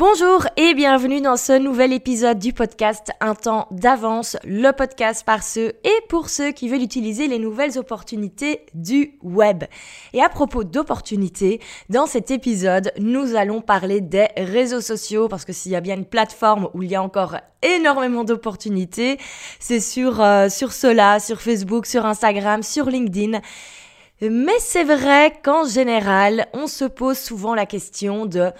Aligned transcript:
Bonjour 0.00 0.46
et 0.56 0.72
bienvenue 0.72 1.20
dans 1.20 1.36
ce 1.36 1.52
nouvel 1.58 1.92
épisode 1.92 2.38
du 2.38 2.54
podcast 2.54 3.10
Un 3.20 3.34
temps 3.34 3.68
d'avance, 3.70 4.38
le 4.44 4.70
podcast 4.72 5.26
par 5.26 5.42
ceux 5.42 5.74
et 5.84 6.06
pour 6.08 6.30
ceux 6.30 6.52
qui 6.52 6.70
veulent 6.70 6.80
utiliser 6.80 7.26
les 7.26 7.38
nouvelles 7.38 7.78
opportunités 7.78 8.64
du 8.72 9.18
web. 9.22 9.64
Et 10.14 10.22
à 10.22 10.30
propos 10.30 10.64
d'opportunités, 10.64 11.60
dans 11.90 12.06
cet 12.06 12.30
épisode, 12.30 12.92
nous 12.98 13.36
allons 13.36 13.60
parler 13.60 14.00
des 14.00 14.28
réseaux 14.38 14.80
sociaux 14.80 15.28
parce 15.28 15.44
que 15.44 15.52
s'il 15.52 15.72
y 15.72 15.76
a 15.76 15.82
bien 15.82 15.96
une 15.96 16.06
plateforme 16.06 16.70
où 16.72 16.82
il 16.82 16.90
y 16.90 16.94
a 16.94 17.02
encore 17.02 17.36
énormément 17.60 18.24
d'opportunités, 18.24 19.18
c'est 19.58 19.80
sur, 19.80 20.22
euh, 20.22 20.48
sur 20.48 20.72
cela, 20.72 21.20
sur 21.20 21.42
Facebook, 21.42 21.84
sur 21.84 22.06
Instagram, 22.06 22.62
sur 22.62 22.86
LinkedIn. 22.86 23.42
Mais 24.22 24.58
c'est 24.60 24.84
vrai 24.84 25.34
qu'en 25.42 25.66
général, 25.66 26.46
on 26.54 26.68
se 26.68 26.86
pose 26.86 27.18
souvent 27.18 27.54
la 27.54 27.66
question 27.66 28.24
de 28.24 28.50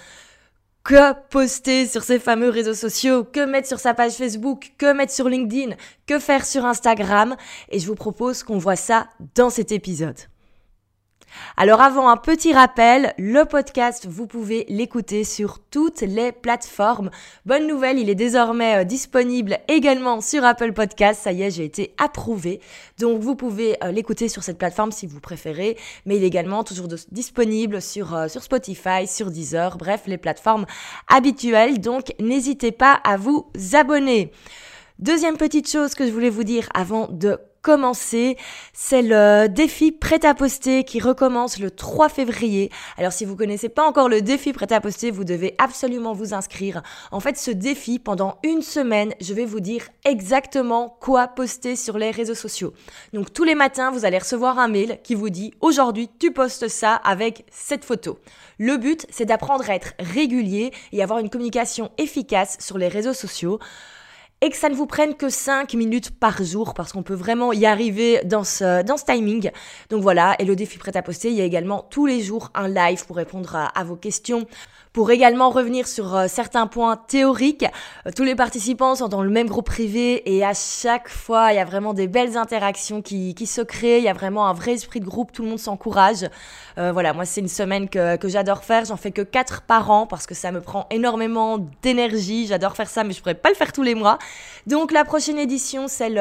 que 0.84 1.12
poster 1.28 1.86
sur 1.86 2.02
ces 2.02 2.18
fameux 2.18 2.48
réseaux 2.48 2.74
sociaux, 2.74 3.24
que 3.24 3.45
mettre 3.45 3.68
sur 3.68 3.78
sa 3.78 3.95
page 3.95 4.12
Facebook, 4.12 4.73
que 4.78 4.92
mettre 4.92 5.12
sur 5.12 5.28
LinkedIn, 5.28 5.77
que 6.06 6.18
faire 6.18 6.45
sur 6.45 6.64
Instagram. 6.64 7.36
Et 7.70 7.78
je 7.78 7.86
vous 7.86 7.95
propose 7.95 8.42
qu'on 8.42 8.59
voit 8.59 8.77
ça 8.77 9.08
dans 9.34 9.50
cet 9.50 9.72
épisode. 9.72 10.16
Alors 11.57 11.80
avant 11.80 12.09
un 12.09 12.16
petit 12.16 12.52
rappel, 12.52 13.15
le 13.19 13.45
podcast, 13.45 14.07
vous 14.09 14.27
pouvez 14.27 14.65
l'écouter 14.69 15.25
sur 15.25 15.59
toutes 15.59 16.01
les 16.01 16.33
plateformes. 16.33 17.11
Bonne 17.47 17.66
nouvelle, 17.66 17.98
il 17.98 18.09
est 18.09 18.15
désormais 18.15 18.80
euh, 18.80 18.84
disponible 18.84 19.59
également 19.69 20.20
sur 20.20 20.45
Apple 20.45 20.73
Podcast. 20.73 21.20
Ça 21.23 21.33
y 21.33 21.43
est, 21.43 21.51
j'ai 21.51 21.65
été 21.65 21.95
approuvé. 21.98 22.61
Donc 22.98 23.20
vous 23.20 23.37
pouvez 23.37 23.77
euh, 23.84 23.91
l'écouter 23.91 24.29
sur 24.29 24.43
cette 24.43 24.59
plateforme 24.59 24.93
si 24.93 25.06
vous 25.06 25.20
préférez, 25.20 25.77
mais 26.06 26.16
il 26.16 26.25
est 26.25 26.29
également 26.29 26.65
toujours 26.65 26.89
disponible 27.11 27.83
sur, 27.83 28.15
euh, 28.15 28.28
sur 28.28 28.42
Spotify, 28.42 29.06
sur 29.06 29.31
Deezer, 29.31 29.77
bref, 29.77 30.03
les 30.06 30.19
plateformes 30.19 30.67
habituelles. 31.09 31.81
Donc 31.81 32.15
n'hésitez 32.20 32.73
pas 32.73 32.95
à 33.05 33.17
vous 33.17 33.51
abonner. 33.73 34.33
Deuxième 34.98 35.37
petite 35.37 35.70
chose 35.70 35.94
que 35.94 36.06
je 36.06 36.12
voulais 36.12 36.28
vous 36.28 36.44
dire 36.44 36.69
avant 36.75 37.09
de 37.09 37.39
commencer. 37.62 38.36
C'est 38.72 39.03
le 39.03 39.48
défi 39.48 39.92
prêt 39.92 40.25
à 40.25 40.34
poster 40.34 40.84
qui 40.84 41.00
recommence 41.00 41.58
le 41.58 41.70
3 41.70 42.08
février. 42.08 42.70
Alors 42.97 43.12
si 43.12 43.25
vous 43.25 43.36
connaissez 43.36 43.69
pas 43.69 43.86
encore 43.86 44.08
le 44.08 44.22
défi 44.22 44.53
prêt 44.53 44.72
à 44.72 44.80
poster, 44.80 45.11
vous 45.11 45.25
devez 45.25 45.55
absolument 45.58 46.12
vous 46.12 46.34
inscrire. 46.34 46.83
En 47.11 47.20
fait, 47.20 47.36
ce 47.36 47.50
défi, 47.50 47.98
pendant 47.98 48.38
une 48.42 48.62
semaine, 48.62 49.14
je 49.20 49.34
vais 49.34 49.44
vous 49.44 49.61
dire 49.61 49.88
exactement 50.05 50.97
quoi 51.00 51.28
poster 51.28 51.77
sur 51.77 51.98
les 51.98 52.11
réseaux 52.11 52.34
sociaux. 52.34 52.72
Donc 53.12 53.33
tous 53.33 53.44
les 53.44 53.55
matins, 53.55 53.91
vous 53.91 54.05
allez 54.05 54.19
recevoir 54.19 54.58
un 54.58 54.69
mail 54.69 54.98
qui 55.03 55.14
vous 55.14 55.31
dit 55.31 55.53
aujourd'hui, 55.61 56.08
tu 56.19 56.33
postes 56.33 56.69
ça 56.69 56.94
avec 56.94 57.44
cette 57.50 57.84
photo. 57.84 58.19
Le 58.58 58.77
but, 58.77 59.06
c'est 59.11 59.25
d'apprendre 59.25 59.69
à 59.70 59.75
être 59.75 59.94
régulier 59.98 60.72
et 60.92 61.03
avoir 61.03 61.19
une 61.19 61.31
communication 61.31 61.91
efficace 61.98 62.56
sur 62.61 62.78
les 62.78 62.88
réseaux 62.88 63.14
sociaux 63.14 63.58
et 64.41 64.50
que 64.50 64.56
ça 64.56 64.69
ne 64.69 64.74
vous 64.74 64.86
prenne 64.86 65.14
que 65.14 65.28
5 65.28 65.74
minutes 65.74 66.10
par 66.10 66.42
jour 66.42 66.74
parce 66.74 66.92
qu'on 66.92 67.02
peut 67.02 67.14
vraiment 67.14 67.52
y 67.52 67.66
arriver 67.66 68.20
dans 68.24 68.44
ce, 68.44 68.82
dans 68.82 68.97
ce 68.97 69.05
timing. 69.05 69.50
Donc 69.91 70.02
voilà, 70.02 70.34
et 70.38 70.44
le 70.44 70.56
défi 70.56 70.78
prêt 70.78 70.97
à 70.97 71.02
poster, 71.02 71.28
il 71.28 71.36
y 71.36 71.41
a 71.41 71.44
également 71.44 71.86
tous 71.91 72.06
les 72.06 72.22
jours 72.22 72.50
un 72.55 72.69
live 72.69 73.05
pour 73.06 73.16
répondre 73.16 73.55
à 73.74 73.84
vos 73.84 73.97
questions 73.97 74.47
pour 74.92 75.10
également 75.12 75.50
revenir 75.50 75.86
sur 75.86 76.16
euh, 76.16 76.27
certains 76.28 76.66
points 76.66 76.96
théoriques, 76.96 77.64
euh, 78.06 78.10
tous 78.14 78.24
les 78.24 78.34
participants 78.34 78.97
sont 78.97 79.08
dans 79.08 79.22
le 79.22 79.30
même 79.30 79.47
groupe 79.47 79.66
privé 79.66 80.22
et 80.34 80.44
à 80.44 80.52
chaque 80.52 81.08
fois, 81.08 81.52
il 81.52 81.56
y 81.56 81.60
a 81.60 81.64
vraiment 81.64 81.94
des 81.94 82.08
belles 82.08 82.36
interactions 82.36 83.00
qui, 83.00 83.34
se 83.47 83.60
créent, 83.60 83.98
il 83.98 84.05
y 84.05 84.08
a 84.08 84.12
vraiment 84.12 84.48
un 84.48 84.52
vrai 84.52 84.72
esprit 84.72 85.00
de 85.00 85.05
groupe, 85.05 85.32
tout 85.32 85.42
le 85.42 85.48
monde 85.48 85.58
s'encourage. 85.58 86.28
Euh, 86.78 86.91
voilà, 86.92 87.12
moi 87.12 87.24
c'est 87.24 87.41
une 87.41 87.48
semaine 87.48 87.88
que, 87.88 88.19
j'adore 88.24 88.64
faire, 88.64 88.84
j'en 88.84 88.97
fais 88.97 89.12
que 89.12 89.22
4 89.22 89.62
par 89.62 89.91
an 89.91 90.06
parce 90.06 90.27
que 90.27 90.34
ça 90.34 90.50
me 90.50 90.60
prend 90.60 90.86
énormément 90.91 91.58
d'énergie, 91.82 92.47
j'adore 92.47 92.75
faire 92.77 92.88
ça 92.88 93.04
mais 93.04 93.12
je 93.12 93.20
pourrais 93.20 93.34
pas 93.34 93.48
le 93.48 93.54
faire 93.54 93.72
tous 93.72 93.82
les 93.82 93.94
mois. 93.94 94.19
Donc 94.66 94.92
la 94.92 95.04
prochaine 95.04 95.38
édition, 95.38 95.86
celle, 95.88 96.20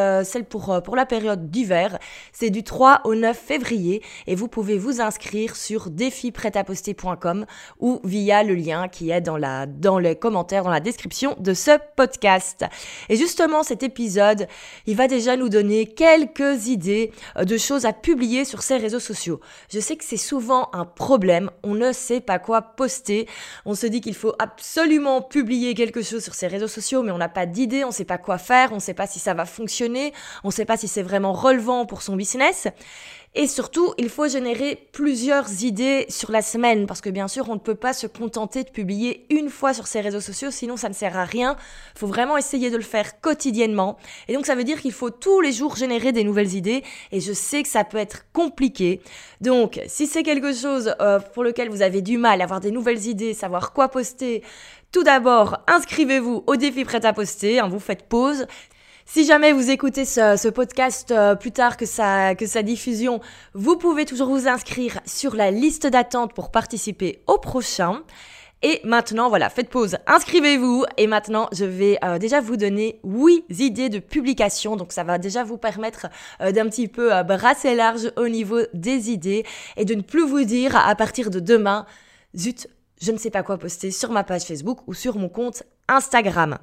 pour 0.49 0.95
la 0.95 1.05
période 1.05 1.49
d'hiver, 1.49 1.97
c'est 2.31 2.49
du 2.49 2.63
3 2.63 3.01
au 3.05 3.15
9 3.15 3.37
février. 3.37 4.03
Et 4.27 4.35
vous 4.35 4.47
pouvez 4.47 4.77
vous 4.77 5.01
inscrire 5.01 5.55
sur 5.55 5.89
défiprêtaposter.com 5.89 7.45
ou 7.79 7.99
via 8.03 8.43
le 8.43 8.58
lien 8.59 8.87
qui 8.87 9.11
est 9.11 9.21
dans, 9.21 9.37
la, 9.37 9.65
dans 9.65 9.99
les 9.99 10.15
commentaires, 10.15 10.63
dans 10.63 10.69
la 10.69 10.79
description 10.79 11.35
de 11.39 11.53
ce 11.53 11.71
podcast. 11.95 12.65
Et 13.09 13.15
justement, 13.15 13.63
cet 13.63 13.83
épisode, 13.83 14.47
il 14.85 14.95
va 14.95 15.07
déjà 15.07 15.35
nous 15.35 15.49
donner 15.49 15.85
quelques 15.85 16.67
idées 16.67 17.11
euh, 17.37 17.45
de 17.45 17.57
choses 17.57 17.85
à 17.85 17.93
publier 17.93 18.45
sur 18.45 18.61
ces 18.61 18.77
réseaux 18.77 18.99
sociaux. 18.99 19.39
Je 19.71 19.79
sais 19.79 19.95
que 19.95 20.03
c'est 20.03 20.17
souvent 20.17 20.69
un 20.73 20.85
problème, 20.85 21.49
on 21.63 21.75
ne 21.75 21.91
sait 21.91 22.21
pas 22.21 22.39
quoi 22.39 22.61
poster, 22.61 23.27
on 23.65 23.75
se 23.75 23.87
dit 23.87 24.01
qu'il 24.01 24.15
faut 24.15 24.33
absolument 24.39 25.21
publier 25.21 25.73
quelque 25.73 26.01
chose 26.01 26.23
sur 26.23 26.35
ces 26.35 26.47
réseaux 26.47 26.67
sociaux, 26.67 27.03
mais 27.03 27.11
on 27.11 27.17
n'a 27.17 27.29
pas 27.29 27.45
d'idée, 27.45 27.83
on 27.83 27.87
ne 27.87 27.93
sait 27.93 28.05
pas 28.05 28.17
quoi 28.17 28.37
faire, 28.37 28.71
on 28.71 28.75
ne 28.75 28.79
sait 28.79 28.93
pas 28.93 29.07
si 29.07 29.19
ça 29.19 29.33
va 29.33 29.45
fonctionner, 29.45 30.13
on 30.43 30.49
ne 30.49 30.53
sait 30.53 30.65
pas 30.65 30.77
si 30.77 30.87
c'est 30.87 31.03
vraiment 31.03 31.33
relevant 31.33 31.85
pour 31.85 32.01
son 32.01 32.15
business. 32.15 32.67
Et 33.35 33.45
surtout, 33.47 33.93
il 33.99 34.09
faut 34.09 34.27
générer 34.27 34.87
plusieurs 34.91 35.63
idées 35.63 36.07
sur 36.09 36.31
la 36.31 36.41
semaine, 36.41 36.87
parce 36.87 36.99
que 36.99 37.11
bien 37.11 37.27
sûr, 37.27 37.47
on 37.49 37.53
ne 37.53 37.59
peut 37.59 37.75
pas 37.75 37.93
se 37.93 38.07
contenter 38.07 38.63
de 38.63 38.69
publier 38.69 39.27
une 39.29 39.49
fois 39.49 39.73
sur 39.73 39.85
ses 39.85 40.01
réseaux 40.01 40.19
sociaux, 40.19 40.49
sinon 40.49 40.77
ça 40.77 40.89
ne 40.89 40.95
sert 40.95 41.15
à 41.15 41.25
rien. 41.25 41.55
Il 41.95 41.99
faut 41.99 42.07
vraiment 42.07 42.37
essayer 42.37 42.71
de 42.71 42.77
le 42.77 42.83
faire 42.83 43.21
quotidiennement. 43.21 43.97
Et 44.27 44.33
donc 44.33 44.47
ça 44.47 44.55
veut 44.55 44.63
dire 44.63 44.81
qu'il 44.81 44.93
faut 44.93 45.11
tous 45.11 45.41
les 45.41 45.51
jours 45.51 45.75
générer 45.75 46.11
des 46.11 46.23
nouvelles 46.23 46.55
idées, 46.55 46.83
et 47.11 47.19
je 47.19 47.31
sais 47.31 47.61
que 47.61 47.69
ça 47.69 47.83
peut 47.83 47.97
être 47.97 48.25
compliqué. 48.33 48.99
Donc, 49.41 49.79
si 49.87 50.07
c'est 50.07 50.23
quelque 50.23 50.51
chose 50.51 50.95
euh, 50.99 51.19
pour 51.19 51.43
lequel 51.43 51.69
vous 51.69 51.83
avez 51.83 52.01
du 52.01 52.17
mal 52.17 52.41
à 52.41 52.45
avoir 52.45 52.59
des 52.59 52.71
nouvelles 52.71 53.05
idées, 53.05 53.35
savoir 53.35 53.73
quoi 53.73 53.89
poster, 53.89 54.43
tout 54.91 55.03
d'abord, 55.03 55.59
inscrivez-vous 55.67 56.43
au 56.47 56.55
défi 56.55 56.83
prêt 56.83 57.05
à 57.05 57.13
poster, 57.13 57.59
hein, 57.59 57.67
vous 57.69 57.79
faites 57.79 58.09
pause. 58.09 58.47
Si 59.11 59.25
jamais 59.25 59.53
vous 59.53 59.71
écoutez 59.71 60.05
ce, 60.05 60.49
podcast 60.49 61.09
euh, 61.09 61.33
plus 61.33 61.51
tard 61.51 61.77
que 61.77 61.87
sa, 61.87 62.35
diffusion, 62.61 63.21
vous 63.55 63.75
pouvez 63.75 64.05
toujours 64.05 64.27
vous 64.29 64.47
inscrire 64.47 64.99
sur 65.07 65.35
la 65.35 65.49
liste 65.49 65.87
d'attente 65.87 66.35
pour 66.35 66.51
participer 66.51 67.23
au 67.25 67.39
prochain. 67.39 68.03
Et 68.61 68.79
maintenant, 68.83 69.27
voilà, 69.29 69.49
faites 69.49 69.71
pause, 69.71 69.97
inscrivez-vous. 70.05 70.85
Et 70.97 71.07
maintenant, 71.07 71.49
je 71.53 71.65
vais 71.65 71.97
euh, 72.03 72.19
déjà 72.19 72.39
vous 72.39 72.55
donner 72.55 72.99
huit 73.03 73.45
idées 73.49 73.89
de 73.89 73.97
publication. 73.97 74.75
Donc, 74.75 74.91
ça 74.91 75.03
va 75.03 75.17
déjà 75.17 75.43
vous 75.43 75.57
permettre 75.57 76.05
euh, 76.41 76.51
d'un 76.51 76.69
petit 76.69 76.87
peu 76.87 77.09
brasser 77.23 77.73
large 77.73 78.11
au 78.15 78.27
niveau 78.27 78.59
des 78.75 79.09
idées 79.09 79.43
et 79.75 79.85
de 79.85 79.95
ne 79.95 80.03
plus 80.03 80.23
vous 80.23 80.43
dire 80.43 80.75
à 80.75 80.93
partir 80.93 81.31
de 81.31 81.39
demain, 81.39 81.87
zut, 82.37 82.67
je 83.01 83.11
ne 83.11 83.17
sais 83.17 83.31
pas 83.31 83.41
quoi 83.41 83.57
poster 83.57 83.89
sur 83.89 84.11
ma 84.11 84.23
page 84.23 84.43
Facebook 84.43 84.81
ou 84.85 84.93
sur 84.93 85.17
mon 85.17 85.29
compte 85.29 85.63
Instagram. 85.87 86.59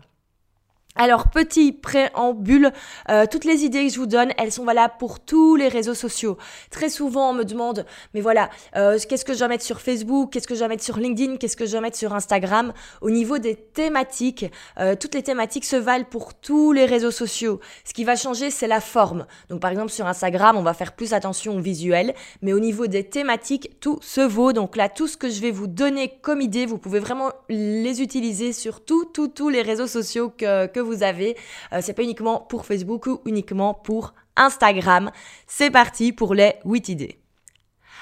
Alors, 0.98 1.28
petit 1.28 1.72
préambule, 1.72 2.72
euh, 3.10 3.26
toutes 3.30 3.44
les 3.44 3.64
idées 3.64 3.86
que 3.86 3.92
je 3.92 3.98
vous 3.98 4.06
donne, 4.06 4.32
elles 4.38 4.50
sont 4.50 4.64
valables 4.64 4.94
pour 4.98 5.20
tous 5.20 5.54
les 5.54 5.68
réseaux 5.68 5.94
sociaux. 5.94 6.38
Très 6.70 6.88
souvent, 6.88 7.30
on 7.30 7.34
me 7.34 7.44
demande, 7.44 7.84
mais 8.14 8.22
voilà, 8.22 8.48
euh, 8.76 8.98
qu'est-ce 9.06 9.26
que 9.26 9.34
je 9.34 9.40
dois 9.40 9.48
mettre 9.48 9.64
sur 9.64 9.82
Facebook, 9.82 10.32
qu'est-ce 10.32 10.48
que 10.48 10.54
je 10.54 10.60
dois 10.60 10.68
mettre 10.68 10.82
sur 10.82 10.96
LinkedIn, 10.96 11.36
qu'est-ce 11.36 11.56
que 11.56 11.66
je 11.66 11.72
dois 11.72 11.82
mettre 11.82 11.98
sur 11.98 12.14
Instagram? 12.14 12.72
Au 13.02 13.10
niveau 13.10 13.36
des 13.36 13.56
thématiques, 13.56 14.46
euh, 14.78 14.96
toutes 14.98 15.14
les 15.14 15.22
thématiques 15.22 15.66
se 15.66 15.76
valent 15.76 16.06
pour 16.08 16.32
tous 16.32 16.72
les 16.72 16.86
réseaux 16.86 17.10
sociaux. 17.10 17.60
Ce 17.84 17.92
qui 17.92 18.04
va 18.04 18.16
changer, 18.16 18.50
c'est 18.50 18.66
la 18.66 18.80
forme. 18.80 19.26
Donc, 19.50 19.60
par 19.60 19.70
exemple, 19.70 19.92
sur 19.92 20.06
Instagram, 20.06 20.56
on 20.56 20.62
va 20.62 20.72
faire 20.72 20.92
plus 20.94 21.12
attention 21.12 21.56
au 21.56 21.60
visuel, 21.60 22.14
mais 22.40 22.54
au 22.54 22.58
niveau 22.58 22.86
des 22.86 23.04
thématiques, 23.04 23.80
tout 23.80 23.98
se 24.00 24.22
vaut. 24.22 24.54
Donc 24.54 24.76
là, 24.76 24.88
tout 24.88 25.08
ce 25.08 25.18
que 25.18 25.28
je 25.28 25.42
vais 25.42 25.50
vous 25.50 25.66
donner 25.66 26.14
comme 26.22 26.40
idée, 26.40 26.64
vous 26.64 26.78
pouvez 26.78 27.00
vraiment 27.00 27.32
les 27.50 28.00
utiliser 28.00 28.54
sur 28.54 28.82
tous, 28.82 29.04
tous, 29.12 29.28
tous 29.28 29.50
les 29.50 29.60
réseaux 29.60 29.86
sociaux 29.86 30.32
que, 30.34 30.64
que 30.66 30.85
vous 30.85 30.85
avez. 31.02 31.36
Euh, 31.72 31.80
c'est 31.82 31.92
pas 31.92 32.02
uniquement 32.02 32.41
pour 32.41 32.66
Facebook 32.66 33.06
ou 33.06 33.20
uniquement 33.24 33.74
pour 33.74 34.14
Instagram. 34.36 35.10
C'est 35.47 35.70
parti 35.70 36.12
pour 36.12 36.34
les 36.34 36.54
8 36.64 36.88
idées. 36.88 37.20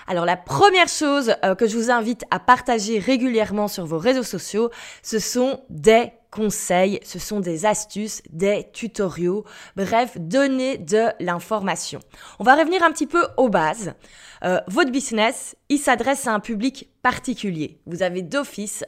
Alors 0.06 0.26
la 0.26 0.36
première 0.36 0.88
chose 0.88 1.34
euh, 1.44 1.54
que 1.54 1.66
je 1.66 1.76
vous 1.76 1.90
invite 1.90 2.24
à 2.30 2.38
partager 2.38 2.98
régulièrement 2.98 3.68
sur 3.68 3.86
vos 3.86 3.98
réseaux 3.98 4.22
sociaux, 4.22 4.70
ce 5.02 5.18
sont 5.18 5.60
des 5.70 6.12
conseils, 6.30 6.98
ce 7.04 7.18
sont 7.18 7.40
des 7.40 7.64
astuces, 7.64 8.20
des 8.30 8.66
tutoriaux, 8.72 9.44
bref, 9.76 10.18
donner 10.18 10.78
de 10.78 11.06
l'information. 11.20 12.00
On 12.38 12.44
va 12.44 12.56
revenir 12.56 12.82
un 12.82 12.90
petit 12.90 13.06
peu 13.06 13.24
aux 13.36 13.48
bases. 13.48 13.94
Euh, 14.44 14.60
votre 14.66 14.90
business, 14.90 15.56
il 15.68 15.78
s'adresse 15.78 16.26
à 16.26 16.34
un 16.34 16.40
public 16.40 16.90
particulier. 17.02 17.80
Vous 17.86 18.02
avez 18.02 18.22
d'office 18.22 18.84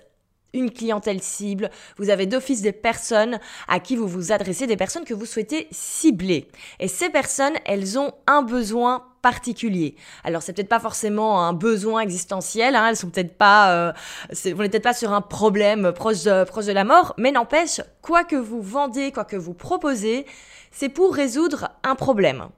une 0.57 0.71
clientèle 0.71 1.23
cible, 1.23 1.71
vous 1.99 2.11
avez 2.11 2.27
d'office 2.27 2.63
des 2.63 2.73
personnes 2.73 3.39
à 3.69 3.81
qui 3.81 3.97
vous 3.97 4.09
vous 4.09 4.33
adressez, 4.33 4.67
des 4.67 4.77
personnes 4.77 5.05
que 5.05 5.15
vous 5.15 5.27
souhaitez 5.27 5.69
cibler. 5.71 6.49
Et 6.81 6.89
ces 6.89 7.11
personnes, 7.11 7.55
elles 7.65 7.99
ont 7.99 8.13
un 8.27 8.43
besoin 8.43 9.05
particulier. 9.23 9.97
Alors 10.23 10.43
c'est 10.43 10.53
peut-être 10.53 10.69
pas 10.69 10.79
forcément 10.79 11.45
un 11.45 11.53
besoin 11.53 12.01
existentiel, 12.01 12.77
hein, 12.77 12.89
elles 12.89 12.97
sont 12.97 13.11
peut-être 13.11 13.37
pas, 13.37 13.73
euh, 13.73 13.93
peut-être 14.29 14.85
pas 14.85 14.95
sur 14.95 15.13
un 15.13 15.21
problème 15.21 15.93
proche 15.93 16.23
de 16.23 16.73
la 16.73 16.85
mort, 16.85 17.15
mais 17.19 17.33
n'empêche, 17.33 17.81
quoi 18.03 18.23
que 18.23 18.37
vous 18.37 18.63
vendez, 18.63 19.11
quoi 19.11 19.25
que 19.25 19.37
vous 19.37 19.55
proposez, 19.55 20.27
c'est 20.71 20.89
pour 20.89 21.13
résoudre 21.13 21.71
un 21.83 21.97
problème. 21.97 22.49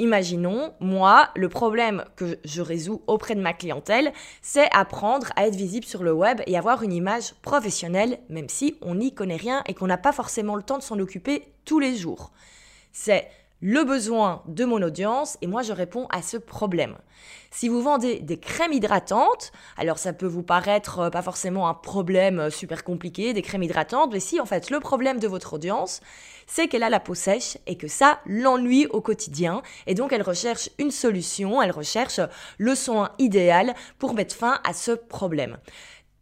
Imaginons, 0.00 0.72
moi, 0.80 1.28
le 1.36 1.48
problème 1.48 2.04
que 2.16 2.38
je 2.44 2.62
résous 2.62 3.02
auprès 3.06 3.36
de 3.36 3.40
ma 3.40 3.52
clientèle, 3.52 4.12
c'est 4.42 4.68
apprendre 4.72 5.28
à 5.36 5.46
être 5.46 5.54
visible 5.54 5.86
sur 5.86 6.02
le 6.02 6.12
web 6.12 6.40
et 6.46 6.58
avoir 6.58 6.82
une 6.82 6.92
image 6.92 7.34
professionnelle, 7.42 8.18
même 8.28 8.48
si 8.48 8.76
on 8.82 8.96
n'y 8.96 9.14
connaît 9.14 9.36
rien 9.36 9.62
et 9.66 9.74
qu'on 9.74 9.86
n'a 9.86 9.98
pas 9.98 10.12
forcément 10.12 10.56
le 10.56 10.64
temps 10.64 10.78
de 10.78 10.82
s'en 10.82 10.98
occuper 10.98 11.46
tous 11.64 11.78
les 11.78 11.94
jours. 11.96 12.32
C'est 12.92 13.28
le 13.60 13.84
besoin 13.84 14.42
de 14.46 14.64
mon 14.64 14.82
audience 14.82 15.38
et 15.40 15.46
moi 15.46 15.62
je 15.62 15.72
réponds 15.72 16.06
à 16.10 16.22
ce 16.22 16.36
problème. 16.36 16.96
Si 17.50 17.68
vous 17.68 17.80
vendez 17.80 18.18
des 18.18 18.36
crèmes 18.36 18.72
hydratantes, 18.72 19.52
alors 19.76 19.98
ça 19.98 20.12
peut 20.12 20.26
vous 20.26 20.42
paraître 20.42 20.98
euh, 20.98 21.10
pas 21.10 21.22
forcément 21.22 21.68
un 21.68 21.74
problème 21.74 22.40
euh, 22.40 22.50
super 22.50 22.84
compliqué, 22.84 23.32
des 23.32 23.42
crèmes 23.42 23.62
hydratantes, 23.62 24.12
mais 24.12 24.20
si 24.20 24.40
en 24.40 24.44
fait 24.44 24.70
le 24.70 24.80
problème 24.80 25.20
de 25.20 25.28
votre 25.28 25.54
audience, 25.54 26.00
c'est 26.46 26.68
qu'elle 26.68 26.82
a 26.82 26.90
la 26.90 27.00
peau 27.00 27.14
sèche 27.14 27.56
et 27.66 27.76
que 27.76 27.88
ça 27.88 28.18
l'ennuie 28.26 28.86
au 28.88 29.00
quotidien 29.00 29.62
et 29.86 29.94
donc 29.94 30.12
elle 30.12 30.22
recherche 30.22 30.68
une 30.78 30.90
solution, 30.90 31.62
elle 31.62 31.70
recherche 31.70 32.20
le 32.58 32.74
soin 32.74 33.12
idéal 33.18 33.74
pour 33.98 34.14
mettre 34.14 34.34
fin 34.34 34.60
à 34.64 34.72
ce 34.72 34.92
problème. 34.92 35.56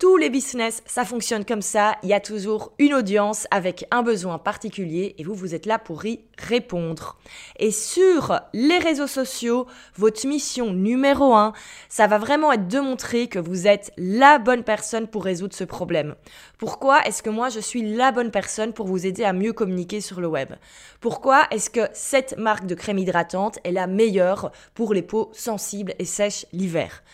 Tous 0.03 0.17
les 0.17 0.31
business, 0.31 0.83
ça 0.85 1.05
fonctionne 1.05 1.45
comme 1.45 1.63
ça. 1.63 1.95
Il 2.03 2.09
y 2.09 2.13
a 2.13 2.19
toujours 2.19 2.73
une 2.81 2.93
audience 2.93 3.47
avec 3.53 3.87
un 3.93 4.03
besoin 4.03 4.37
particulier 4.37 5.15
et 5.17 5.23
vous, 5.23 5.33
vous 5.33 5.55
êtes 5.55 5.65
là 5.65 5.79
pour 5.79 6.05
y 6.05 6.25
répondre. 6.37 7.19
Et 7.61 7.71
sur 7.71 8.41
les 8.53 8.79
réseaux 8.79 9.07
sociaux, 9.07 9.69
votre 9.95 10.27
mission 10.27 10.73
numéro 10.73 11.35
un, 11.35 11.53
ça 11.89 12.09
va 12.09 12.19
vraiment 12.19 12.51
être 12.51 12.67
de 12.67 12.81
montrer 12.81 13.29
que 13.29 13.39
vous 13.39 13.69
êtes 13.69 13.93
la 13.97 14.41
bonne 14.41 14.65
personne 14.65 15.07
pour 15.07 15.23
résoudre 15.23 15.55
ce 15.55 15.63
problème. 15.63 16.17
Pourquoi 16.59 17.07
est-ce 17.07 17.23
que 17.23 17.31
moi, 17.31 17.49
je 17.49 17.61
suis 17.61 17.95
la 17.95 18.11
bonne 18.11 18.33
personne 18.33 18.73
pour 18.73 18.89
vous 18.89 19.07
aider 19.07 19.23
à 19.23 19.33
mieux 19.33 19.53
communiquer 19.53 20.01
sur 20.01 20.21
le 20.21 20.27
web? 20.27 20.53
Pourquoi 21.01 21.45
est-ce 21.53 21.71
que 21.71 21.87
cette 21.93 22.37
marque 22.39 22.67
de 22.67 22.75
crème 22.75 22.99
hydratante 22.99 23.61
est 23.63 23.71
la 23.71 23.87
meilleure 23.87 24.51
pour 24.75 24.95
les 24.95 25.03
peaux 25.03 25.31
sensibles 25.33 25.95
et 26.01 26.05
sèches 26.05 26.45
l'hiver? 26.53 27.05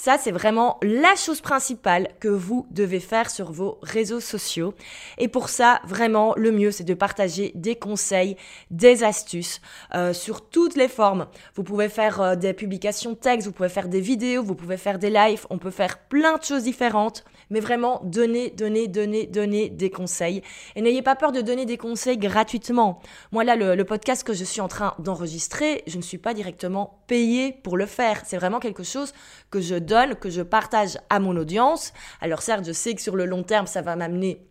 Ça, 0.00 0.16
c'est 0.16 0.30
vraiment 0.30 0.78
la 0.80 1.16
chose 1.16 1.40
principale 1.40 2.10
que 2.20 2.28
vous 2.28 2.68
devez 2.70 3.00
faire 3.00 3.28
sur 3.28 3.50
vos 3.50 3.80
réseaux 3.82 4.20
sociaux. 4.20 4.72
Et 5.18 5.26
pour 5.26 5.48
ça, 5.48 5.80
vraiment, 5.84 6.34
le 6.36 6.52
mieux, 6.52 6.70
c'est 6.70 6.84
de 6.84 6.94
partager 6.94 7.50
des 7.56 7.74
conseils, 7.74 8.36
des 8.70 9.02
astuces 9.02 9.60
euh, 9.96 10.12
sur 10.12 10.48
toutes 10.48 10.76
les 10.76 10.86
formes. 10.86 11.26
Vous 11.56 11.64
pouvez 11.64 11.88
faire 11.88 12.20
euh, 12.20 12.36
des 12.36 12.52
publications 12.52 13.16
texte, 13.16 13.48
vous 13.48 13.52
pouvez 13.52 13.68
faire 13.68 13.88
des 13.88 14.00
vidéos, 14.00 14.44
vous 14.44 14.54
pouvez 14.54 14.76
faire 14.76 15.00
des 15.00 15.10
lives, 15.10 15.46
on 15.50 15.58
peut 15.58 15.72
faire 15.72 15.98
plein 15.98 16.38
de 16.38 16.44
choses 16.44 16.62
différentes. 16.62 17.24
Mais 17.50 17.58
vraiment, 17.58 18.00
donnez, 18.04 18.50
donnez, 18.50 18.86
donnez, 18.86 19.26
donnez 19.26 19.68
des 19.68 19.90
conseils. 19.90 20.42
Et 20.76 20.82
n'ayez 20.82 21.02
pas 21.02 21.16
peur 21.16 21.32
de 21.32 21.40
donner 21.40 21.64
des 21.64 21.78
conseils 21.78 22.18
gratuitement. 22.18 23.00
Moi, 23.32 23.42
là, 23.42 23.56
le, 23.56 23.74
le 23.74 23.84
podcast 23.84 24.22
que 24.22 24.34
je 24.34 24.44
suis 24.44 24.60
en 24.60 24.68
train 24.68 24.94
d'enregistrer, 25.00 25.82
je 25.88 25.96
ne 25.96 26.02
suis 26.02 26.18
pas 26.18 26.34
directement 26.34 27.02
payée 27.08 27.52
pour 27.64 27.76
le 27.76 27.86
faire. 27.86 28.22
C'est 28.26 28.36
vraiment 28.36 28.60
quelque 28.60 28.84
chose 28.84 29.12
que 29.50 29.60
je 29.60 29.87
que 30.20 30.30
je 30.30 30.42
partage 30.42 30.98
à 31.10 31.18
mon 31.18 31.36
audience. 31.36 31.92
Alors 32.20 32.42
certes, 32.42 32.64
je 32.66 32.72
sais 32.72 32.94
que 32.94 33.00
sur 33.00 33.16
le 33.16 33.24
long 33.24 33.42
terme, 33.42 33.66
ça 33.66 33.82
va 33.82 33.96
m'amener 33.96 34.47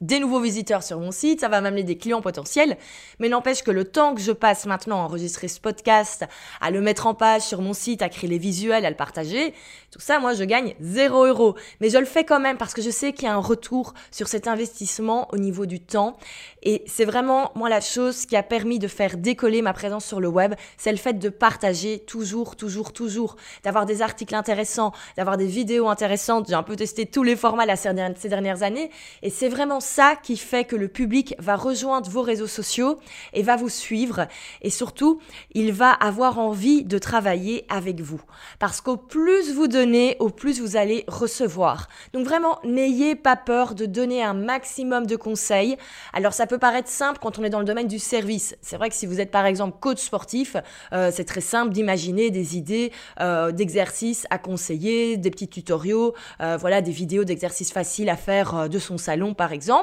des 0.00 0.20
nouveaux 0.20 0.40
visiteurs 0.40 0.82
sur 0.82 1.00
mon 1.00 1.10
site, 1.10 1.40
ça 1.40 1.48
va 1.48 1.60
m'amener 1.60 1.82
des 1.82 1.98
clients 1.98 2.20
potentiels, 2.20 2.76
mais 3.18 3.28
n'empêche 3.28 3.62
que 3.62 3.70
le 3.70 3.84
temps 3.84 4.14
que 4.14 4.20
je 4.20 4.32
passe 4.32 4.66
maintenant 4.66 5.00
à 5.00 5.04
enregistrer 5.04 5.48
ce 5.48 5.60
podcast, 5.60 6.24
à 6.60 6.70
le 6.70 6.80
mettre 6.80 7.06
en 7.06 7.14
page 7.14 7.42
sur 7.42 7.62
mon 7.62 7.72
site, 7.72 8.02
à 8.02 8.08
créer 8.08 8.30
les 8.30 8.38
visuels, 8.38 8.84
à 8.84 8.90
le 8.90 8.96
partager, 8.96 9.54
tout 9.90 10.00
ça, 10.00 10.18
moi, 10.18 10.34
je 10.34 10.44
gagne 10.44 10.74
0 10.80 11.26
euros. 11.26 11.54
Mais 11.80 11.88
je 11.88 11.96
le 11.96 12.04
fais 12.04 12.24
quand 12.24 12.40
même 12.40 12.58
parce 12.58 12.74
que 12.74 12.82
je 12.82 12.90
sais 12.90 13.14
qu'il 13.14 13.24
y 13.24 13.28
a 13.28 13.34
un 13.34 13.38
retour 13.38 13.94
sur 14.10 14.28
cet 14.28 14.46
investissement 14.46 15.28
au 15.32 15.38
niveau 15.38 15.64
du 15.64 15.80
temps. 15.80 16.18
Et 16.62 16.82
c'est 16.86 17.06
vraiment, 17.06 17.52
moi, 17.54 17.70
la 17.70 17.80
chose 17.80 18.26
qui 18.26 18.36
a 18.36 18.42
permis 18.42 18.78
de 18.78 18.86
faire 18.86 19.16
décoller 19.16 19.62
ma 19.62 19.72
présence 19.72 20.04
sur 20.04 20.20
le 20.20 20.28
web, 20.28 20.54
c'est 20.76 20.92
le 20.92 20.98
fait 20.98 21.14
de 21.14 21.28
partager 21.30 22.00
toujours, 22.00 22.56
toujours, 22.56 22.92
toujours, 22.92 23.36
d'avoir 23.64 23.86
des 23.86 24.02
articles 24.02 24.34
intéressants, 24.34 24.92
d'avoir 25.16 25.38
des 25.38 25.46
vidéos 25.46 25.88
intéressantes. 25.88 26.48
J'ai 26.48 26.54
un 26.54 26.62
peu 26.62 26.76
testé 26.76 27.06
tous 27.06 27.22
les 27.22 27.36
formats 27.36 27.64
ces 27.76 28.28
dernières 28.28 28.62
années. 28.62 28.90
Et 29.22 29.30
c'est 29.30 29.48
vraiment 29.48 29.80
ça 29.88 30.14
qui 30.22 30.36
fait 30.36 30.64
que 30.64 30.76
le 30.76 30.88
public 30.88 31.34
va 31.38 31.56
rejoindre 31.56 32.08
vos 32.10 32.22
réseaux 32.22 32.46
sociaux 32.46 32.98
et 33.32 33.42
va 33.42 33.56
vous 33.56 33.68
suivre. 33.68 34.28
Et 34.62 34.70
surtout, 34.70 35.20
il 35.52 35.72
va 35.72 35.90
avoir 35.90 36.38
envie 36.38 36.84
de 36.84 36.98
travailler 36.98 37.64
avec 37.68 38.00
vous. 38.00 38.20
Parce 38.58 38.80
qu'au 38.80 38.96
plus 38.96 39.52
vous 39.52 39.66
donnez, 39.66 40.16
au 40.18 40.28
plus 40.28 40.60
vous 40.60 40.76
allez 40.76 41.04
recevoir. 41.08 41.88
Donc 42.12 42.26
vraiment, 42.26 42.58
n'ayez 42.64 43.14
pas 43.14 43.36
peur 43.36 43.74
de 43.74 43.86
donner 43.86 44.22
un 44.22 44.34
maximum 44.34 45.06
de 45.06 45.16
conseils. 45.16 45.76
Alors 46.12 46.34
ça 46.34 46.46
peut 46.46 46.58
paraître 46.58 46.88
simple 46.88 47.18
quand 47.20 47.38
on 47.38 47.44
est 47.44 47.50
dans 47.50 47.60
le 47.60 47.64
domaine 47.64 47.88
du 47.88 47.98
service. 47.98 48.56
C'est 48.60 48.76
vrai 48.76 48.90
que 48.90 48.94
si 48.94 49.06
vous 49.06 49.20
êtes 49.20 49.30
par 49.30 49.46
exemple 49.46 49.78
coach 49.80 50.00
sportif, 50.00 50.56
euh, 50.92 51.10
c'est 51.12 51.24
très 51.24 51.40
simple 51.40 51.72
d'imaginer 51.72 52.30
des 52.30 52.56
idées 52.56 52.92
euh, 53.20 53.52
d'exercices 53.52 54.26
à 54.30 54.38
conseiller, 54.38 55.16
des 55.16 55.30
petits 55.30 55.48
tutoriaux, 55.48 56.14
euh, 56.40 56.56
voilà, 56.58 56.82
des 56.82 56.90
vidéos 56.90 57.24
d'exercices 57.24 57.72
faciles 57.72 58.10
à 58.10 58.16
faire 58.16 58.68
de 58.68 58.78
son 58.78 58.98
salon 58.98 59.34
par 59.34 59.52
exemple. 59.52 59.77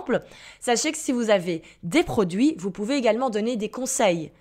Sachez 0.59 0.91
que 0.91 0.97
si 0.97 1.11
vous 1.11 1.29
avez 1.29 1.61
des 1.83 2.03
produits, 2.03 2.55
vous 2.57 2.71
pouvez 2.71 2.95
également 2.95 3.29
donner 3.29 3.55
des 3.55 3.69
conseils. 3.69 4.31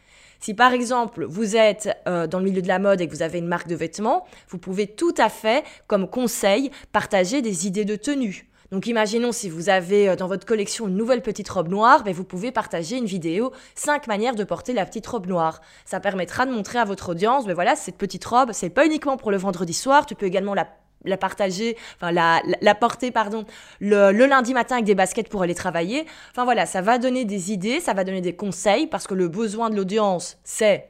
Si 0.41 0.53
par 0.53 0.73
exemple 0.73 1.25
vous 1.25 1.57
êtes 1.57 1.89
euh, 2.07 2.27
dans 2.27 2.39
le 2.39 2.45
milieu 2.45 2.63
de 2.63 2.69
la 2.69 2.79
mode 2.79 3.01
et 3.01 3.09
que 3.09 3.13
vous 3.15 3.23
avez 3.23 3.39
une 3.39 3.47
marque 3.47 3.69
de 3.69 3.75
vêtements, 3.75 4.27
vous 4.49 4.59
pouvez 4.59 4.87
tout 4.87 5.15
à 5.17 5.29
fait, 5.29 5.65
comme 5.87 6.09
conseil, 6.09 6.71
partager 6.93 7.41
des 7.41 7.67
idées 7.67 7.85
de 7.85 7.97
tenue. 7.97 8.49
Donc 8.71 8.87
imaginons 8.87 9.33
si 9.33 9.49
vous 9.49 9.69
avez 9.69 10.09
euh, 10.09 10.17
dans 10.17 10.27
votre 10.27 10.45
collection 10.45 10.89
une 10.89 10.97
nouvelle 10.97 11.23
petite 11.23 11.49
robe 11.49 11.69
noire, 11.69 12.03
ben 12.03 12.13
vous 12.13 12.25
pouvez 12.25 12.53
partager 12.53 12.97
une 12.99 13.07
vidéo 13.07 13.53
5 13.75 14.07
manières 14.07 14.35
de 14.35 14.45
porter 14.45 14.73
la 14.73 14.85
petite 14.85 15.07
robe 15.07 15.27
noire. 15.27 15.61
Ça 15.85 16.01
permettra 16.01 16.45
de 16.45 16.53
montrer 16.53 16.79
à 16.79 16.85
votre 16.85 17.11
audience, 17.11 17.47
ben 17.47 17.55
voilà, 17.55 17.77
cette 17.77 17.97
petite 17.97 18.25
robe, 18.25 18.51
c'est 18.53 18.71
pas 18.71 18.85
uniquement 18.85 19.17
pour 19.17 19.31
le 19.31 19.37
vendredi 19.37 19.73
soir, 19.73 20.07
tu 20.07 20.15
peux 20.15 20.27
également 20.27 20.55
la 20.55 20.69
la 21.05 21.17
partager, 21.17 21.77
enfin 21.97 22.13
la, 22.13 22.43
la, 22.61 22.75
porter 22.75 23.11
pardon, 23.11 23.45
le, 23.81 24.13
le, 24.13 24.27
lundi 24.27 24.55
matin 24.55 24.77
avec 24.77 24.87
des 24.87 24.95
baskets 24.95 25.29
pour 25.29 25.43
aller 25.43 25.55
travailler. 25.55 26.07
Enfin 26.31 26.45
voilà, 26.45 26.67
ça 26.67 26.81
va 26.81 26.99
donner 26.99 27.25
des 27.25 27.53
idées, 27.53 27.81
ça 27.81 27.93
va 27.93 28.05
donner 28.05 28.21
des 28.21 28.35
conseils 28.35 28.87
parce 28.87 29.07
que 29.07 29.15
le 29.15 29.29
besoin 29.29 29.71
de 29.71 29.77
l'audience, 29.77 30.39
c'est 30.45 30.89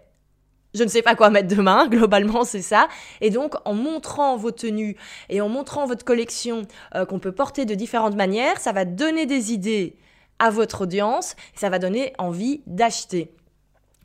je 0.75 0.83
ne 0.83 0.89
sais 0.89 1.03
pas 1.03 1.15
quoi 1.15 1.31
mettre 1.31 1.49
demain, 1.49 1.87
globalement 1.91 2.45
c'est 2.45 2.63
ça. 2.63 2.89
Et 3.21 3.31
donc 3.31 3.55
en 3.65 3.75
montrant 3.75 4.37
vos 4.37 4.51
tenues 4.51 4.97
et 5.29 5.41
en 5.41 5.49
montrant 5.49 5.87
votre 5.87 6.05
collection 6.05 6.63
euh, 6.95 7.07
qu'on 7.07 7.19
peut 7.19 7.33
porter 7.33 7.65
de 7.65 7.75
différentes 7.75 8.17
manières, 8.17 8.61
ça 8.61 8.73
va 8.73 8.85
donner 8.85 9.27
des 9.27 9.53
idées 9.53 9.97
à 10.39 10.51
votre 10.51 10.83
audience 10.83 11.37
et 11.55 11.59
ça 11.59 11.71
va 11.71 11.79
donner 11.79 12.13
envie 12.19 12.63
d'acheter. 12.67 13.31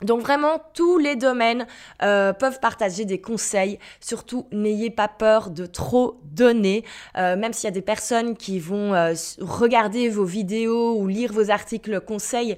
Donc 0.02 0.20
vraiment, 0.20 0.62
tous 0.74 0.98
les 0.98 1.16
domaines 1.16 1.66
euh, 2.02 2.32
peuvent 2.32 2.60
partager 2.60 3.04
des 3.04 3.20
conseils. 3.20 3.78
Surtout, 4.00 4.46
n'ayez 4.52 4.90
pas 4.90 5.08
peur 5.08 5.50
de 5.50 5.66
trop 5.66 6.20
donner. 6.24 6.84
Euh, 7.16 7.36
même 7.36 7.52
s'il 7.52 7.64
y 7.64 7.68
a 7.68 7.72
des 7.72 7.82
personnes 7.82 8.36
qui 8.36 8.58
vont 8.58 8.94
euh, 8.94 9.14
regarder 9.40 10.08
vos 10.08 10.24
vidéos 10.24 10.96
ou 10.98 11.06
lire 11.06 11.32
vos 11.32 11.50
articles 11.50 12.00
conseils, 12.00 12.56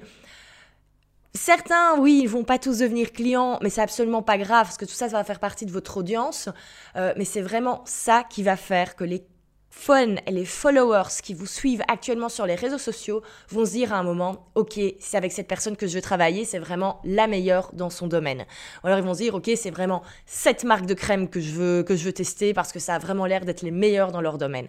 Certains, 1.35 1.97
oui, 1.97 2.19
ils 2.21 2.29
vont 2.29 2.43
pas 2.43 2.59
tous 2.59 2.77
devenir 2.77 3.11
clients, 3.11 3.57
mais 3.63 3.71
c'est 3.71 3.81
absolument 3.81 4.21
pas 4.21 4.37
grave 4.37 4.67
parce 4.67 4.77
que 4.77 4.85
tout 4.85 4.93
ça, 4.93 5.09
ça 5.09 5.17
va 5.17 5.23
faire 5.23 5.39
partie 5.39 5.65
de 5.65 5.71
votre 5.71 5.97
audience. 5.97 6.47
mais 6.95 7.25
c'est 7.25 7.41
vraiment 7.41 7.81
ça 7.85 8.23
qui 8.29 8.43
va 8.43 8.55
faire 8.55 8.95
que 8.95 9.03
les 9.03 9.25
fun 9.75 10.15
les 10.29 10.45
followers 10.45 11.09
qui 11.21 11.33
vous 11.33 11.47
suivent 11.47 11.81
actuellement 11.89 12.29
sur 12.29 12.45
les 12.45 12.55
réseaux 12.55 12.77
sociaux 12.77 13.21
vont 13.49 13.65
se 13.65 13.71
dire 13.71 13.91
à 13.91 13.97
un 13.97 14.03
moment, 14.03 14.45
ok, 14.55 14.79
c'est 14.99 15.17
avec 15.17 15.31
cette 15.31 15.47
personne 15.47 15.75
que 15.75 15.87
je 15.87 15.95
veux 15.95 16.01
travailler, 16.01 16.45
c'est 16.45 16.59
vraiment 16.59 17.01
la 17.03 17.27
meilleure 17.27 17.71
dans 17.73 17.89
son 17.89 18.07
domaine. 18.07 18.45
Ou 18.83 18.87
alors 18.87 18.99
ils 18.99 19.03
vont 19.03 19.13
se 19.13 19.19
dire, 19.19 19.35
ok, 19.35 19.51
c'est 19.57 19.71
vraiment 19.71 20.03
cette 20.25 20.63
marque 20.63 20.85
de 20.85 20.93
crème 20.93 21.27
que 21.27 21.41
je 21.41 21.51
veux 21.51 21.83
que 21.83 21.95
je 21.95 22.05
veux 22.05 22.13
tester 22.13 22.53
parce 22.53 22.71
que 22.71 22.79
ça 22.79 22.95
a 22.95 22.99
vraiment 22.99 23.25
l'air 23.25 23.43
d'être 23.43 23.61
les 23.61 23.71
meilleurs 23.71 24.11
dans 24.11 24.21
leur 24.21 24.37
domaine. 24.37 24.67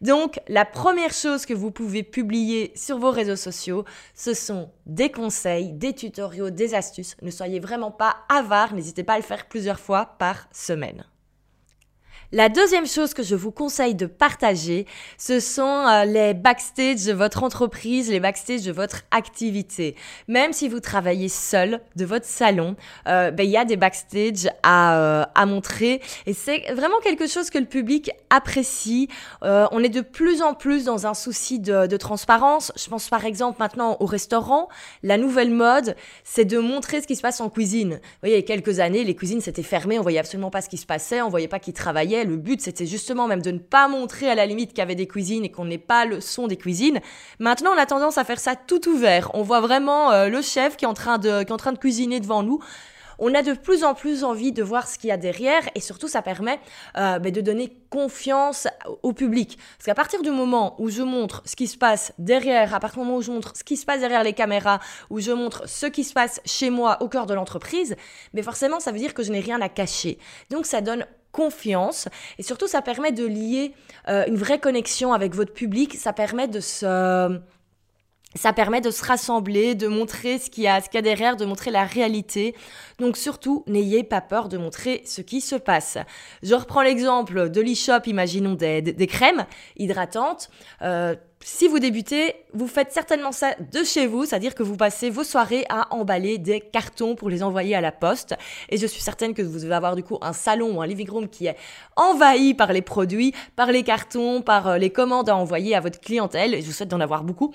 Donc 0.00 0.40
la 0.48 0.64
première 0.64 1.12
chose 1.12 1.44
que 1.44 1.52
vous 1.52 1.70
pouvez 1.70 2.02
publier 2.02 2.72
sur 2.74 2.98
vos 2.98 3.10
réseaux 3.10 3.36
sociaux, 3.36 3.84
ce 4.14 4.32
sont 4.32 4.70
des 4.86 5.10
conseils, 5.10 5.72
des 5.72 5.94
tutoriaux, 5.94 6.50
des 6.50 6.74
astuces. 6.74 7.16
Ne 7.20 7.30
soyez 7.30 7.60
vraiment 7.60 7.90
pas 7.90 8.16
avare, 8.30 8.72
n'hésitez 8.72 9.02
pas 9.02 9.14
à 9.14 9.18
le 9.18 9.24
faire 9.24 9.46
plusieurs 9.46 9.80
fois 9.80 10.14
par 10.18 10.48
semaine. 10.52 11.04
La 12.32 12.48
deuxième 12.48 12.86
chose 12.86 13.14
que 13.14 13.22
je 13.22 13.34
vous 13.34 13.50
conseille 13.50 13.94
de 13.94 14.06
partager, 14.06 14.86
ce 15.18 15.40
sont 15.40 15.62
euh, 15.62 16.04
les 16.04 16.34
backstage 16.34 17.04
de 17.04 17.12
votre 17.12 17.42
entreprise, 17.42 18.10
les 18.10 18.18
backstage 18.18 18.62
de 18.62 18.72
votre 18.72 19.02
activité. 19.10 19.94
Même 20.26 20.52
si 20.52 20.68
vous 20.68 20.80
travaillez 20.80 21.28
seul 21.28 21.80
de 21.96 22.04
votre 22.04 22.26
salon, 22.26 22.76
euh, 23.06 23.30
ben, 23.30 23.44
il 23.44 23.50
y 23.50 23.56
a 23.56 23.64
des 23.64 23.76
backstage 23.76 24.48
à, 24.62 24.98
euh, 24.98 25.24
à 25.34 25.46
montrer 25.46 26.00
et 26.26 26.32
c'est 26.32 26.72
vraiment 26.72 26.98
quelque 27.02 27.28
chose 27.28 27.50
que 27.50 27.58
le 27.58 27.66
public 27.66 28.10
apprécie. 28.30 29.08
on 29.42 29.82
est 29.84 29.88
de 29.88 30.00
plus 30.00 30.42
en 30.42 30.54
plus 30.54 30.84
dans 30.84 31.06
un 31.06 31.14
souci 31.14 31.60
de, 31.60 31.86
de 31.86 31.96
transparence. 31.96 32.72
Je 32.76 32.88
pense 32.88 33.08
par 33.08 33.24
exemple 33.24 33.58
maintenant 33.60 33.96
au 34.00 34.06
restaurant. 34.06 34.68
La 35.02 35.18
nouvelle 35.18 35.50
mode, 35.50 35.94
c'est 36.24 36.44
de 36.44 36.58
montrer 36.58 37.00
ce 37.00 37.06
qui 37.06 37.16
se 37.16 37.22
passe 37.22 37.40
en 37.40 37.48
cuisine. 37.48 37.94
Vous 37.94 38.20
voyez, 38.22 38.36
il 38.36 38.40
y 38.40 38.42
a 38.42 38.46
quelques 38.46 38.80
années, 38.80 39.04
les 39.04 39.14
cuisines 39.14 39.40
s'étaient 39.40 39.62
fermées, 39.62 39.98
on 39.98 40.02
voyait 40.02 40.18
absolument 40.18 40.50
pas 40.50 40.62
ce 40.62 40.68
qui 40.68 40.78
se 40.78 40.86
passait, 40.86 41.22
on 41.22 41.28
voyait 41.28 41.48
pas 41.48 41.60
qui 41.60 41.72
travaillait 41.72 42.23
le 42.24 42.36
but, 42.36 42.60
c'était 42.60 42.86
justement 42.86 43.26
même 43.26 43.42
de 43.42 43.50
ne 43.50 43.58
pas 43.58 43.88
montrer 43.88 44.28
à 44.28 44.34
la 44.34 44.46
limite 44.46 44.70
qu'il 44.70 44.78
y 44.78 44.82
avait 44.82 44.94
des 44.94 45.06
cuisines 45.06 45.44
et 45.44 45.50
qu'on 45.50 45.64
n'ait 45.64 45.78
pas 45.78 46.04
le 46.04 46.20
son 46.20 46.46
des 46.46 46.56
cuisines. 46.56 47.00
Maintenant, 47.38 47.72
on 47.74 47.78
a 47.78 47.86
tendance 47.86 48.18
à 48.18 48.24
faire 48.24 48.40
ça 48.40 48.56
tout 48.56 48.88
ouvert. 48.88 49.30
On 49.34 49.42
voit 49.42 49.60
vraiment 49.60 50.12
euh, 50.12 50.28
le 50.28 50.42
chef 50.42 50.76
qui 50.76 50.84
est, 50.84 50.88
en 50.88 50.94
train 50.94 51.18
de, 51.18 51.42
qui 51.42 51.48
est 51.48 51.52
en 51.52 51.56
train 51.56 51.72
de 51.72 51.78
cuisiner 51.78 52.20
devant 52.20 52.42
nous. 52.42 52.60
on 53.18 53.34
a 53.34 53.42
de 53.42 53.52
plus 53.52 53.84
en 53.84 53.94
plus 53.94 54.24
envie 54.24 54.52
de 54.52 54.62
voir 54.62 54.88
ce 54.88 54.98
qu'il 54.98 55.08
y 55.08 55.12
a 55.12 55.16
derrière 55.16 55.62
et 55.74 55.80
surtout 55.80 56.08
ça 56.08 56.22
permet 56.22 56.58
euh, 56.96 57.18
ben, 57.18 57.32
de 57.32 57.40
donner 57.40 57.76
confiance 57.90 58.66
au 59.02 59.12
public. 59.12 59.58
Parce 59.78 59.86
qu'à 59.86 59.94
partir 59.94 60.22
du 60.22 60.30
moment 60.30 60.74
où 60.78 60.88
je 60.88 61.02
montre 61.02 61.42
ce 61.44 61.56
qui 61.56 61.66
se 61.66 61.76
passe 61.76 62.12
derrière, 62.18 62.74
à 62.74 62.80
partir 62.80 63.00
du 63.00 63.06
moment 63.06 63.18
où 63.18 63.22
je 63.22 63.30
montre 63.30 63.52
ce 63.56 63.64
qui 63.64 63.76
se 63.76 63.86
passe 63.86 64.00
derrière 64.00 64.24
les 64.24 64.32
caméras, 64.32 64.80
où 65.10 65.20
je 65.20 65.32
montre 65.32 65.68
ce 65.68 65.86
qui 65.86 66.04
se 66.04 66.12
passe 66.12 66.40
chez 66.44 66.70
moi 66.70 66.98
au 67.02 67.08
cœur 67.08 67.26
de 67.26 67.34
l'entreprise, 67.34 67.94
mais 68.32 68.42
forcément 68.42 68.80
ça 68.80 68.90
veut 68.92 68.98
dire 68.98 69.14
que 69.14 69.22
je 69.22 69.30
n'ai 69.30 69.40
rien 69.40 69.60
à 69.60 69.68
cacher. 69.68 70.18
Donc 70.50 70.66
ça 70.66 70.80
donne 70.80 71.06
confiance. 71.34 72.08
Et 72.38 72.42
surtout 72.42 72.68
ça 72.68 72.80
permet 72.80 73.12
de 73.12 73.26
lier 73.26 73.74
euh, 74.08 74.24
une 74.26 74.36
vraie 74.36 74.60
connexion 74.60 75.12
avec 75.12 75.34
votre 75.34 75.52
public, 75.52 75.94
ça 75.94 76.12
permet 76.12 76.48
de 76.48 76.60
se 76.60 77.40
ça 78.34 78.52
permet 78.52 78.80
de 78.80 78.90
se 78.90 79.04
rassembler, 79.04 79.74
de 79.74 79.86
montrer 79.86 80.38
ce 80.38 80.50
qu'il 80.50 80.64
y 80.64 80.68
a, 80.68 80.80
ce 80.80 80.88
qu'il 80.88 80.98
y 80.98 80.98
a 80.98 81.02
derrière, 81.02 81.36
de 81.36 81.44
montrer 81.44 81.70
la 81.70 81.84
réalité. 81.84 82.54
Donc 82.98 83.16
surtout, 83.16 83.64
n'ayez 83.66 84.02
pas 84.02 84.20
peur 84.20 84.48
de 84.48 84.58
montrer 84.58 85.02
ce 85.04 85.20
qui 85.20 85.40
se 85.40 85.56
passe. 85.56 85.98
Je 86.42 86.54
reprends 86.54 86.82
l'exemple 86.82 87.50
de 87.50 87.60
l'e-shop, 87.60 88.06
imaginons 88.06 88.54
des, 88.54 89.06
crèmes 89.06 89.46
hydratantes. 89.76 90.50
Euh, 90.82 91.14
si 91.46 91.68
vous 91.68 91.78
débutez, 91.78 92.36
vous 92.54 92.66
faites 92.66 92.90
certainement 92.90 93.30
ça 93.30 93.54
de 93.70 93.84
chez 93.84 94.06
vous, 94.06 94.24
c'est-à-dire 94.24 94.54
que 94.54 94.62
vous 94.62 94.78
passez 94.78 95.10
vos 95.10 95.24
soirées 95.24 95.66
à 95.68 95.94
emballer 95.94 96.38
des 96.38 96.58
cartons 96.58 97.14
pour 97.16 97.28
les 97.28 97.42
envoyer 97.42 97.74
à 97.74 97.82
la 97.82 97.92
poste. 97.92 98.34
Et 98.70 98.78
je 98.78 98.86
suis 98.86 99.02
certaine 99.02 99.34
que 99.34 99.42
vous 99.42 99.64
allez 99.64 99.74
avoir 99.74 99.94
du 99.94 100.02
coup 100.02 100.16
un 100.22 100.32
salon 100.32 100.78
ou 100.78 100.80
un 100.80 100.86
living 100.86 101.10
room 101.10 101.28
qui 101.28 101.46
est 101.46 101.56
envahi 101.96 102.54
par 102.54 102.72
les 102.72 102.80
produits, 102.80 103.34
par 103.56 103.72
les 103.72 103.82
cartons, 103.82 104.40
par 104.40 104.68
euh, 104.68 104.78
les 104.78 104.88
commandes 104.88 105.28
à 105.28 105.36
envoyer 105.36 105.74
à 105.74 105.80
votre 105.80 106.00
clientèle. 106.00 106.62
Je 106.62 106.66
vous 106.66 106.72
souhaite 106.72 106.88
d'en 106.88 107.00
avoir 107.00 107.24
beaucoup. 107.24 107.52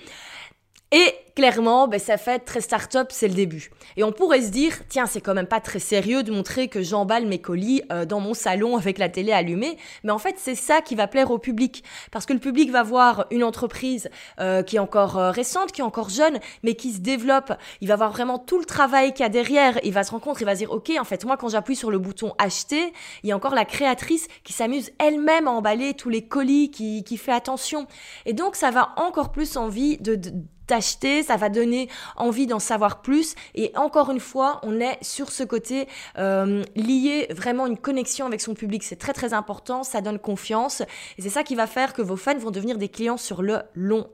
Et 0.91 1.13
clairement, 1.36 1.88
ben, 1.88 2.00
ça 2.00 2.17
fait 2.17 2.39
très 2.39 2.62
start-up, 2.62 3.10
c'est 3.12 3.27
le 3.27 3.36
début. 3.36 3.69
Et 3.96 4.03
on 4.03 4.12
pourrait 4.12 4.41
se 4.41 4.50
dire, 4.50 4.74
tiens, 4.89 5.05
c'est 5.05 5.22
quand 5.22 5.36
même 5.36 5.48
pas 5.48 5.60
très 5.60 5.77
sérieux 5.77 6.24
de 6.24 6.31
montrer 6.31 6.67
que 6.67 6.81
j'emballe 6.81 7.27
mes 7.27 7.39
colis 7.39 7.84
euh, 7.91 8.05
dans 8.05 8.19
mon 8.19 8.34
salon 8.34 8.75
avec 8.75 8.98
la 8.98 9.08
télé 9.08 9.31
allumée. 9.31 9.77
Mais 10.03 10.12
en 10.12 10.17
fait, 10.17 10.36
c'est 10.39 10.55
ça 10.55 10.81
qui 10.81 10.96
va 10.96 11.08
plaire 11.08 11.29
au 11.29 11.38
public. 11.38 11.84
Parce 12.12 12.25
que 12.25 12.34
le 12.34 12.39
public 12.39 12.72
va 12.72 12.81
voir 12.81 13.27
une 13.29 13.43
entreprise 13.43 14.10
euh, 14.39 14.63
qui 14.63 14.77
est 14.77 14.79
encore 14.79 15.19
euh, 15.19 15.29
récente, 15.29 15.72
qui 15.72 15.81
est 15.81 15.84
encore 15.84 16.10
jeune, 16.10 16.39
mais 16.63 16.74
qui 16.74 16.91
se 16.91 17.00
développe. 17.00 17.53
Il 17.81 17.88
va 17.88 17.96
voir 17.96 18.12
vraiment 18.12 18.39
tout 18.39 18.58
le 18.58 18.65
travail 18.65 19.13
qu'il 19.13 19.22
y 19.22 19.25
a 19.27 19.29
derrière. 19.29 19.79
Il 19.84 19.93
va 19.93 20.03
se 20.03 20.10
rendre 20.10 20.24
compte, 20.24 20.41
il 20.41 20.46
va 20.46 20.55
se 20.55 20.60
dire, 20.60 20.72
OK, 20.72 20.91
en 21.00 21.05
fait, 21.05 21.24
moi, 21.24 21.38
quand 21.38 21.50
j'appuie 21.50 21.75
sur 21.75 21.91
le 21.91 22.00
bouton 22.00 22.34
acheter, 22.39 22.93
il 23.24 23.29
y 23.29 23.31
a 23.31 23.36
encore 23.36 23.53
la 23.53 23.65
créatrice 23.65 24.27
qui 24.43 24.53
s'amuse 24.53 24.91
elle-même 24.98 25.48
à 25.48 25.51
emballer 25.51 25.93
tous 25.93 26.10
les 26.10 26.25
colis, 26.25 26.72
qui, 26.72 27.03
qui 27.03 27.17
fait 27.17 27.31
attention. 27.31 27.86
Et 28.25 28.34
donc, 28.34 28.55
ça 28.55 28.72
va 28.72 28.93
encore 28.98 29.31
plus 29.31 29.55
envie 29.55 29.98
de, 30.00 30.15
de 30.15 30.34
d'acheter, 30.69 31.23
ça 31.23 31.35
va 31.35 31.49
donner 31.49 31.89
envie 32.15 32.47
d'en 32.47 32.59
savoir 32.59 33.01
plus. 33.01 33.35
Et 33.55 33.71
encore 33.75 34.11
une 34.11 34.19
fois, 34.19 34.61
on 34.63 34.79
est 34.79 34.97
sur 35.03 35.31
ce 35.31 35.43
côté 35.43 35.88
euh, 36.17 36.63
lié 36.75 37.27
vraiment 37.31 37.67
une 37.67 37.77
connexion 37.77 38.25
avec 38.25 38.39
son 38.39 38.53
public. 38.53 38.83
C'est 38.83 38.95
très 38.95 39.13
très 39.13 39.33
important, 39.33 39.83
ça 39.83 40.01
donne 40.01 40.19
confiance. 40.19 40.81
Et 41.17 41.21
c'est 41.21 41.29
ça 41.29 41.43
qui 41.43 41.55
va 41.55 41.67
faire 41.67 41.93
que 41.93 42.01
vos 42.01 42.15
fans 42.15 42.38
vont 42.38 42.51
devenir 42.51 42.77
des 42.77 42.89
clients 42.89 43.17
sur 43.17 43.41
le 43.41 43.59
long 43.73 44.07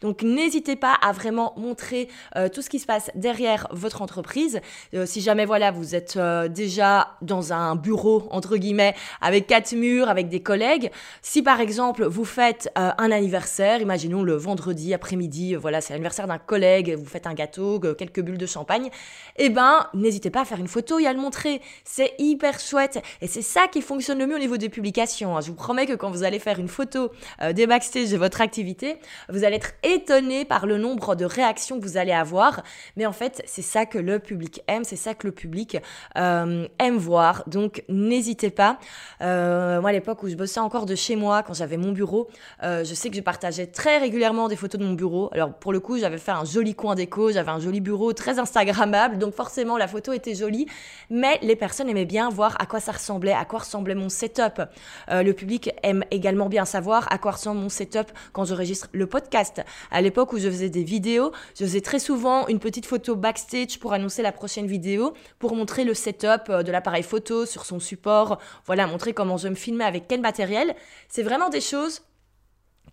Donc 0.00 0.22
n'hésitez 0.22 0.76
pas 0.76 0.94
à 1.02 1.12
vraiment 1.12 1.54
montrer 1.56 2.08
euh, 2.36 2.48
tout 2.48 2.62
ce 2.62 2.70
qui 2.70 2.78
se 2.78 2.86
passe 2.86 3.10
derrière 3.14 3.66
votre 3.70 4.02
entreprise. 4.02 4.60
Euh, 4.94 5.06
si 5.06 5.20
jamais 5.20 5.44
voilà, 5.44 5.70
vous 5.70 5.94
êtes 5.94 6.16
euh, 6.16 6.48
déjà 6.48 7.16
dans 7.22 7.52
un 7.52 7.74
bureau 7.74 8.28
entre 8.30 8.56
guillemets 8.56 8.94
avec 9.20 9.46
quatre 9.46 9.72
murs 9.74 10.08
avec 10.08 10.28
des 10.28 10.40
collègues, 10.40 10.90
si 11.22 11.42
par 11.42 11.60
exemple 11.60 12.04
vous 12.04 12.24
faites 12.24 12.70
un 12.74 13.10
anniversaire, 13.10 13.80
imaginons 13.80 14.22
le 14.22 14.34
vendredi 14.34 14.94
après-midi, 14.94 15.54
voilà, 15.54 15.80
c'est 15.80 15.92
l'anniversaire 15.92 16.26
d'un 16.26 16.38
collègue, 16.38 16.94
vous 16.96 17.06
faites 17.06 17.26
un 17.26 17.34
gâteau, 17.34 17.80
quelques 17.80 18.20
bulles 18.20 18.38
de 18.38 18.46
champagne, 18.46 18.90
eh 19.36 19.48
ben 19.48 19.86
n'hésitez 19.94 20.30
pas 20.30 20.42
à 20.42 20.44
faire 20.44 20.58
une 20.58 20.68
photo 20.68 20.98
et 20.98 21.06
à 21.06 21.12
le 21.12 21.20
montrer. 21.20 21.60
C'est 21.84 22.14
hyper 22.18 22.60
chouette 22.60 23.02
et 23.20 23.26
c'est 23.26 23.42
ça 23.42 23.66
qui 23.68 23.82
fonctionne 23.82 24.18
le 24.18 24.26
mieux 24.26 24.36
au 24.36 24.40
niveau 24.40 24.56
des 24.56 24.68
publications. 24.68 25.36
Hein. 25.36 25.40
Je 25.40 25.48
vous 25.48 25.56
promets 25.56 25.86
que 25.86 25.94
quand 25.94 26.10
vous 26.10 26.22
allez 26.22 26.38
faire 26.38 26.58
une 26.58 26.68
photo 26.68 27.10
des 27.52 27.66
backstage 27.66 28.10
de 28.10 28.16
votre 28.16 28.40
activité, 28.40 28.98
vous 29.28 29.44
allez 29.44 29.56
être 29.56 29.72
étonné 29.82 30.44
par 30.44 30.66
le 30.66 30.78
nombre 30.78 31.14
de 31.14 31.24
réactions 31.24 31.78
que 31.78 31.84
vous 31.84 31.96
allez 31.96 32.12
avoir. 32.12 32.62
Mais 32.96 33.06
en 33.06 33.12
fait, 33.12 33.42
c'est 33.46 33.62
ça 33.62 33.86
que 33.86 33.98
le 33.98 34.18
public 34.18 34.62
aime, 34.68 34.84
c'est 34.84 34.96
ça 34.96 35.14
que 35.14 35.26
le 35.26 35.32
public 35.32 35.78
euh, 36.16 36.66
aime 36.78 36.96
voir. 36.96 37.44
Donc, 37.46 37.84
n'hésitez 37.88 38.50
pas. 38.50 38.78
Euh, 39.20 39.80
moi, 39.80 39.90
à 39.90 39.92
l'époque 39.92 40.22
où 40.22 40.28
je 40.28 40.34
bossais 40.34 40.60
encore 40.60 40.86
de 40.86 40.94
chez 40.94 41.16
moi, 41.16 41.42
quand 41.42 41.54
j'avais 41.54 41.76
mon 41.76 41.92
bureau, 41.92 42.28
euh, 42.62 42.84
je 42.84 42.94
sais 42.94 43.10
que 43.10 43.16
je 43.16 43.20
partageais 43.20 43.66
très 43.66 43.98
régulièrement 43.98 44.48
des 44.48 44.56
photos 44.56 44.80
de 44.80 44.86
mon 44.86 44.94
bureau. 44.94 45.30
Alors, 45.32 45.54
pour 45.54 45.72
le 45.72 45.80
coup, 45.80 45.98
j'avais 45.98 46.18
fait 46.18 46.32
un 46.32 46.44
joli 46.44 46.74
coin 46.74 46.94
déco, 46.94 47.30
j'avais 47.30 47.50
un 47.50 47.60
joli 47.60 47.80
bureau 47.80 48.12
très 48.12 48.38
Instagrammable. 48.38 49.18
Donc, 49.18 49.34
forcément, 49.34 49.78
la 49.78 49.88
photo 49.88 50.12
était 50.12 50.34
jolie. 50.34 50.66
Mais 51.10 51.38
les 51.42 51.56
personnes 51.56 51.88
aimaient 51.88 52.04
bien 52.04 52.28
voir 52.28 52.56
à 52.60 52.66
quoi 52.66 52.80
ça 52.80 52.92
ressemblait, 52.92 53.32
à 53.32 53.44
quoi 53.44 53.60
ressemblait 53.60 53.94
mon 53.94 54.08
setup. 54.08 54.62
le 55.08 55.32
public 55.32 55.70
aime 55.82 56.04
également 56.10 56.48
bien 56.48 56.64
savoir 56.64 57.06
à 57.10 57.18
quoi 57.18 57.32
ressemble 57.32 57.60
mon 57.60 57.68
setup 57.68 58.10
quand 58.32 58.44
j'enregistre 58.44 58.88
le 58.92 59.06
podcast. 59.12 59.62
À 59.90 60.00
l'époque 60.00 60.32
où 60.32 60.38
je 60.38 60.48
faisais 60.48 60.70
des 60.70 60.82
vidéos, 60.82 61.30
je 61.56 61.64
faisais 61.64 61.82
très 61.82 61.98
souvent 61.98 62.48
une 62.48 62.58
petite 62.58 62.86
photo 62.86 63.14
backstage 63.14 63.78
pour 63.78 63.92
annoncer 63.92 64.22
la 64.22 64.32
prochaine 64.32 64.66
vidéo, 64.66 65.12
pour 65.38 65.54
montrer 65.54 65.84
le 65.84 65.94
setup 65.94 66.48
euh, 66.48 66.62
de 66.62 66.72
l'appareil 66.72 67.02
photo 67.02 67.46
sur 67.46 67.64
son 67.64 67.78
support, 67.78 68.38
voilà, 68.66 68.86
montrer 68.86 69.12
comment 69.12 69.36
je 69.36 69.48
me 69.48 69.54
filmais 69.54 69.84
avec 69.84 70.08
quel 70.08 70.20
matériel. 70.20 70.74
C'est 71.08 71.22
vraiment 71.22 71.50
des 71.50 71.60
choses 71.60 72.00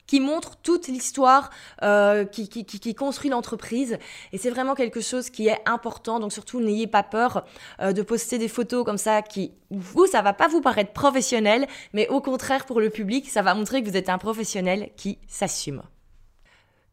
qui 0.09 0.19
montre 0.19 0.55
toute 0.57 0.87
l'histoire 0.87 1.51
euh, 1.83 2.25
qui, 2.25 2.95
construit 2.95 3.29
l'entreprise. 3.29 3.99
Et 4.33 4.39
c'est 4.39 4.49
vraiment 4.49 4.73
quelque 4.73 5.01
chose 5.01 5.29
qui 5.29 5.47
est 5.47 5.59
important. 5.67 6.19
Donc 6.19 6.33
surtout, 6.33 6.59
n'ayez 6.59 6.87
pas 6.87 7.03
peur 7.03 7.45
euh, 7.79 7.93
de 7.93 8.01
poster 8.01 8.39
des 8.39 8.47
photos 8.47 8.83
comme 8.83 8.97
ça 8.97 9.21
qui, 9.21 9.51
vous, 9.69 10.07
ça 10.07 10.23
va 10.23 10.33
pas 10.33 10.47
vous 10.47 10.61
paraître 10.61 10.93
professionnel, 10.93 11.67
mais 11.93 12.07
au 12.07 12.21
contraire 12.21 12.65
pour 12.65 12.79
le 12.79 12.89
public, 12.89 13.29
ça 13.29 13.43
va 13.43 13.53
montrer 13.53 13.83
que 13.83 13.89
vous 13.89 13.97
êtes 13.97 14.09
un 14.09 14.17
professionnel 14.17 14.89
qui 14.97 15.19
s'assume. 15.27 15.83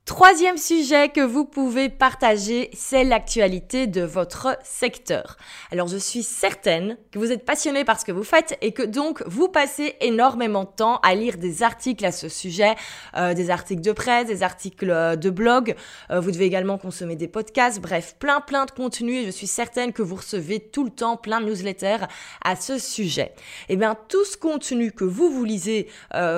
Troisième 0.07 0.57
sujet 0.57 1.09
que 1.09 1.21
vous 1.21 1.45
pouvez 1.45 1.89
partager, 1.89 2.71
c'est 2.73 3.03
l'actualité 3.03 3.89
de 3.89 4.03
votre 4.03 4.57
secteur. 4.63 5.37
Alors 5.73 5.89
je 5.89 5.97
suis 5.97 6.23
certaine 6.23 6.97
que 7.11 7.19
vous 7.19 7.33
êtes 7.33 7.45
passionné 7.45 7.83
par 7.83 7.99
ce 7.99 8.05
que 8.05 8.13
vous 8.13 8.23
faites 8.23 8.57
et 8.61 8.71
que 8.71 8.85
donc 8.85 9.25
vous 9.27 9.49
passez 9.49 9.97
énormément 10.01 10.63
de 10.63 10.69
temps 10.69 11.01
à 11.03 11.17
lire 11.17 11.39
des 11.39 11.65
articles 11.65 12.07
à 12.07 12.13
ce 12.13 12.29
sujet, 12.29 12.77
euh, 13.17 13.35
des 13.35 13.51
articles 13.51 13.83
de 13.83 13.91
presse, 13.91 14.29
des 14.29 14.45
articles 14.45 14.91
euh, 14.91 15.17
de 15.17 15.29
blog. 15.29 15.75
Euh, 16.13 16.21
vous 16.21 16.31
devez 16.31 16.45
également 16.45 16.79
consommer 16.79 17.17
des 17.17 17.27
podcasts, 17.27 17.81
bref, 17.81 18.15
plein 18.21 18.41
plein 18.41 18.65
de 18.65 18.71
contenu 18.71 19.17
et 19.17 19.27
je 19.27 19.33
suis 19.33 19.49
certaine 19.49 19.93
que 19.93 20.03
vous 20.03 20.15
recevez 20.15 20.61
tout 20.61 20.85
le 20.85 20.91
temps 20.91 21.17
plein 21.17 21.41
de 21.41 21.47
newsletters 21.47 22.07
à 22.45 22.55
ce 22.55 22.79
sujet. 22.79 23.35
Et 23.69 23.73
eh 23.73 23.77
bien 23.77 23.97
tout 24.07 24.25
ce 24.25 24.37
contenu 24.37 24.93
que 24.93 25.05
vous 25.05 25.31
vous 25.31 25.43
lisez, 25.43 25.89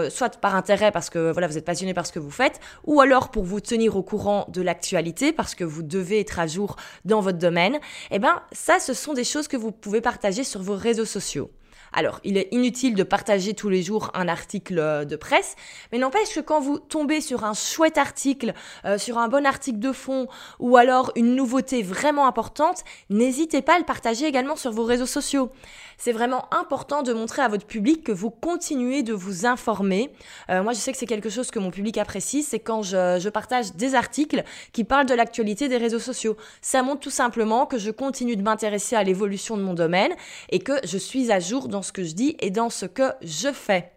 soit 0.09 0.41
par 0.41 0.55
intérêt 0.55 0.91
parce 0.91 1.11
que 1.11 1.31
voilà 1.33 1.49
vous 1.49 1.59
êtes 1.59 1.67
passionné 1.67 1.93
par 1.93 2.07
ce 2.07 2.13
que 2.13 2.19
vous 2.19 2.31
faites, 2.31 2.61
ou 2.87 3.03
alors 3.03 3.31
pour 3.31 3.45
vous 3.45 3.58
tenir 3.61 3.97
au 3.97 4.03
courant 4.03 4.47
de 4.49 4.63
l'actualité 4.63 5.33
parce 5.33 5.55
que 5.55 5.65
vous 5.65 5.83
devez 5.83 6.21
être 6.21 6.39
à 6.39 6.47
jour 6.47 6.77
dans 7.05 7.21
votre 7.21 7.39
domaine, 7.39 7.79
eh 8.11 8.19
ben 8.19 8.43
ça 8.53 8.79
ce 8.81 8.95
sont 8.95 9.15
des 9.15 9.25
choses 9.25 9.49
que 9.49 9.57
vous 9.57 9.73
pouvez 9.73 10.01
partager 10.01 10.45
sur 10.45 10.63
vos 10.63 10.77
réseaux 10.77 11.05
sociaux. 11.05 11.51
Alors, 11.93 12.21
il 12.25 12.37
est 12.37 12.49
inutile 12.53 12.95
de 12.95 13.03
partager 13.03 13.55
tous 13.55 13.69
les 13.69 13.83
jours 13.83 14.11
un 14.15 14.29
article 14.29 14.79
euh, 14.79 15.05
de 15.05 15.17
presse, 15.17 15.57
mais 15.93 15.99
n'empêche 15.99 16.35
que 16.35 16.41
quand 16.41 16.61
vous 16.61 16.79
tombez 16.79 17.21
sur 17.21 17.45
un 17.45 17.55
chouette 17.55 17.99
article, 17.99 18.53
euh, 18.85 18.99
sur 18.99 19.19
un 19.19 19.29
bon 19.29 19.47
article 19.47 19.79
de 19.79 19.93
fond, 19.93 20.29
ou 20.59 20.77
alors 20.77 21.13
une 21.17 21.35
nouveauté 21.35 21.83
vraiment 21.83 22.27
importante, 22.27 22.85
n'hésitez 23.11 23.63
pas 23.63 23.77
à 23.77 23.79
le 23.79 23.85
partager 23.85 24.27
également 24.27 24.57
sur 24.57 24.71
vos 24.71 24.85
réseaux 24.85 25.07
sociaux. 25.07 25.51
C'est 25.99 26.13
vraiment 26.13 26.47
important 26.55 27.03
de 27.03 27.13
montrer 27.13 27.43
à 27.43 27.49
votre 27.49 27.67
public 27.67 28.05
que 28.05 28.13
vous 28.13 28.31
continuez 28.31 29.03
de 29.03 29.13
vous 29.13 29.47
informer. 29.47 30.13
Euh, 30.49 30.63
moi, 30.63 30.73
je 30.73 30.79
sais 30.79 30.93
que 30.93 30.99
c'est 30.99 31.07
quelque 31.07 31.29
chose 31.29 31.51
que 31.51 31.59
mon 31.59 31.71
public 31.71 31.99
apprécie, 31.99 32.43
c'est 32.43 32.61
quand 32.61 32.83
je, 32.83 33.19
je 33.21 33.29
partage 33.29 33.75
des 33.75 33.95
articles 33.95 34.45
qui 34.73 34.85
parlent 34.85 35.07
de 35.07 35.15
l'actualité 35.15 35.69
des 35.69 35.77
réseaux 35.77 35.99
sociaux. 35.99 36.37
Ça 36.63 36.83
montre 36.83 37.01
tout 37.01 37.11
simplement 37.11 37.67
que 37.67 37.79
je 37.79 37.91
continue 37.91 38.37
de 38.37 38.43
m'intéresser 38.43 38.97
à 38.97 39.03
l'évolution 39.03 39.57
de 39.57 39.63
mon 39.63 39.75
domaine 39.75 40.13
et 40.51 40.61
que 40.61 40.75
je 40.85 40.97
suis 40.97 41.33
à 41.33 41.41
jour 41.41 41.69
dans 41.69 41.83
ce 41.83 41.93
que 41.93 42.05
je 42.05 42.13
dis 42.13 42.37
et 42.41 42.51
dans 42.51 42.71
ce 42.71 42.87
que 42.87 43.13
je 43.23 43.53
fais. 43.53 43.93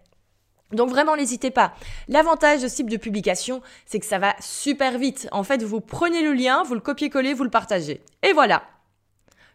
Donc 0.71 0.89
vraiment, 0.89 1.15
n'hésitez 1.15 1.51
pas. 1.51 1.73
L'avantage 2.07 2.61
de 2.61 2.67
ce 2.67 2.77
type 2.77 2.89
de 2.89 2.97
publication, 2.97 3.61
c'est 3.85 3.99
que 3.99 4.05
ça 4.05 4.19
va 4.19 4.35
super 4.39 4.97
vite. 4.97 5.27
En 5.31 5.43
fait, 5.43 5.63
vous 5.63 5.81
prenez 5.81 6.23
le 6.23 6.33
lien, 6.33 6.63
vous 6.63 6.73
le 6.73 6.79
copiez-collez, 6.79 7.33
vous 7.33 7.43
le 7.43 7.49
partagez. 7.49 8.01
Et 8.23 8.33
voilà, 8.33 8.63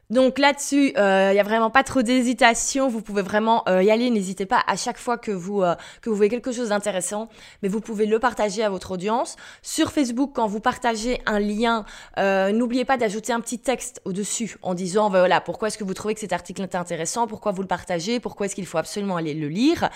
donc 0.08 0.38
là-dessus, 0.38 0.90
il 0.90 0.98
euh, 0.98 1.32
n'y 1.32 1.40
a 1.40 1.42
vraiment 1.42 1.70
pas 1.70 1.82
trop 1.82 2.02
d'hésitation. 2.02 2.88
Vous 2.88 3.02
pouvez 3.02 3.22
vraiment 3.22 3.64
euh, 3.68 3.82
y 3.82 3.90
aller. 3.90 4.08
N'hésitez 4.10 4.46
pas 4.46 4.62
à 4.68 4.76
chaque 4.76 4.98
fois 4.98 5.18
que 5.18 5.32
vous 5.32 5.62
euh, 5.62 5.74
que 6.00 6.10
vous 6.10 6.14
voyez 6.14 6.30
quelque 6.30 6.52
chose 6.52 6.68
d'intéressant, 6.68 7.28
mais 7.62 7.68
vous 7.68 7.80
pouvez 7.80 8.06
le 8.06 8.20
partager 8.20 8.62
à 8.62 8.70
votre 8.70 8.92
audience. 8.92 9.34
Sur 9.62 9.90
Facebook, 9.90 10.30
quand 10.32 10.46
vous 10.46 10.60
partagez 10.60 11.20
un 11.26 11.40
lien, 11.40 11.84
n'oubliez 12.16 12.84
pas 12.84 12.96
d'ajouter 12.96 13.32
un 13.32 13.40
petit 13.40 13.58
texte 13.58 14.00
au-dessus 14.04 14.56
en 14.62 14.74
disant 14.74 15.10
voilà 15.10 15.40
pourquoi 15.40 15.68
est-ce 15.68 15.78
que 15.78 15.84
vous 15.84 15.94
trouvez 15.94 16.14
que 16.14 16.20
cet 16.20 16.32
article 16.32 16.62
est 16.62 16.74
intéressant, 16.76 17.26
pourquoi 17.26 17.52
vous 17.52 17.62
le 17.62 17.68
partagez, 17.68 18.20
pourquoi 18.20 18.46
est-ce 18.46 18.54
qu'il 18.54 18.66
faut 18.66 18.78
absolument 18.78 19.16
aller 19.16 19.34
le 19.34 19.48
lire? 19.48 19.90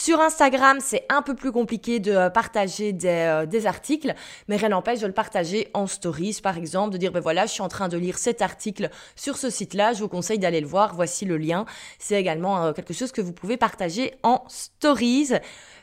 Sur 0.00 0.18
Instagram, 0.22 0.78
c'est 0.80 1.04
un 1.10 1.20
peu 1.20 1.34
plus 1.34 1.52
compliqué 1.52 2.00
de 2.00 2.30
partager 2.30 2.94
des, 2.94 3.44
des 3.46 3.66
articles, 3.66 4.14
mais 4.48 4.56
rien 4.56 4.70
n'empêche 4.70 5.00
de 5.00 5.06
le 5.06 5.12
partager 5.12 5.68
en 5.74 5.86
stories, 5.86 6.40
par 6.42 6.56
exemple, 6.56 6.94
de 6.94 6.96
dire, 6.96 7.12
ben 7.12 7.20
voilà, 7.20 7.44
je 7.44 7.52
suis 7.52 7.60
en 7.60 7.68
train 7.68 7.88
de 7.88 7.98
lire 7.98 8.16
cet 8.16 8.40
article 8.40 8.88
sur 9.14 9.36
ce 9.36 9.50
site-là, 9.50 9.92
je 9.92 10.00
vous 10.00 10.08
conseille 10.08 10.38
d'aller 10.38 10.62
le 10.62 10.66
voir, 10.66 10.94
voici 10.94 11.26
le 11.26 11.36
lien. 11.36 11.66
C'est 11.98 12.18
également 12.18 12.72
quelque 12.72 12.94
chose 12.94 13.12
que 13.12 13.20
vous 13.20 13.34
pouvez 13.34 13.58
partager 13.58 14.14
en 14.22 14.42
stories. 14.48 15.34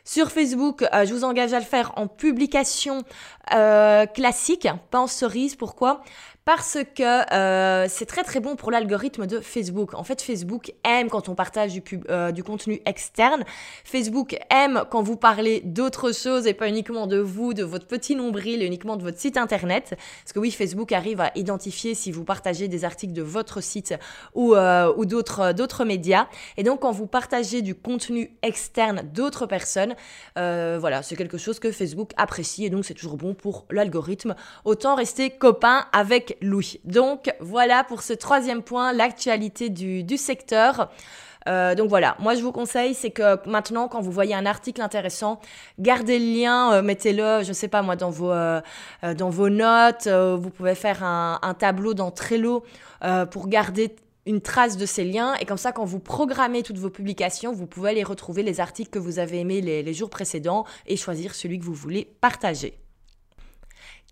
Sur 0.03 0.31
Facebook, 0.31 0.81
euh, 0.81 1.05
je 1.05 1.13
vous 1.13 1.23
engage 1.23 1.53
à 1.53 1.59
le 1.59 1.65
faire 1.65 1.91
en 1.97 2.07
publication 2.07 3.03
euh, 3.53 4.07
classique, 4.07 4.67
pas 4.89 5.01
en 5.01 5.07
stories. 5.07 5.55
Pourquoi? 5.59 6.01
Parce 6.47 6.77
que 6.95 7.33
euh, 7.33 7.87
c'est 7.89 8.05
très 8.05 8.23
très 8.23 8.39
bon 8.39 8.55
pour 8.55 8.71
l'algorithme 8.71 9.27
de 9.27 9.41
Facebook. 9.41 9.93
En 9.95 10.05
fait, 10.05 10.21
Facebook 10.21 10.73
aime 10.85 11.09
quand 11.09 11.27
on 11.27 11.35
partage 11.35 11.73
du, 11.73 11.83
euh, 12.09 12.31
du 12.31 12.41
contenu 12.41 12.79
externe. 12.85 13.43
Facebook 13.83 14.39
aime 14.49 14.85
quand 14.89 15.01
vous 15.03 15.17
parlez 15.17 15.59
d'autres 15.65 16.13
choses 16.13 16.47
et 16.47 16.53
pas 16.53 16.69
uniquement 16.69 17.05
de 17.05 17.17
vous, 17.17 17.53
de 17.53 17.65
votre 17.65 17.85
petit 17.85 18.15
nombril, 18.15 18.63
uniquement 18.63 18.95
de 18.95 19.03
votre 19.03 19.19
site 19.19 19.35
internet. 19.35 19.97
Parce 20.23 20.31
que 20.31 20.39
oui, 20.39 20.51
Facebook 20.51 20.93
arrive 20.93 21.19
à 21.19 21.33
identifier 21.35 21.93
si 21.95 22.13
vous 22.13 22.23
partagez 22.23 22.69
des 22.69 22.85
articles 22.85 23.11
de 23.11 23.23
votre 23.23 23.59
site 23.59 23.95
ou, 24.33 24.55
euh, 24.55 24.93
ou 24.95 25.05
d'autres 25.05 25.51
d'autres 25.51 25.83
médias. 25.83 26.29
Et 26.55 26.63
donc, 26.63 26.79
quand 26.79 26.93
vous 26.93 27.07
partagez 27.07 27.61
du 27.61 27.75
contenu 27.75 28.31
externe 28.41 29.01
d'autres 29.13 29.47
personnes, 29.47 29.95
voilà, 30.37 31.03
c'est 31.03 31.17
quelque 31.17 31.37
chose 31.37 31.59
que 31.59 31.73
Facebook 31.73 32.11
apprécie 32.15 32.63
et 32.63 32.69
donc 32.69 32.85
c'est 32.85 32.93
toujours 32.93 33.17
bon 33.17 33.33
pour 33.33 33.65
l'algorithme. 33.69 34.33
Autant 34.63 34.95
rester 34.95 35.29
copain 35.29 35.87
avec 35.91 36.36
Louis. 36.41 36.79
Donc 36.83 37.33
voilà 37.39 37.83
pour 37.83 38.01
ce 38.01 38.13
troisième 38.13 38.61
point, 38.61 38.93
l'actualité 38.93 39.69
du, 39.69 40.17
secteur. 40.17 40.89
Euh, 41.47 41.75
donc 41.75 41.89
voilà, 41.89 42.17
moi 42.19 42.35
je 42.35 42.41
vous 42.41 42.51
conseille, 42.51 42.93
c'est 42.93 43.11
que 43.11 43.47
maintenant 43.49 43.87
quand 43.87 44.01
vous 44.01 44.11
voyez 44.11 44.35
un 44.35 44.45
article 44.45 44.81
intéressant, 44.81 45.39
gardez 45.79 46.19
le 46.19 46.41
lien, 46.41 46.73
euh, 46.73 46.81
mettez-le, 46.81 47.43
je 47.43 47.53
sais 47.53 47.69
pas 47.69 47.81
moi, 47.81 47.95
dans 47.95 48.09
vos, 48.09 48.31
euh, 48.31 48.61
dans 49.15 49.29
vos 49.29 49.49
notes. 49.49 50.07
vous 50.07 50.49
pouvez 50.49 50.75
faire 50.75 51.03
un, 51.03 51.55
tableau 51.57 51.93
dans 51.93 52.11
Trello 52.11 52.63
pour 53.31 53.47
garder 53.47 53.95
une 54.25 54.41
trace 54.41 54.75
de 54.75 54.85
ces 54.85 55.05
liens. 55.05 55.35
Et 55.35 55.45
comme 55.45 55.57
ça, 55.57 55.71
quand 55.71 55.85
vous 55.85 55.99
programmez 55.99 56.63
toutes 56.63 56.79
vos 56.79 56.89
publications, 56.89 57.53
vous 57.53 57.65
pouvez 57.65 57.91
aller 57.91 58.03
retrouver 58.03 58.43
les 58.43 58.59
articles 58.59 58.89
que 58.89 58.99
vous 58.99 59.19
avez 59.19 59.39
aimés 59.39 59.61
les 59.61 59.93
jours 59.93 60.09
précédents 60.09 60.65
et 60.85 60.97
choisir 60.97 61.33
celui 61.33 61.59
que 61.59 61.63
vous 61.63 61.73
voulez 61.73 62.05
partager. 62.19 62.77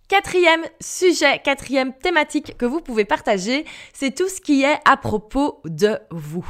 Quatrième 0.07 0.61
sujet, 0.81 1.41
quatrième 1.43 1.91
thématique 1.91 2.55
que 2.59 2.65
vous 2.67 2.79
pouvez 2.79 3.05
partager, 3.05 3.65
c'est 3.91 4.13
tout 4.13 4.29
ce 4.29 4.39
qui 4.39 4.61
est 4.61 4.77
à 4.85 4.97
propos 4.97 5.61
de 5.65 5.97
vous. 6.11 6.45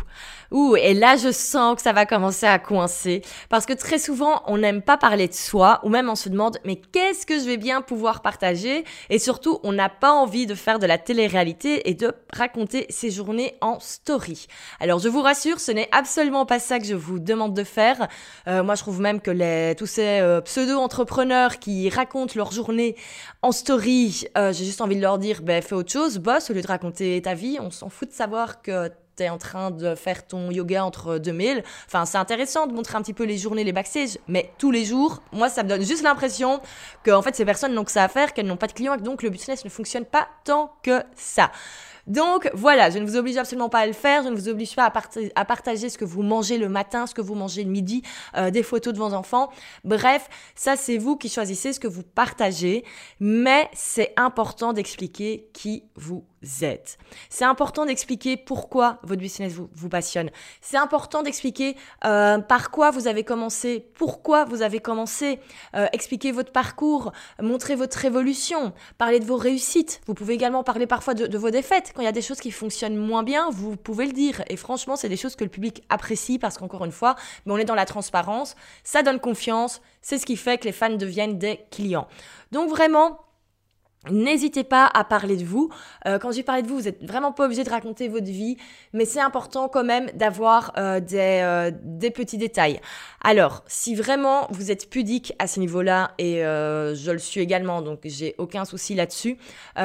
Ouh, 0.52 0.76
et 0.76 0.94
là 0.94 1.16
je 1.16 1.32
sens 1.32 1.78
que 1.78 1.82
ça 1.82 1.94
va 1.94 2.06
commencer 2.06 2.46
à 2.46 2.60
coincer 2.60 3.22
parce 3.50 3.66
que 3.66 3.72
très 3.72 3.98
souvent 3.98 4.44
on 4.46 4.58
n'aime 4.58 4.82
pas 4.82 4.98
parler 4.98 5.30
de 5.30 5.34
soi 5.34 5.80
ou 5.84 5.90
même 5.90 6.10
on 6.10 6.16
se 6.16 6.28
demande 6.28 6.58
mais 6.66 6.76
qu'est-ce 6.76 7.26
que 7.26 7.40
je 7.40 7.46
vais 7.46 7.56
bien 7.56 7.82
pouvoir 7.82 8.22
partager? 8.22 8.84
Et 9.10 9.20
surtout 9.20 9.60
on 9.64 9.72
n'a 9.72 9.88
pas 9.88 10.12
envie 10.12 10.46
de 10.46 10.54
faire 10.54 10.78
de 10.78 10.86
la 10.86 10.98
télé-réalité 10.98 11.90
et 11.90 11.94
de 11.94 12.14
raconter 12.34 12.86
ses 12.90 13.10
journées 13.10 13.56
en 13.62 13.80
story. 13.80 14.48
Alors 14.82 15.00
je 15.00 15.08
vous 15.08 15.22
rassure, 15.22 15.62
ce 15.62 15.72
n'est 15.72 15.90
absolument 15.94 16.46
pas 16.46 16.60
ça 16.60 16.78
que 16.78 16.86
je 16.86 16.96
vous 16.96 17.20
demande 17.20 17.54
de 17.54 17.64
faire. 17.64 18.10
Euh, 18.48 18.64
moi 18.64 18.76
je 18.76 18.82
trouve 18.82 19.00
même 19.00 19.22
que 19.22 19.74
tous 19.76 19.88
ces 19.88 20.20
euh, 20.20 20.42
pseudo-entrepreneurs 20.42 21.58
qui 21.60 21.90
racontent 21.90 22.34
leur 22.36 22.52
journée 22.52 22.98
en 23.46 23.52
story, 23.52 24.26
euh, 24.40 24.52
j'ai 24.52 24.66
juste 24.66 24.82
envie 24.82 24.96
de 24.96 25.02
leur 25.02 25.20
dire, 25.20 25.44
ben, 25.44 25.62
fais 25.62 25.76
autre 25.76 25.92
chose, 25.92 26.18
boss, 26.18 26.50
au 26.50 26.54
lieu 26.54 26.64
de 26.64 26.68
raconter 26.68 27.22
ta 27.22 27.36
vie. 27.36 27.60
On 27.62 27.70
s'en 27.70 27.90
fout 27.90 28.10
de 28.10 28.14
savoir 28.14 28.64
que 28.64 28.88
tu 29.16 29.22
es 29.22 29.30
en 29.30 29.38
train 29.38 29.70
de 29.70 29.94
faire 29.94 30.26
ton 30.26 30.50
yoga 30.50 30.84
entre 30.84 31.20
2000. 31.20 31.62
Enfin, 31.86 32.06
c'est 32.06 32.18
intéressant 32.18 32.66
de 32.66 32.74
montrer 32.74 32.96
un 32.98 33.04
petit 33.04 33.14
peu 33.14 33.24
les 33.24 33.38
journées, 33.38 33.64
les 33.64 33.72
backstage, 33.72 34.18
mais 34.28 34.52
tous 34.58 34.72
les 34.72 34.84
jours, 34.84 35.22
moi, 35.32 35.48
ça 35.48 35.62
me 35.62 35.70
donne 35.70 35.86
juste 35.86 36.02
l'impression 36.02 36.60
que, 37.04 37.22
fait, 37.22 37.36
ces 37.36 37.46
personnes 37.46 37.76
n'ont 37.76 37.84
que 37.84 37.92
ça 37.92 38.04
à 38.04 38.08
faire, 38.08 38.34
qu'elles 38.34 38.48
n'ont 38.48 38.58
pas 38.58 38.66
de 38.66 38.74
clients 38.74 38.96
et 38.96 38.98
que 38.98 39.04
donc 39.04 39.22
le 39.22 39.30
business 39.30 39.64
ne 39.64 39.70
fonctionne 39.70 40.06
pas 40.06 40.28
tant 40.44 40.74
que 40.82 41.04
ça. 41.16 41.52
Donc 42.08 42.50
voilà, 42.54 42.90
je 42.90 43.00
ne 43.00 43.06
vous 43.06 43.16
oblige 43.16 43.38
absolument 43.38 43.70
pas 43.70 43.80
à 43.80 43.88
le 43.88 43.94
faire, 43.94 44.24
je 44.24 44.30
ne 44.30 44.36
vous 44.36 44.50
oblige 44.50 44.76
pas 44.76 44.92
à, 45.36 45.46
partager 45.46 45.90
ce 45.90 45.98
que 45.98 46.06
vous 46.06 46.22
mangez 46.22 46.58
le 46.58 46.70
matin, 46.70 47.08
ce 47.08 47.14
que 47.14 47.22
vous 47.22 47.36
mangez 47.36 47.64
le 47.64 47.70
midi, 47.70 48.04
euh, 48.38 48.52
des 48.52 48.64
photos 48.64 48.94
de 48.94 49.00
vos 49.00 49.14
enfants. 49.14 49.50
Bref, 49.84 50.30
ça 50.56 50.76
c'est 50.76 50.98
vous 50.98 51.18
qui 51.18 51.30
choisissez 51.30 51.74
ce 51.74 51.80
que 51.80 51.88
vous 51.88 52.04
partagez, 52.04 52.84
mais 53.20 53.70
c'est 53.74 54.14
important 54.18 54.74
d'expliquer 54.74 55.50
qui 55.54 55.84
vous 55.96 56.26
êtes. 56.62 56.98
C'est 57.30 57.46
important 57.46 57.86
d'expliquer 57.86 58.38
pourquoi 58.38 59.00
votre 59.04 59.22
business 59.22 59.54
vous, 59.54 59.90
passionne. 59.90 60.30
C'est 60.62 60.78
important 60.78 61.24
d'expliquer 61.24 61.76
euh, 62.06 62.40
par 62.40 62.72
quoi 62.72 62.92
vous 62.92 63.08
avez 63.08 63.24
commencé, 63.24 63.88
pourquoi 63.96 64.46
vous 64.46 64.62
avez 64.62 64.80
commencé, 64.80 65.40
euh, 65.76 65.88
expliquer 65.94 66.32
votre 66.32 66.52
parcours, 66.52 67.12
montrer 67.42 67.76
votre 67.76 68.04
évolution, 68.06 68.74
parler 68.98 69.20
de 69.20 69.26
vos 69.26 69.38
réussites. 69.38 70.02
Vous 70.08 70.14
pouvez 70.14 70.34
également 70.34 70.64
parler 70.64 70.88
parfois 70.88 71.14
de, 71.14 71.38
vos 71.38 71.50
défaites. 71.50 71.94
Quand 71.96 72.02
il 72.02 72.06
y 72.06 72.10
a 72.10 72.12
des 72.12 72.22
choses 72.22 72.42
qui 72.42 72.52
fonctionnent 72.52 72.98
moins 72.98 73.24
bien, 73.24 73.50
vous 73.52 73.78
pouvez 73.78 74.06
le 74.06 74.12
dire. 74.12 74.44
Et 74.50 74.58
franchement, 74.58 74.98
c'est 74.98 75.08
des 75.08 75.16
choses 75.16 75.38
que 75.38 75.46
le 75.46 75.50
public 75.50 75.82
apprécie 75.88 76.38
parce 76.38 76.58
qu'encore 76.58 76.84
une 76.84 76.92
fois, 76.92 77.16
mais 77.46 77.54
on 77.54 77.58
est 77.58 77.64
dans 77.64 77.74
la 77.74 77.86
transparence, 77.86 78.58
ça 78.84 79.02
donne 79.02 79.20
confiance, 79.22 79.82
c'est 80.02 80.18
ce 80.18 80.26
qui 80.26 80.36
fait 80.36 80.58
que 80.58 80.66
les 80.66 80.74
fans 80.74 80.90
deviennent 80.90 81.40
des 81.40 81.62
clients. 81.72 82.10
Donc 82.52 82.70
vraiment, 82.70 83.25
N'hésitez 84.10 84.64
pas 84.64 84.90
à 84.94 85.04
parler 85.04 85.38
de 85.38 85.44
vous. 85.44 85.70
Euh, 86.06 86.20
quand 86.20 86.32
j'ai 86.32 86.44
parlé 86.44 86.62
de 86.62 86.68
vous, 86.68 86.78
vous 86.78 86.84
n'êtes 86.84 87.04
vraiment 87.04 87.32
pas 87.32 87.46
obligé 87.46 87.64
de 87.64 87.70
raconter 87.70 88.08
votre 88.08 88.26
vie, 88.26 88.58
mais 88.94 89.06
c'est 89.06 89.20
important 89.20 89.68
quand 89.68 89.84
même 89.84 90.10
d'avoir 90.14 90.74
euh, 90.78 91.00
des, 91.00 91.42
euh, 91.42 91.72
des, 91.84 92.12
petits 92.12 92.38
détails. 92.38 92.80
Alors, 93.24 93.64
si 93.68 93.96
vraiment 93.96 94.48
vous 94.52 94.72
êtes 94.72 94.90
pudique 94.90 95.34
à 95.40 95.48
ce 95.48 95.60
niveau-là, 95.60 96.12
et 96.20 96.42
je 96.42 97.12
le 97.12 97.18
suis 97.18 97.42
également, 97.42 97.82
donc 97.82 98.02
j'ai 98.06 98.36
aucun 98.38 98.66
souci 98.66 98.94
là-dessus, 98.94 99.38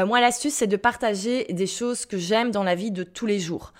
moi 0.06 0.20
l'astuce 0.20 0.54
c'est 0.54 0.66
de 0.66 0.76
partager 0.76 1.44
des 1.44 1.66
choses 1.66 2.04
que 2.04 2.18
j'aime 2.18 2.50
dans 2.50 2.62
la 2.62 2.74
vie 2.74 2.90
de 2.90 3.02
tous 3.02 3.26
les 3.26 3.38
jours. 3.38 3.72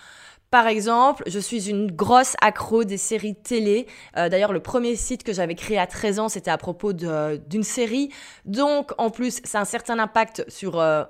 Par 0.50 0.66
exemple, 0.66 1.22
je 1.28 1.38
suis 1.38 1.70
une 1.70 1.92
grosse 1.92 2.34
accro 2.40 2.82
des 2.82 2.96
séries 2.96 3.36
télé. 3.36 3.86
Euh, 4.16 4.28
d'ailleurs, 4.28 4.52
le 4.52 4.58
premier 4.58 4.96
site 4.96 5.22
que 5.22 5.32
j'avais 5.32 5.54
créé 5.54 5.78
à 5.78 5.86
13 5.86 6.18
ans, 6.18 6.28
c'était 6.28 6.50
à 6.50 6.58
propos 6.58 6.92
d'une 6.92 7.62
série. 7.62 8.10
Donc, 8.46 8.90
en 8.98 9.10
plus, 9.10 9.40
ça 9.44 9.58
a 9.58 9.62
un 9.62 9.64
certain 9.64 10.00
impact 10.00 10.44
sur 10.48 10.80
euh, 10.80 11.04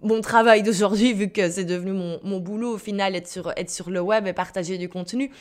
mon 0.00 0.20
travail 0.20 0.62
d'aujourd'hui, 0.62 1.12
vu 1.12 1.28
que 1.28 1.50
c'est 1.50 1.64
devenu 1.64 1.90
mon, 1.90 2.38
boulot 2.38 2.74
au 2.74 2.78
final, 2.78 3.16
être 3.16 3.26
sur, 3.26 3.52
être 3.56 3.70
sur 3.70 3.90
le 3.90 4.00
web 4.00 4.28
et 4.28 4.32
partager 4.32 4.78
du 4.78 4.88
contenu. 4.88 5.32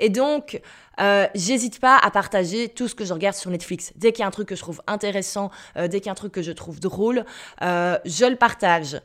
Et 0.00 0.10
donc, 0.10 0.60
euh, 1.00 1.26
j'hésite 1.34 1.80
pas 1.80 1.96
à 1.96 2.10
partager 2.10 2.68
tout 2.68 2.88
ce 2.88 2.94
que 2.94 3.06
je 3.06 3.14
regarde 3.14 3.36
sur 3.36 3.50
Netflix. 3.50 3.94
Dès 3.96 4.12
qu'il 4.12 4.20
y 4.20 4.24
a 4.24 4.26
un 4.26 4.32
truc 4.32 4.48
que 4.48 4.56
je 4.56 4.60
trouve 4.60 4.82
intéressant, 4.86 5.50
dès 5.76 6.00
qu'il 6.00 6.06
y 6.06 6.08
a 6.10 6.12
un 6.12 6.14
truc 6.14 6.32
que 6.32 6.42
je 6.42 6.52
trouve 6.52 6.78
drôle, 6.78 7.24
je 7.62 8.28
le 8.28 8.36
partage. 8.36 9.00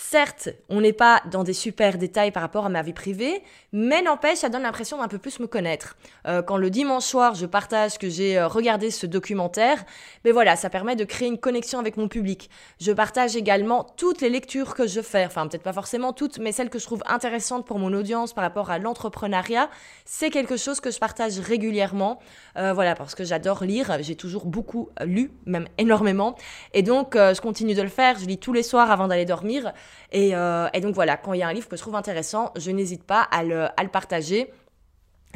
Certes, 0.00 0.50
on 0.68 0.80
n'est 0.80 0.92
pas 0.92 1.20
dans 1.28 1.42
des 1.42 1.52
super 1.52 1.98
détails 1.98 2.30
par 2.30 2.40
rapport 2.40 2.64
à 2.64 2.68
ma 2.68 2.82
vie 2.82 2.92
privée, 2.92 3.42
mais 3.72 4.00
n'empêche, 4.00 4.38
ça 4.38 4.48
donne 4.48 4.62
l'impression 4.62 4.98
d'un 4.98 5.08
peu 5.08 5.18
plus 5.18 5.40
me 5.40 5.48
connaître. 5.48 5.96
Euh, 6.28 6.40
quand 6.40 6.56
le 6.56 6.70
dimanche 6.70 7.02
soir, 7.02 7.34
je 7.34 7.46
partage 7.46 7.98
que 7.98 8.08
j'ai 8.08 8.38
euh, 8.38 8.46
regardé 8.46 8.92
ce 8.92 9.06
documentaire, 9.06 9.84
mais 10.24 10.30
voilà, 10.30 10.54
ça 10.54 10.70
permet 10.70 10.94
de 10.94 11.04
créer 11.04 11.26
une 11.26 11.36
connexion 11.36 11.80
avec 11.80 11.96
mon 11.96 12.06
public. 12.06 12.48
Je 12.80 12.92
partage 12.92 13.34
également 13.34 13.84
toutes 13.96 14.20
les 14.20 14.30
lectures 14.30 14.76
que 14.76 14.86
je 14.86 15.00
fais, 15.00 15.26
enfin 15.26 15.48
peut-être 15.48 15.64
pas 15.64 15.72
forcément 15.72 16.12
toutes, 16.12 16.38
mais 16.38 16.52
celles 16.52 16.70
que 16.70 16.78
je 16.78 16.84
trouve 16.84 17.02
intéressantes 17.06 17.66
pour 17.66 17.80
mon 17.80 17.92
audience 17.92 18.32
par 18.32 18.44
rapport 18.44 18.70
à 18.70 18.78
l'entrepreneuriat. 18.78 19.68
C'est 20.04 20.30
quelque 20.30 20.56
chose 20.56 20.78
que 20.78 20.92
je 20.92 21.00
partage 21.00 21.40
régulièrement, 21.40 22.20
euh, 22.56 22.72
voilà, 22.72 22.94
parce 22.94 23.16
que 23.16 23.24
j'adore 23.24 23.64
lire, 23.64 23.98
j'ai 24.00 24.14
toujours 24.14 24.46
beaucoup 24.46 24.90
lu, 25.04 25.32
même 25.44 25.66
énormément, 25.76 26.36
et 26.72 26.84
donc 26.84 27.14
je 27.14 27.40
continue 27.40 27.74
de 27.74 27.82
le 27.82 27.88
faire, 27.88 28.16
je 28.16 28.26
lis 28.26 28.38
tous 28.38 28.52
les 28.52 28.62
soirs 28.62 28.92
avant 28.92 29.08
d'aller 29.08 29.24
dormir. 29.24 29.72
Euh, 30.14 30.68
et, 30.72 30.80
donc 30.80 30.94
voilà, 30.94 31.16
quand 31.16 31.32
il 31.32 31.40
y 31.40 31.42
a 31.42 31.48
un 31.48 31.52
livre 31.52 31.68
que 31.68 31.76
je 31.76 31.82
trouve 31.82 31.96
intéressant, 31.96 32.52
je 32.56 32.70
n'hésite 32.70 33.04
pas 33.04 33.22
à 33.22 33.44
le, 33.44 33.64
à 33.64 33.82
le 33.82 33.88
partager 33.88 34.50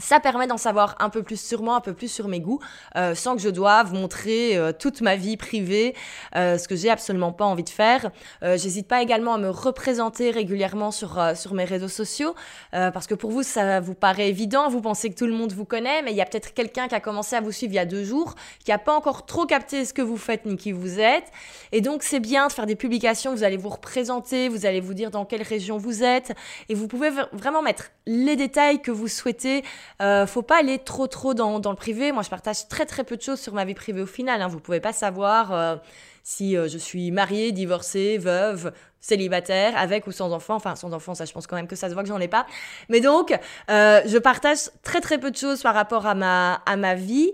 ça 0.03 0.19
permet 0.21 0.47
d'en 0.47 0.57
savoir 0.57 0.97
un 0.99 1.09
peu 1.09 1.23
plus 1.23 1.41
sur 1.41 1.63
moi, 1.63 1.77
un 1.77 1.81
peu 1.81 1.95
plus 1.95 2.09
sur 2.09 2.27
mes 2.27 2.41
goûts, 2.41 2.59
euh, 2.97 3.15
sans 3.15 3.37
que 3.37 3.41
je 3.41 3.49
doive 3.49 3.95
montrer 3.95 4.57
euh, 4.57 4.73
toute 4.73 5.01
ma 5.01 5.15
vie 5.15 5.37
privée, 5.37 5.95
euh, 6.35 6.59
ce 6.59 6.67
que 6.67 6.75
j'ai 6.75 6.91
absolument 6.91 7.33
pas 7.33 7.45
envie 7.45 7.63
de 7.63 7.69
faire. 7.69 8.11
J'hésite 8.43 8.89
pas 8.89 9.03
également 9.03 9.35
à 9.35 9.39
me 9.39 9.49
représenter 9.49 10.31
régulièrement 10.31 10.91
sur, 10.91 11.23
sur 11.37 11.55
mes 11.55 11.65
réseaux 11.65 11.89
sociaux, 11.89 12.35
parce 12.73 13.07
que 13.07 13.15
pour 13.15 13.31
vous, 13.31 13.43
ça 13.43 13.81
vous 13.81 13.95
paraît 13.95 14.29
évident, 14.29 14.69
vous 14.69 14.81
pensez 14.81 15.11
que 15.11 15.15
tout 15.15 15.27
le 15.27 15.33
monde 15.33 15.53
vous 15.53 15.65
connaît, 15.65 16.03
mais 16.03 16.11
il 16.11 16.17
y 16.17 16.21
a 16.21 16.25
peut-être 16.25 16.53
quelqu'un 16.53 16.89
qui 16.89 16.95
a 16.95 17.01
commencé 17.01 17.37
à 17.37 17.41
vous 17.41 17.53
suivre 17.53 17.73
il 17.73 17.77
y 17.77 17.79
a 17.79 17.87
deux 17.87 18.05
jours, 18.05 18.35
qui 18.65 18.73
a 18.73 18.79
pas 18.79 18.95
encore 18.95 19.27
trop 19.27 19.47
capté 19.47 19.85
ce 19.85 19.93
que 19.93 20.03
vous 20.03 20.17
faites 20.17 20.45
ni 20.45 20.57
qui 20.57 20.73
vous 20.73 20.99
êtes. 20.99 21.31
Et 21.71 21.81
donc, 21.81 22.03
c'est 22.03 22.21
bien 22.21 22.49
de 22.49 22.53
faire 22.53 22.67
des 22.67 22.77
publications, 22.77 23.33
vous 23.33 23.45
allez 23.45 23.57
vous 23.57 23.69
représenter, 23.69 24.49
vous 24.49 24.67
allez 24.67 24.81
vous 24.81 24.95
dire 24.95 25.11
dans 25.11 25.25
quelle 25.25 25.43
région 25.43 25.79
vous 25.79 26.03
êtes, 26.03 26.33
et 26.69 26.75
vous 26.75 26.89
pouvez 26.89 27.11
vraiment 27.33 27.63
mettre 27.63 27.91
les 28.07 28.37
détails 28.37 28.81
que 28.83 28.91
vous 28.91 29.09
souhaitez. 29.09 29.65
Euh, 30.01 30.27
faut 30.27 30.43
pas 30.43 30.59
aller 30.59 30.79
trop 30.79 31.07
trop 31.07 31.35
dans, 31.35 31.61
dans, 31.61 31.71
le 31.71 31.77
privé. 31.77 32.13
Moi, 32.13 32.23
je 32.23 32.31
partage 32.31 32.69
très 32.69 32.87
très 32.87 33.05
peu 33.05 33.17
de 33.17 33.23
choses 33.23 33.41
sur 33.41 33.55
ma 33.55 33.65
vie 33.65 33.75
privée 33.75 34.03
au 34.03 34.07
final. 34.07 34.43
Hein. 34.43 34.49
Vous 34.49 34.61
pouvez 34.61 34.81
pas 34.81 34.93
savoir. 34.93 35.53
Euh, 35.53 35.77
si 36.25 36.55
je 36.55 36.79
suis 36.79 37.11
mariée, 37.11 37.51
divorcée, 37.51 38.17
veuve, 38.17 38.73
célibataire, 39.01 39.77
avec 39.77 40.07
ou 40.07 40.13
sans 40.13 40.33
enfant. 40.33 40.55
Enfin, 40.55 40.77
sans 40.77 40.93
enfant, 40.93 41.17
ça, 41.17 41.25
je 41.25 41.33
pense 41.33 41.49
quand 41.49 41.57
même 41.57 41.67
que 41.67 41.75
ça 41.75 41.89
se 41.89 41.95
voit 41.95 42.05
que 42.05 42.09
j'en 42.09 42.21
ai 42.21 42.29
pas. 42.29 42.47
Mais 42.89 43.01
donc, 43.01 43.37
je 43.69 44.19
partage 44.19 44.71
très 44.85 45.01
très 45.01 45.19
peu 45.19 45.33
de 45.33 45.37
choses 45.37 45.63
par 45.63 45.75
rapport 45.75 46.07
à 46.07 46.15
ma, 46.15 46.63
à 46.65 46.77
ma 46.77 46.95
vie. 46.95 47.33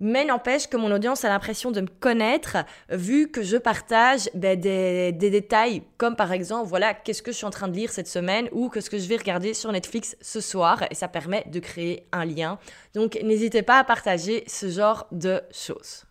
Mais 0.00 0.24
n'empêche 0.24 0.66
que 0.66 0.76
mon 0.76 0.90
audience 0.90 1.24
a 1.24 1.28
l'impression 1.28 1.70
de 1.70 1.82
me 1.82 1.86
connaître 1.86 2.56
vu 2.88 3.30
que 3.30 3.42
je 3.42 3.56
partage 3.56 4.30
des, 4.34 4.56
des, 4.56 5.12
détails 5.12 5.82
comme 5.98 6.16
par 6.16 6.32
exemple, 6.32 6.68
voilà, 6.68 6.94
qu'est-ce 6.94 7.22
que 7.22 7.32
je 7.32 7.36
suis 7.36 7.46
en 7.46 7.50
train 7.50 7.68
de 7.68 7.76
lire 7.76 7.90
cette 7.90 8.08
semaine 8.08 8.48
ou 8.52 8.70
qu'est-ce 8.70 8.90
que 8.90 8.98
je 8.98 9.06
vais 9.06 9.16
regarder 9.16 9.54
sur 9.54 9.70
Netflix 9.70 10.16
ce 10.20 10.40
soir 10.40 10.82
et 10.90 10.94
ça 10.94 11.08
permet 11.08 11.44
de 11.46 11.60
créer 11.60 12.06
un 12.12 12.24
lien. 12.24 12.58
Donc 12.94 13.18
n'hésitez 13.22 13.62
pas 13.62 13.78
à 13.78 13.84
partager 13.84 14.44
ce 14.46 14.68
genre 14.68 15.06
de 15.12 15.42
choses. 15.52 16.04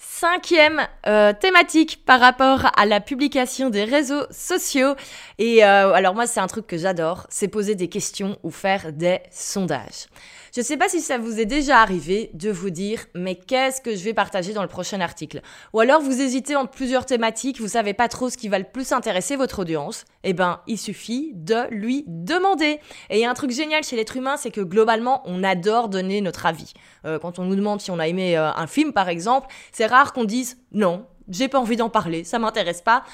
Cinquième 0.00 0.86
euh, 1.08 1.32
thématique 1.32 2.04
par 2.06 2.20
rapport 2.20 2.70
à 2.76 2.86
la 2.86 3.00
publication 3.00 3.68
des 3.68 3.82
réseaux 3.82 4.22
sociaux. 4.30 4.94
Et 5.38 5.64
euh, 5.64 5.92
alors 5.92 6.14
moi, 6.14 6.28
c'est 6.28 6.38
un 6.38 6.46
truc 6.46 6.68
que 6.68 6.76
j'adore, 6.76 7.26
c'est 7.30 7.48
poser 7.48 7.74
des 7.74 7.88
questions 7.88 8.38
ou 8.44 8.52
faire 8.52 8.92
des 8.92 9.18
sondages. 9.32 10.06
Je 10.58 10.62
ne 10.62 10.66
sais 10.66 10.76
pas 10.76 10.88
si 10.88 11.00
ça 11.00 11.18
vous 11.18 11.38
est 11.38 11.46
déjà 11.46 11.80
arrivé 11.80 12.32
de 12.34 12.50
vous 12.50 12.70
dire 12.70 13.06
mais 13.14 13.36
qu'est-ce 13.36 13.80
que 13.80 13.94
je 13.94 14.02
vais 14.02 14.12
partager 14.12 14.52
dans 14.52 14.62
le 14.62 14.68
prochain 14.68 15.00
article? 15.00 15.40
Ou 15.72 15.78
alors 15.78 16.00
vous 16.00 16.20
hésitez 16.20 16.56
entre 16.56 16.72
plusieurs 16.72 17.06
thématiques, 17.06 17.60
vous 17.60 17.68
savez 17.68 17.94
pas 17.94 18.08
trop 18.08 18.28
ce 18.28 18.36
qui 18.36 18.48
va 18.48 18.58
le 18.58 18.64
plus 18.64 18.90
intéresser 18.90 19.36
votre 19.36 19.60
audience. 19.60 20.04
Eh 20.24 20.32
ben, 20.32 20.60
il 20.66 20.76
suffit 20.76 21.30
de 21.36 21.68
lui 21.70 22.02
demander. 22.08 22.80
Et 23.08 23.18
il 23.18 23.20
y 23.20 23.24
a 23.24 23.30
un 23.30 23.34
truc 23.34 23.52
génial 23.52 23.84
chez 23.84 23.94
l'être 23.94 24.16
humain, 24.16 24.36
c'est 24.36 24.50
que 24.50 24.60
globalement, 24.60 25.22
on 25.26 25.44
adore 25.44 25.88
donner 25.88 26.20
notre 26.22 26.44
avis. 26.44 26.72
Euh, 27.04 27.20
quand 27.20 27.38
on 27.38 27.44
nous 27.44 27.54
demande 27.54 27.80
si 27.80 27.92
on 27.92 28.00
a 28.00 28.08
aimé 28.08 28.36
euh, 28.36 28.50
un 28.52 28.66
film 28.66 28.92
par 28.92 29.08
exemple, 29.08 29.46
c'est 29.70 29.86
rare 29.86 30.12
qu'on 30.12 30.24
dise 30.24 30.58
non, 30.72 31.06
j'ai 31.28 31.46
pas 31.46 31.60
envie 31.60 31.76
d'en 31.76 31.88
parler, 31.88 32.24
ça 32.24 32.40
m'intéresse 32.40 32.82
pas 32.82 33.04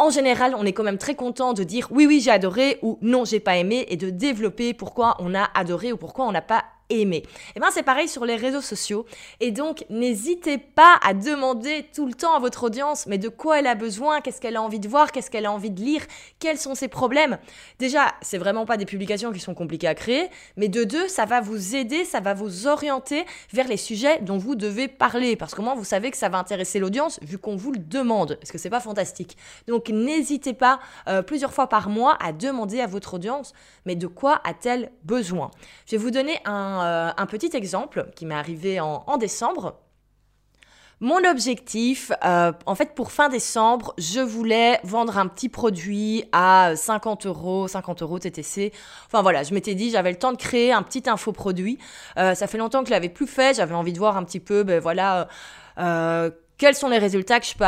en 0.00 0.10
général, 0.10 0.54
on 0.56 0.64
est 0.64 0.72
quand 0.72 0.84
même 0.84 0.98
très 0.98 1.16
content 1.16 1.52
de 1.54 1.64
dire 1.64 1.88
oui, 1.90 2.06
oui, 2.06 2.20
j'ai 2.20 2.30
adoré 2.30 2.78
ou 2.82 2.98
non, 3.02 3.24
j'ai 3.24 3.40
pas 3.40 3.56
aimé 3.56 3.84
et 3.88 3.96
de 3.96 4.10
développer 4.10 4.72
pourquoi 4.72 5.16
on 5.18 5.34
a 5.34 5.48
adoré 5.54 5.92
ou 5.92 5.96
pourquoi 5.96 6.24
on 6.26 6.30
n'a 6.32 6.40
pas 6.40 6.64
aimé. 6.90 7.18
Et 7.18 7.28
eh 7.56 7.60
bien 7.60 7.70
c'est 7.70 7.82
pareil 7.82 8.08
sur 8.08 8.24
les 8.24 8.36
réseaux 8.36 8.60
sociaux. 8.60 9.06
Et 9.40 9.50
donc 9.50 9.84
n'hésitez 9.90 10.58
pas 10.58 10.98
à 11.02 11.14
demander 11.14 11.86
tout 11.94 12.06
le 12.06 12.14
temps 12.14 12.34
à 12.34 12.38
votre 12.38 12.64
audience 12.64 13.06
mais 13.06 13.18
de 13.18 13.28
quoi 13.28 13.58
elle 13.58 13.66
a 13.66 13.74
besoin, 13.74 14.20
qu'est-ce 14.20 14.40
qu'elle 14.40 14.56
a 14.56 14.62
envie 14.62 14.80
de 14.80 14.88
voir, 14.88 15.12
qu'est-ce 15.12 15.30
qu'elle 15.30 15.46
a 15.46 15.52
envie 15.52 15.70
de 15.70 15.80
lire, 15.80 16.02
quels 16.38 16.58
sont 16.58 16.74
ses 16.74 16.88
problèmes. 16.88 17.38
Déjà, 17.78 18.14
c'est 18.22 18.38
vraiment 18.38 18.66
pas 18.66 18.76
des 18.76 18.86
publications 18.86 19.32
qui 19.32 19.40
sont 19.40 19.54
compliquées 19.54 19.88
à 19.88 19.94
créer, 19.94 20.28
mais 20.56 20.68
de 20.68 20.84
deux, 20.84 21.08
ça 21.08 21.24
va 21.24 21.40
vous 21.40 21.76
aider, 21.76 22.04
ça 22.04 22.20
va 22.20 22.34
vous 22.34 22.66
orienter 22.66 23.24
vers 23.52 23.68
les 23.68 23.76
sujets 23.76 24.20
dont 24.20 24.38
vous 24.38 24.54
devez 24.54 24.88
parler 24.88 25.36
parce 25.36 25.54
que 25.54 25.62
moi 25.62 25.74
vous 25.74 25.84
savez 25.84 26.10
que 26.10 26.16
ça 26.16 26.28
va 26.28 26.38
intéresser 26.38 26.78
l'audience 26.78 27.18
vu 27.22 27.38
qu'on 27.38 27.56
vous 27.56 27.72
le 27.72 27.78
demande. 27.78 28.38
Est-ce 28.42 28.52
que 28.52 28.58
c'est 28.58 28.70
pas 28.70 28.80
fantastique 28.80 29.36
Donc 29.66 29.88
n'hésitez 29.88 30.52
pas 30.52 30.80
euh, 31.08 31.22
plusieurs 31.22 31.52
fois 31.52 31.68
par 31.68 31.88
mois 31.88 32.16
à 32.20 32.32
demander 32.32 32.80
à 32.80 32.86
votre 32.86 33.14
audience 33.14 33.52
mais 33.86 33.94
de 33.94 34.06
quoi 34.06 34.40
a-t-elle 34.44 34.90
besoin? 35.04 35.50
Je 35.86 35.92
vais 35.92 36.02
vous 36.02 36.10
donner 36.10 36.38
un 36.44 36.77
euh, 36.80 37.10
un, 37.16 37.26
petit 37.26 37.56
exemple 37.56 38.08
qui 38.14 38.26
m'est 38.26 38.34
arrivé 38.34 38.80
en, 38.80 39.16
décembre. 39.16 39.76
Mon 41.00 41.24
objectif, 41.30 42.10
euh, 42.24 42.52
en 42.66 42.74
fait, 42.74 42.94
pour 42.94 43.12
fin 43.12 43.28
décembre, 43.28 43.94
je 43.98 44.20
voulais 44.20 44.80
vendre 44.82 45.16
un 45.16 45.28
petit 45.28 45.48
produit 45.48 46.24
à 46.32 46.72
50 46.74 47.26
euros, 47.26 47.68
50 47.68 48.02
euros 48.02 48.18
TTC. 48.18 48.72
Enfin 49.06 49.22
voilà, 49.22 49.44
je 49.44 49.54
m'étais 49.54 49.76
dit, 49.76 49.90
j'avais 49.90 50.10
le 50.10 50.18
temps 50.18 50.32
de 50.32 50.36
créer 50.36 50.72
un 50.72 50.82
petit 50.82 51.08
infoproduit. 51.08 51.78
Euh, 52.16 52.34
ça 52.34 52.48
fait 52.48 52.58
longtemps 52.58 52.80
que 52.80 52.88
je 52.88 52.94
l'avais 52.94 53.08
plus 53.08 53.28
fait. 53.28 53.56
J'avais 53.56 53.74
envie 53.74 53.92
de 53.92 53.98
voir 53.98 54.16
un 54.16 54.24
petit 54.24 54.40
peu, 54.40 54.64
ben 54.64 54.80
voilà, 54.80 55.28
quels 56.58 56.74
sont 56.74 56.88
les 56.88 56.98
résultats 56.98 57.38
que 57.38 57.46
je 57.46 57.54
peux 57.54 57.64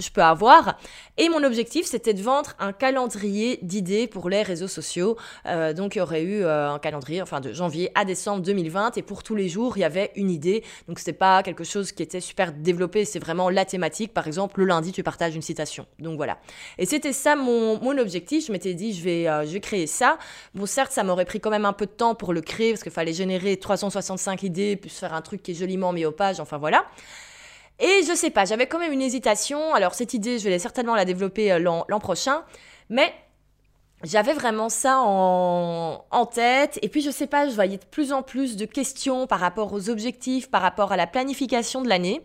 je 0.00 0.10
peux 0.10 0.22
avoir. 0.22 0.78
Et 1.18 1.28
mon 1.28 1.44
objectif, 1.44 1.86
c'était 1.86 2.14
de 2.14 2.22
vendre 2.22 2.54
un 2.58 2.72
calendrier 2.72 3.58
d'idées 3.62 4.06
pour 4.06 4.28
les 4.28 4.42
réseaux 4.42 4.68
sociaux. 4.68 5.16
Euh, 5.46 5.72
donc, 5.72 5.94
il 5.94 5.98
y 5.98 6.00
aurait 6.00 6.22
eu 6.22 6.42
euh, 6.42 6.70
un 6.70 6.78
calendrier, 6.78 7.22
enfin, 7.22 7.40
de 7.40 7.52
janvier 7.52 7.90
à 7.94 8.04
décembre 8.04 8.42
2020. 8.42 8.96
Et 8.96 9.02
pour 9.02 9.22
tous 9.22 9.34
les 9.34 9.48
jours, 9.48 9.76
il 9.76 9.80
y 9.80 9.84
avait 9.84 10.12
une 10.16 10.30
idée. 10.30 10.64
Donc, 10.88 10.98
c'était 10.98 11.12
pas 11.12 11.42
quelque 11.42 11.64
chose 11.64 11.92
qui 11.92 12.02
était 12.02 12.20
super 12.20 12.52
développé. 12.52 13.04
C'est 13.04 13.18
vraiment 13.18 13.50
la 13.50 13.64
thématique. 13.64 14.14
Par 14.14 14.26
exemple, 14.26 14.60
le 14.60 14.66
lundi, 14.66 14.92
tu 14.92 15.02
partages 15.02 15.34
une 15.34 15.42
citation. 15.42 15.86
Donc, 15.98 16.16
voilà. 16.16 16.38
Et 16.78 16.86
c'était 16.86 17.12
ça 17.12 17.36
mon, 17.36 17.78
mon, 17.80 17.98
objectif. 17.98 18.46
Je 18.46 18.52
m'étais 18.52 18.74
dit, 18.74 18.94
je 18.94 19.02
vais, 19.02 19.28
euh, 19.28 19.44
je 19.44 19.52
vais 19.52 19.60
créer 19.60 19.86
ça. 19.86 20.18
Bon, 20.54 20.66
certes, 20.66 20.92
ça 20.92 21.04
m'aurait 21.04 21.26
pris 21.26 21.40
quand 21.40 21.50
même 21.50 21.66
un 21.66 21.74
peu 21.74 21.86
de 21.86 21.90
temps 21.90 22.14
pour 22.14 22.32
le 22.32 22.40
créer 22.40 22.72
parce 22.72 22.82
qu'il 22.82 22.92
fallait 22.92 23.12
générer 23.12 23.58
365 23.58 24.42
idées, 24.42 24.76
puis 24.76 24.90
faire 24.90 25.12
un 25.12 25.22
truc 25.22 25.42
qui 25.42 25.50
est 25.50 25.54
joliment 25.54 25.92
mis 25.92 26.06
aux 26.06 26.12
pages. 26.12 26.40
Enfin, 26.40 26.58
voilà. 26.58 26.86
Et 27.80 28.02
je 28.06 28.14
sais 28.14 28.30
pas, 28.30 28.44
j'avais 28.44 28.66
quand 28.66 28.78
même 28.78 28.92
une 28.92 29.02
hésitation. 29.02 29.74
Alors 29.74 29.94
cette 29.94 30.14
idée, 30.14 30.38
je 30.38 30.48
vais 30.48 30.58
certainement 30.58 30.94
la 30.94 31.04
développer 31.04 31.50
euh, 31.52 31.58
l'an 31.58 31.98
prochain. 31.98 32.44
Mais 32.90 33.14
j'avais 34.02 34.32
vraiment 34.32 34.68
ça 34.68 34.98
en, 35.00 36.26
tête. 36.32 36.78
Et 36.82 36.88
puis 36.88 37.00
je 37.00 37.10
sais 37.10 37.26
pas, 37.26 37.48
je 37.48 37.54
voyais 37.54 37.78
de 37.78 37.84
plus 37.84 38.12
en 38.12 38.22
plus 38.22 38.56
de 38.56 38.66
questions 38.66 39.26
par 39.26 39.40
rapport 39.40 39.72
aux 39.72 39.88
objectifs, 39.90 40.50
par 40.50 40.62
rapport 40.62 40.92
à 40.92 40.96
la 40.96 41.06
planification 41.06 41.82
de 41.82 41.88
l'année. 41.88 42.22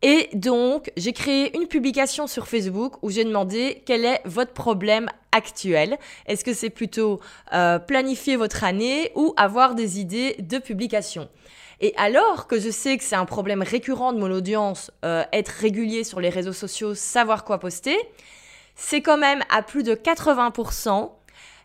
Et 0.00 0.28
donc, 0.32 0.92
j'ai 0.96 1.12
créé 1.12 1.56
une 1.56 1.66
publication 1.66 2.28
sur 2.28 2.46
Facebook 2.46 2.94
où 3.02 3.10
j'ai 3.10 3.24
demandé 3.24 3.82
quel 3.84 4.04
est 4.04 4.20
votre 4.24 4.52
problème 4.52 5.08
actuel. 5.32 5.98
Est-ce 6.26 6.44
que 6.44 6.52
c'est 6.52 6.70
plutôt 6.70 7.20
euh, 7.52 7.80
planifier 7.80 8.36
votre 8.36 8.62
année 8.62 9.10
ou 9.16 9.34
avoir 9.36 9.74
des 9.74 9.98
idées 9.98 10.36
de 10.38 10.58
publication? 10.58 11.28
Et 11.80 11.94
alors 11.96 12.46
que 12.46 12.58
je 12.58 12.70
sais 12.70 12.96
que 12.98 13.04
c'est 13.04 13.16
un 13.16 13.24
problème 13.24 13.62
récurrent 13.62 14.12
de 14.12 14.18
mon 14.18 14.30
audience, 14.30 14.90
euh, 15.04 15.24
être 15.32 15.48
régulier 15.48 16.04
sur 16.04 16.20
les 16.20 16.28
réseaux 16.28 16.52
sociaux, 16.52 16.94
savoir 16.94 17.44
quoi 17.44 17.58
poster, 17.58 17.96
c'est 18.74 19.02
quand 19.02 19.18
même 19.18 19.42
à 19.50 19.62
plus 19.62 19.82
de 19.82 19.94
80% 19.94 21.10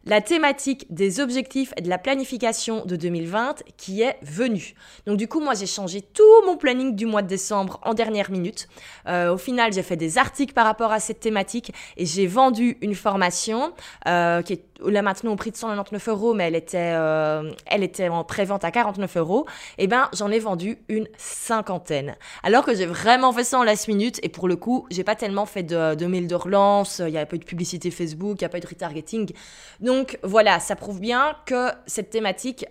la 0.06 0.22
thématique 0.22 0.86
des 0.90 1.20
objectifs 1.20 1.74
et 1.78 1.82
de 1.82 1.90
la 1.90 1.98
planification 1.98 2.86
de 2.86 2.96
2020 2.96 3.64
qui 3.78 4.02
est 4.02 4.18
venue. 4.22 4.76
Donc 5.06 5.18
du 5.18 5.28
coup, 5.28 5.40
moi, 5.40 5.54
j'ai 5.54 5.66
changé 5.66 6.02
tout 6.02 6.24
mon 6.46 6.58
planning 6.58 6.96
du 6.96 7.06
mois 7.06 7.22
de 7.22 7.28
décembre 7.28 7.80
en 7.84 7.94
dernière 7.94 8.30
minute. 8.30 8.68
Euh, 9.08 9.34
au 9.34 9.38
final, 9.38 9.72
j'ai 9.72 9.84
fait 9.84 9.96
des 9.96 10.18
articles 10.18 10.54
par 10.54 10.66
rapport 10.66 10.92
à 10.92 11.00
cette 11.00 11.20
thématique 11.20 11.74
et 11.96 12.06
j'ai 12.06 12.28
vendu 12.28 12.78
une 12.82 12.96
formation 12.96 13.74
euh, 14.08 14.42
qui 14.42 14.54
est 14.54 14.66
là 14.90 15.02
maintenant 15.02 15.34
au 15.34 15.36
prix 15.36 15.52
de 15.52 15.58
199 15.58 16.08
euros, 16.10 16.34
mais 16.34 16.48
elle 16.48 16.56
était, 16.56 16.94
euh, 16.96 17.52
elle 17.66 17.84
était 17.84 18.10
en 18.10 18.24
pré-vente 18.24 18.64
à 18.64 18.72
49 18.72 19.18
euros. 19.18 19.46
Eh 19.78 19.88
ben, 19.88 20.10
j'en 20.14 20.32
ai 20.32 20.40
vendu 20.40 20.78
une 20.90 21.08
cinquantaine. 21.18 22.16
Alors 22.44 22.66
que 22.66 22.76
j'ai 22.76 22.86
vraiment 22.86 23.32
fait 23.32 23.44
ça 23.44 23.60
en 23.60 23.64
last 23.64 23.88
minute 23.88 24.20
et 24.24 24.30
pour 24.30 24.48
le 24.48 24.56
coup, 24.56 24.86
j'ai 24.92 25.04
pas 25.04 25.16
tellement 25.16 25.46
fait 25.46 25.64
de, 25.64 25.96
de 25.96 26.06
mails 26.06 26.28
de 26.28 26.36
relance, 26.36 27.02
il 27.06 27.14
y 27.14 27.18
a 27.18 27.26
pas 27.26 27.36
eu 27.36 27.40
de 27.40 27.46
publicité 27.46 27.92
Facebook, 27.92 28.38
il 28.40 28.44
y 28.44 28.46
a 28.46 28.50
pas 28.50 28.58
eu 28.58 28.62
de 28.62 28.68
retargeting. 28.68 29.32
Donc 29.80 30.20
voilà, 30.24 30.60
ça 30.60 30.76
prouve 30.76 31.00
bien 31.00 31.36
que 31.46 31.70
cette 31.86 32.10
thématique 32.10 32.66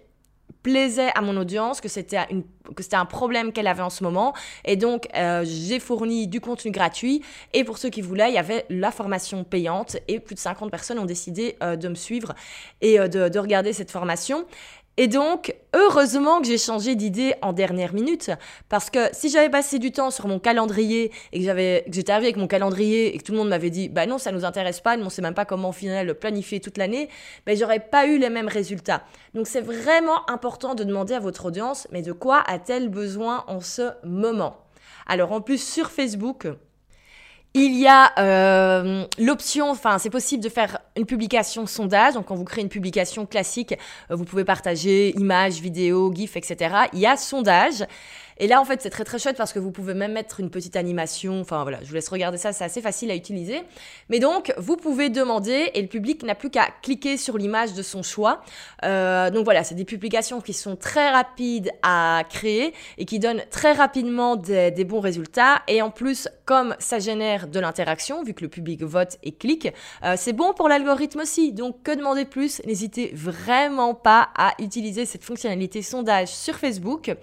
plaisait 0.63 1.11
à 1.15 1.21
mon 1.21 1.37
audience, 1.37 1.81
que 1.81 1.89
c'était 1.89 2.17
un 2.17 3.05
problème 3.05 3.53
qu'elle 3.53 3.67
avait 3.67 3.83
en 3.83 3.91
ce 3.91 4.05
moment. 4.05 4.33
Et 4.65 4.77
donc, 4.77 5.09
euh, 5.15 5.45
j'ai 5.45 5.81
fourni 5.81 6.29
du 6.29 6.41
contenu 6.41 6.71
gratuit. 6.71 7.23
Et 7.53 7.65
pour 7.65 7.79
ceux 7.79 7.91
qui 7.91 8.01
voulaient, 8.01 8.31
il 8.31 8.35
y 8.35 8.39
avait 8.39 8.65
la 8.71 8.91
formation 8.91 9.45
payante. 9.45 9.97
Et 10.09 10.21
plus 10.21 10.35
de 10.35 10.41
50 10.41 10.71
personnes 10.71 10.99
ont 10.99 11.05
décidé 11.05 11.57
euh, 11.63 11.77
de 11.77 11.89
me 11.89 11.95
suivre 11.95 12.35
et 12.81 12.99
euh, 13.01 13.09
de, 13.09 13.39
regarder 13.39 13.73
cette 13.73 13.91
formation. 13.91 14.47
Et 14.99 15.09
donc, 15.09 15.55
heureusement 15.75 16.41
que 16.43 16.47
j'ai 16.47 16.59
changé 16.59 16.95
d'idée 16.95 17.35
en 17.41 17.55
dernière 17.55 17.95
minute, 17.95 18.31
parce 18.69 18.91
que 18.91 18.99
si 19.13 19.31
j'avais 19.31 19.49
passé 19.49 19.79
du 19.79 19.91
temps 19.91 20.11
sur 20.11 20.29
mon 20.29 20.39
calendrier 20.39 21.11
et 21.33 21.39
que 21.39 21.45
j'avais, 21.47 21.85
j'étais 21.91 22.13
arrivé 22.13 22.27
avec 22.27 22.37
mon 22.37 22.47
calendrier 22.47 23.15
et 23.15 23.19
que 23.19 23.25
tout 23.25 23.33
le 23.33 23.39
monde 23.39 23.49
m'avait 23.49 23.71
dit, 23.71 23.89
bah 23.89 24.05
non, 24.05 24.19
ça 24.19 24.33
nous 24.33 24.45
intéresse 24.45 24.81
pas, 24.81 24.99
nous 24.99 25.07
on 25.07 25.09
sait 25.09 25.23
même 25.23 25.33
pas 25.33 25.47
comment 25.47 25.71
au 25.71 25.73
final 25.73 26.15
planifier 26.15 26.61
toute 26.61 26.77
l'année, 26.77 27.09
ben 27.47 27.57
j'aurais 27.57 27.81
pas 27.81 28.07
eu 28.07 28.19
les 28.19 28.29
mêmes 28.29 28.49
résultats. 28.49 29.05
Donc 29.33 29.47
c'est 29.47 29.63
vraiment 29.63 30.29
important 30.29 30.75
de 30.75 30.85
demander 30.85 31.15
à 31.15 31.21
votre 31.21 31.47
audience, 31.47 31.89
mais 31.91 32.03
de 32.03 32.13
quoi 32.13 32.43
a-t-elle 32.47 32.91
besoin 32.91 33.45
en 33.47 33.63
ce 33.63 33.93
moment? 34.05 34.59
Alors 35.07 35.33
en 35.33 35.41
plus 35.41 35.63
sur 35.63 35.91
Facebook, 35.91 36.47
il 37.55 37.79
y 37.79 37.87
a 37.87 38.13
euh, 38.19 39.05
l'option, 39.19 39.71
enfin 39.71 39.99
c'est 39.99 40.11
possible 40.11 40.43
de 40.43 40.49
faire 40.49 40.79
une 40.97 41.05
publication 41.05 41.67
sondage. 41.67 42.15
Donc 42.15 42.27
quand 42.27 42.35
vous 42.35 42.45
créez 42.45 42.63
une 42.63 42.71
publication 42.71 43.27
classique, 43.27 43.75
euh, 44.11 44.17
vous 44.17 44.25
pouvez 44.25 44.45
partager 44.45 45.11
images, 45.19 45.61
vidéos, 45.61 46.13
gifs, 46.15 46.37
etc. 46.37 46.75
Il 46.95 47.01
y 47.01 47.07
a 47.07 47.17
sondage. 47.17 47.85
Et 48.43 48.49
là, 48.49 48.61
en 48.61 48.65
fait, 48.65 48.83
c'est 48.83 48.91
très 48.91 49.05
très 49.05 49.21
chouette 49.21 49.37
parce 49.37 49.53
que 49.53 49.61
vous 49.61 49.71
pouvez 49.71 49.95
même 49.95 50.15
mettre 50.15 50.41
une 50.41 50.51
petite 50.51 50.75
animation. 50.75 51.41
Enfin 51.41 51.63
voilà, 51.63 51.79
je 51.81 51.87
vous 51.87 51.95
laisse 51.95 52.09
regarder 52.09 52.39
ça, 52.39 52.53
c'est 52.53 52.65
assez 52.65 52.83
facile 52.83 53.09
à 53.13 53.15
utiliser. 53.15 53.63
Mais 54.09 54.19
donc, 54.19 54.53
vous 54.59 54.77
pouvez 54.77 55.11
demander 55.11 55.71
et 55.75 55.81
le 55.81 55.87
public 55.87 56.25
n'a 56.25 56.35
plus 56.35 56.51
qu'à 56.51 56.67
cliquer 56.83 57.17
sur 57.17 57.39
l'image 57.39 57.75
de 57.75 57.83
son 57.83 58.03
choix. 58.03 58.43
Euh, 58.85 59.31
donc 59.31 59.45
voilà, 59.45 59.63
c'est 59.63 59.77
des 59.77 59.85
publications 59.85 60.41
qui 60.41 60.55
sont 60.55 60.75
très 60.75 61.11
rapides 61.11 61.71
à 61.85 62.25
créer 62.29 62.75
et 62.99 63.05
qui 63.05 63.21
donnent 63.21 63.45
très 63.53 63.75
rapidement 63.75 64.35
des, 64.35 64.73
bons 64.85 64.99
résultats. 64.99 65.63
Et 65.69 65.81
en 65.81 65.91
plus, 65.91 66.29
comme 66.45 66.75
ça 66.81 66.99
génère 66.99 67.47
de 67.47 67.61
l'interaction, 67.61 68.25
vu 68.25 68.35
que 68.35 68.43
le 68.43 68.49
public 68.49 68.83
vote 68.83 69.19
et 69.23 69.31
clique, 69.31 69.69
euh, 70.03 70.15
c'est 70.17 70.33
bon 70.33 70.53
pour 70.53 70.69
l'algorithme 70.69 71.21
aussi. 71.21 71.53
Donc, 71.53 71.85
que 71.85 71.95
demander 71.95 72.25
plus? 72.25 72.61
N'hésitez 72.67 73.13
vraiment 73.15 73.95
pas 73.95 74.31
à 74.37 74.55
utiliser 74.59 75.07
cette 75.07 75.23
fonctionnalité 75.23 75.81
sondage 75.81 76.31
sur 76.35 76.57
Facebook. 76.57 77.15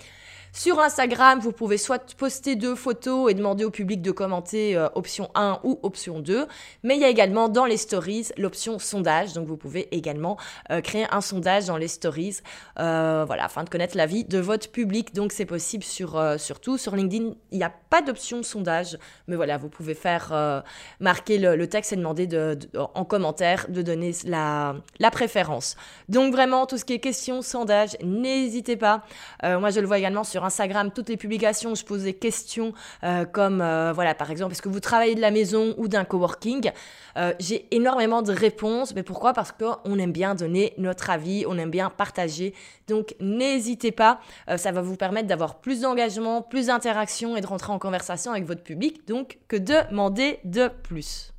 Sur 0.52 0.80
Instagram, 0.80 1.40
vous 1.40 1.52
pouvez 1.52 1.78
soit 1.78 2.16
poster 2.16 2.56
deux 2.56 2.74
photos 2.74 3.30
et 3.30 3.36
demander 3.36 3.66
au 3.66 3.70
public 3.70 4.02
de 4.02 4.10
commenter 4.10 4.76
euh, 4.76 4.90
option 4.96 5.30
1 5.36 5.60
ou 5.64 5.80
option 5.84 6.20
2, 6.20 6.48
mais 6.82 6.96
il 6.96 7.02
y 7.02 7.04
a 7.04 7.10
également 7.10 7.50
dans 7.50 7.66
les 7.66 7.78
stories 7.78 8.30
l'option 8.36 8.80
sondage, 8.80 9.34
donc 9.34 9.48
vous 9.48 9.58
pouvez 9.58 9.96
également 9.96 10.38
euh, 10.72 10.82
créer 10.82 11.06
un 11.12 11.22
sondage 11.22 11.68
dans 11.68 11.78
les 11.78 11.88
stories, 11.88 12.38
euh, 12.80 13.26
voilà, 13.28 13.46
afin 13.46 13.64
de 13.64 13.70
connaître 13.70 13.96
l'avis 13.96 14.26
de 14.26 14.40
votre 14.40 14.72
public, 14.72 15.14
donc 15.14 15.34
c'est 15.34 15.46
possible 15.46 15.84
sur, 15.84 16.20
surtout 16.40 16.80
sur 16.80 16.96
LinkedIn, 16.96 17.36
il 17.52 17.58
n'y 17.58 17.64
a 17.64 17.74
pas 17.90 18.02
d'option 18.02 18.42
sondage, 18.42 18.98
mais 19.28 19.36
voilà, 19.36 19.58
vous 19.58 19.70
pouvez 19.70 19.94
faire 19.94 20.64
marquer 21.00 21.38
le, 21.38 21.68
texte 21.68 21.94
et 21.94 21.96
demander 21.96 22.26
de, 22.26 22.58
en 22.76 23.06
commentaire 23.06 23.68
de 23.70 23.84
donner 23.84 24.14
la, 24.26 24.76
la 24.98 25.12
préférence. 25.12 25.76
Donc 26.08 26.34
vraiment, 26.34 26.66
tout 26.66 26.78
ce 26.78 26.86
qui 26.86 26.94
est 26.94 27.00
question, 27.00 27.42
sondage, 27.44 27.96
n'hésitez 28.04 28.76
pas. 28.76 29.04
moi, 29.44 29.70
je 29.70 29.80
le 29.80 29.86
vois 29.86 30.00
également 30.00 30.24
sur 30.24 30.39
Instagram, 30.46 30.92
toutes 30.92 31.10
les 31.10 31.18
publications, 31.18 31.76
je 31.76 31.84
pose 31.84 32.04
des 32.04 32.14
questions 32.14 32.74
euh, 33.04 33.26
comme, 33.26 33.62
euh, 33.62 33.92
voilà, 33.94 34.16
par 34.16 34.32
exemple, 34.32 34.54
est-ce 34.54 34.62
que 34.62 34.70
vous 34.70 34.80
travaillez 34.80 35.16
de 35.16 35.22
la 35.22 35.32
maison 35.32 35.74
ou 35.78 35.88
d'un 35.88 36.06
coworking? 36.06 36.72
Euh, 37.18 37.34
J'ai 37.40 37.68
énormément 37.76 38.22
de 38.22 38.32
réponses, 38.32 38.94
mais 38.96 39.04
pourquoi? 39.04 39.34
Parce 39.34 39.52
qu'on 39.52 39.98
aime 40.00 40.12
bien 40.12 40.36
donner 40.36 40.74
notre 40.78 41.10
avis, 41.10 41.46
on 41.48 41.58
aime 41.58 41.72
bien 41.72 41.90
partager. 41.90 42.54
Donc 42.88 43.16
n'hésitez 43.20 43.92
pas, 43.92 44.20
ça 44.58 44.72
va 44.72 44.82
vous 44.82 44.96
permettre 44.96 45.28
d'avoir 45.28 45.60
plus 45.60 45.82
d'engagement, 45.82 46.42
plus 46.42 46.68
d'interaction 46.68 47.36
et 47.36 47.42
de 47.42 47.48
rentrer 47.48 47.72
en 47.72 47.80
conversation 47.80 48.32
avec 48.32 48.46
votre 48.46 48.64
public, 48.64 49.08
donc 49.08 49.38
que 49.48 49.58
demander 49.58 50.40
de 50.44 50.68
plus? 50.68 51.34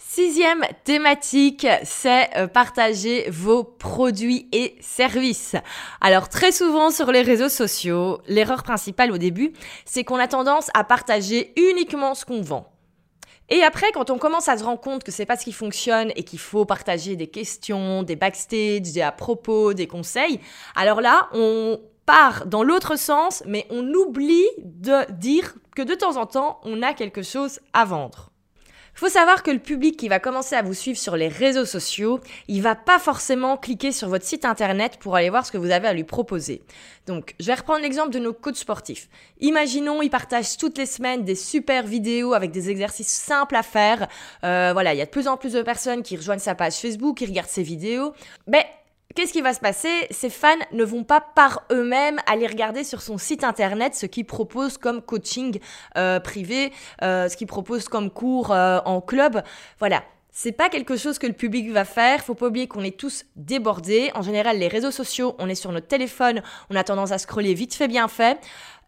Sixième 0.00 0.64
thématique, 0.84 1.66
c'est 1.82 2.30
euh, 2.36 2.46
partager 2.46 3.28
vos 3.30 3.64
produits 3.64 4.48
et 4.52 4.76
services. 4.80 5.56
Alors 6.00 6.28
très 6.28 6.52
souvent 6.52 6.92
sur 6.92 7.10
les 7.10 7.22
réseaux 7.22 7.48
sociaux, 7.48 8.20
l'erreur 8.28 8.62
principale 8.62 9.10
au 9.10 9.18
début, 9.18 9.52
c'est 9.84 10.04
qu'on 10.04 10.20
a 10.20 10.28
tendance 10.28 10.70
à 10.72 10.84
partager 10.84 11.52
uniquement 11.56 12.14
ce 12.14 12.24
qu'on 12.24 12.42
vend. 12.42 12.70
Et 13.48 13.64
après, 13.64 13.90
quand 13.90 14.10
on 14.10 14.18
commence 14.18 14.48
à 14.48 14.56
se 14.56 14.62
rendre 14.62 14.80
compte 14.80 15.02
que 15.02 15.10
c'est 15.10 15.26
pas 15.26 15.36
ce 15.36 15.44
qui 15.44 15.52
fonctionne 15.52 16.12
et 16.14 16.22
qu'il 16.22 16.38
faut 16.38 16.64
partager 16.64 17.16
des 17.16 17.26
questions, 17.26 18.04
des 18.04 18.14
backstage, 18.14 18.92
des 18.92 19.02
à 19.02 19.10
propos, 19.10 19.74
des 19.74 19.88
conseils, 19.88 20.38
alors 20.76 21.00
là, 21.00 21.28
on 21.32 21.80
part 22.06 22.46
dans 22.46 22.62
l'autre 22.62 22.96
sens, 22.96 23.42
mais 23.46 23.66
on 23.70 23.84
oublie 23.94 24.46
de 24.58 25.10
dire 25.12 25.56
que 25.74 25.82
de 25.82 25.94
temps 25.94 26.16
en 26.16 26.26
temps, 26.26 26.60
on 26.62 26.82
a 26.82 26.94
quelque 26.94 27.22
chose 27.22 27.58
à 27.72 27.84
vendre. 27.84 28.30
Il 28.98 29.02
faut 29.02 29.08
savoir 29.10 29.44
que 29.44 29.52
le 29.52 29.60
public 29.60 29.96
qui 29.96 30.08
va 30.08 30.18
commencer 30.18 30.56
à 30.56 30.62
vous 30.62 30.74
suivre 30.74 30.98
sur 30.98 31.16
les 31.16 31.28
réseaux 31.28 31.64
sociaux, 31.64 32.18
il 32.48 32.62
va 32.62 32.74
pas 32.74 32.98
forcément 32.98 33.56
cliquer 33.56 33.92
sur 33.92 34.08
votre 34.08 34.24
site 34.24 34.44
internet 34.44 34.96
pour 34.98 35.14
aller 35.14 35.30
voir 35.30 35.46
ce 35.46 35.52
que 35.52 35.56
vous 35.56 35.70
avez 35.70 35.86
à 35.86 35.92
lui 35.92 36.02
proposer. 36.02 36.62
Donc, 37.06 37.36
je 37.38 37.46
vais 37.46 37.54
reprendre 37.54 37.82
l'exemple 37.82 38.10
de 38.10 38.18
nos 38.18 38.32
coachs 38.32 38.56
sportifs. 38.56 39.08
Imaginons, 39.38 40.02
ils 40.02 40.10
partagent 40.10 40.56
toutes 40.56 40.78
les 40.78 40.86
semaines 40.86 41.24
des 41.24 41.36
super 41.36 41.86
vidéos 41.86 42.34
avec 42.34 42.50
des 42.50 42.70
exercices 42.70 43.06
simples 43.06 43.54
à 43.54 43.62
faire. 43.62 44.08
Euh, 44.42 44.70
voilà, 44.72 44.94
il 44.94 44.98
y 44.98 45.00
a 45.00 45.06
de 45.06 45.10
plus 45.10 45.28
en 45.28 45.36
plus 45.36 45.52
de 45.52 45.62
personnes 45.62 46.02
qui 46.02 46.16
rejoignent 46.16 46.40
sa 46.40 46.56
page 46.56 46.74
Facebook, 46.74 47.18
qui 47.18 47.26
regardent 47.26 47.46
ses 47.46 47.62
vidéos. 47.62 48.14
Mais 48.48 48.66
Qu'est-ce 49.18 49.32
qui 49.32 49.40
va 49.40 49.52
se 49.52 49.58
passer? 49.58 50.06
Ces 50.12 50.30
fans 50.30 50.54
ne 50.70 50.84
vont 50.84 51.02
pas 51.02 51.20
par 51.20 51.64
eux-mêmes 51.72 52.20
aller 52.26 52.46
regarder 52.46 52.84
sur 52.84 53.02
son 53.02 53.18
site 53.18 53.42
internet 53.42 53.96
ce 53.96 54.06
qu'il 54.06 54.24
propose 54.24 54.78
comme 54.78 55.02
coaching 55.02 55.58
euh, 55.96 56.20
privé, 56.20 56.72
euh, 57.02 57.28
ce 57.28 57.36
qu'il 57.36 57.48
propose 57.48 57.88
comme 57.88 58.12
cours 58.12 58.52
euh, 58.52 58.78
en 58.84 59.00
club. 59.00 59.42
Voilà. 59.80 60.04
C'est 60.30 60.52
pas 60.52 60.68
quelque 60.68 60.96
chose 60.96 61.18
que 61.18 61.26
le 61.26 61.32
public 61.32 61.68
va 61.72 61.84
faire. 61.84 62.20
Faut 62.22 62.36
pas 62.36 62.46
oublier 62.46 62.68
qu'on 62.68 62.84
est 62.84 62.96
tous 62.96 63.24
débordés. 63.34 64.12
En 64.14 64.22
général, 64.22 64.60
les 64.60 64.68
réseaux 64.68 64.92
sociaux, 64.92 65.34
on 65.40 65.48
est 65.48 65.56
sur 65.56 65.72
notre 65.72 65.88
téléphone, 65.88 66.40
on 66.70 66.76
a 66.76 66.84
tendance 66.84 67.10
à 67.10 67.18
scroller 67.18 67.54
vite 67.54 67.74
fait, 67.74 67.88
bien 67.88 68.06
fait. 68.06 68.38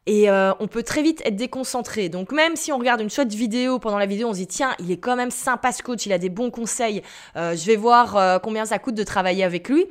Et 0.06 0.30
on 0.30 0.68
peut 0.68 0.84
très 0.84 1.02
vite 1.02 1.22
être 1.24 1.36
déconcentré. 1.36 2.08
Donc 2.08 2.30
même 2.30 2.54
si 2.54 2.70
on 2.70 2.78
regarde 2.78 3.00
une 3.00 3.10
chouette 3.10 3.34
vidéo, 3.34 3.80
pendant 3.80 3.98
la 3.98 4.06
vidéo 4.06 4.28
on 4.28 4.32
se 4.32 4.38
dit 4.38 4.46
tiens, 4.46 4.74
il 4.78 4.90
est 4.92 4.96
quand 4.96 5.14
même 5.14 5.30
sympa 5.30 5.72
ce 5.72 5.82
coach, 5.82 6.06
il 6.06 6.12
a 6.12 6.18
des 6.18 6.30
bons 6.30 6.50
conseils, 6.50 7.02
je 7.36 7.66
vais 7.66 7.76
voir 7.76 8.40
combien 8.40 8.64
ça 8.64 8.78
coûte 8.78 8.94
de 8.94 9.04
travailler 9.04 9.44
avec 9.44 9.68
lui. 9.68 9.86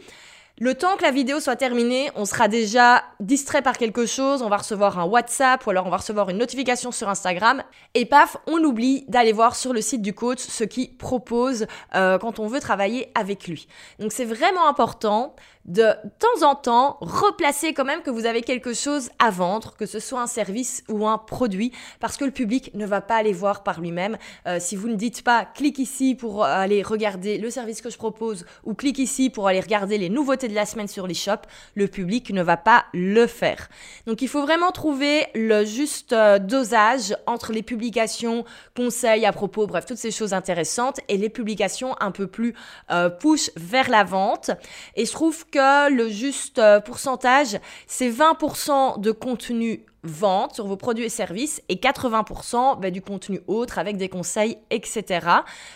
Le 0.62 0.76
temps 0.76 0.98
que 0.98 1.04
la 1.04 1.12
vidéo 1.12 1.40
soit 1.40 1.56
terminée, 1.56 2.12
on 2.16 2.26
sera 2.26 2.50
déjà 2.50 3.06
distrait 3.22 3.62
par 3.62 3.78
quelque 3.78 4.06
chose, 4.06 4.42
on 4.42 4.50
va 4.50 4.58
recevoir 4.58 5.00
un 5.00 5.06
WhatsApp 5.06 5.66
ou 5.66 5.70
alors 5.70 5.88
on 5.88 5.90
va 5.90 5.96
recevoir 5.96 6.28
une 6.28 6.38
notification 6.38 6.92
sur 6.92 7.08
Instagram 7.08 7.64
et 7.94 8.06
paf, 8.06 8.36
on 8.46 8.62
oublie 8.66 9.06
d'aller 9.08 9.32
voir 9.32 9.56
sur 9.56 9.72
le 9.72 9.80
site 9.80 10.02
du 10.02 10.14
coach 10.14 10.40
ce 10.40 10.66
qu'il 10.66 10.98
propose 10.98 11.66
euh, 11.96 12.18
quand 12.18 12.40
on 12.40 12.48
veut 12.48 12.60
travailler 12.60 13.10
avec 13.16 13.48
lui. 13.48 13.70
Donc 14.00 14.12
c'est 14.12 14.26
vraiment 14.26 14.68
important 14.68 15.34
de 15.70 15.94
temps 16.18 16.48
en 16.48 16.56
temps 16.56 16.98
replacer 17.00 17.74
quand 17.74 17.86
même 17.86 18.02
que 18.02 18.10
vous 18.10 18.26
avez 18.26 18.42
quelque 18.42 18.74
chose 18.74 19.10
à 19.20 19.30
vendre, 19.30 19.76
que 19.78 19.86
ce 19.86 20.00
soit 20.00 20.20
un 20.20 20.28
service 20.28 20.84
ou 20.90 21.08
un 21.08 21.20
produit, 21.20 21.72
parce 22.00 22.18
que 22.18 22.26
le 22.26 22.32
public 22.32 22.72
ne 22.74 22.88
va 22.88 23.02
pas 23.02 23.16
aller 23.16 23.34
voir 23.34 23.64
par 23.64 23.80
lui-même. 23.80 24.18
Euh, 24.48 24.58
si 24.60 24.76
vous 24.76 24.90
ne 24.90 24.96
dites 24.96 25.24
pas 25.24 25.46
clique 25.46 25.78
ici 25.78 26.16
pour 26.16 26.44
aller 26.44 26.82
regarder 26.82 27.38
le 27.38 27.52
service 27.52 27.82
que 27.82 27.92
je 27.92 27.98
propose 27.98 28.46
ou 28.64 28.74
clique 28.74 28.98
ici 28.98 29.30
pour 29.30 29.48
aller 29.48 29.60
regarder 29.60 30.00
les 30.00 30.10
nouveautés 30.10 30.48
de 30.48 30.56
la 30.56 30.66
semaine 30.66 30.88
sur 30.88 31.06
les 31.06 31.14
shops, 31.14 31.48
le 31.76 31.88
public 31.88 32.32
ne 32.32 32.42
va 32.42 32.58
pas 32.58 32.86
le 32.94 33.28
faire. 33.28 33.70
Donc 34.08 34.24
il 34.24 34.28
faut 34.28 34.42
vraiment 34.42 34.72
trouver 34.72 35.28
le 35.36 35.66
juste 35.66 36.14
euh, 36.14 36.40
dosage 36.40 37.16
entre 37.28 37.54
les 37.54 37.62
publications, 37.62 38.44
conseils 38.76 39.26
à 39.26 39.32
propos, 39.32 39.68
bref, 39.68 39.86
toutes 39.86 39.98
ces 39.98 40.12
choses 40.12 40.34
intéressantes 40.34 41.00
et 41.10 41.18
les 41.18 41.30
publications 41.30 41.96
un 42.00 42.10
peu 42.10 42.26
plus 42.26 42.56
euh, 42.90 43.10
push 43.12 43.52
vers 43.56 43.90
la 43.90 44.04
vente. 44.04 44.50
Et 44.96 45.06
je 45.06 45.12
trouve 45.12 45.46
que 45.46 45.59
le 45.90 46.10
juste 46.10 46.60
euh, 46.60 46.80
pourcentage, 46.80 47.60
c'est 47.88 48.10
20% 48.10 49.00
de 49.00 49.12
contenu 49.12 49.86
vente 50.04 50.56
sur 50.56 50.66
vos 50.66 50.78
produits 50.78 51.06
et 51.06 51.10
services 51.10 51.62
et 51.70 51.76
80% 51.76 52.80
bah, 52.80 52.90
du 52.90 53.02
contenu 53.02 53.42
autre 53.48 53.80
avec 53.80 53.98
des 53.98 54.10
conseils, 54.10 54.58
etc. 54.70 55.28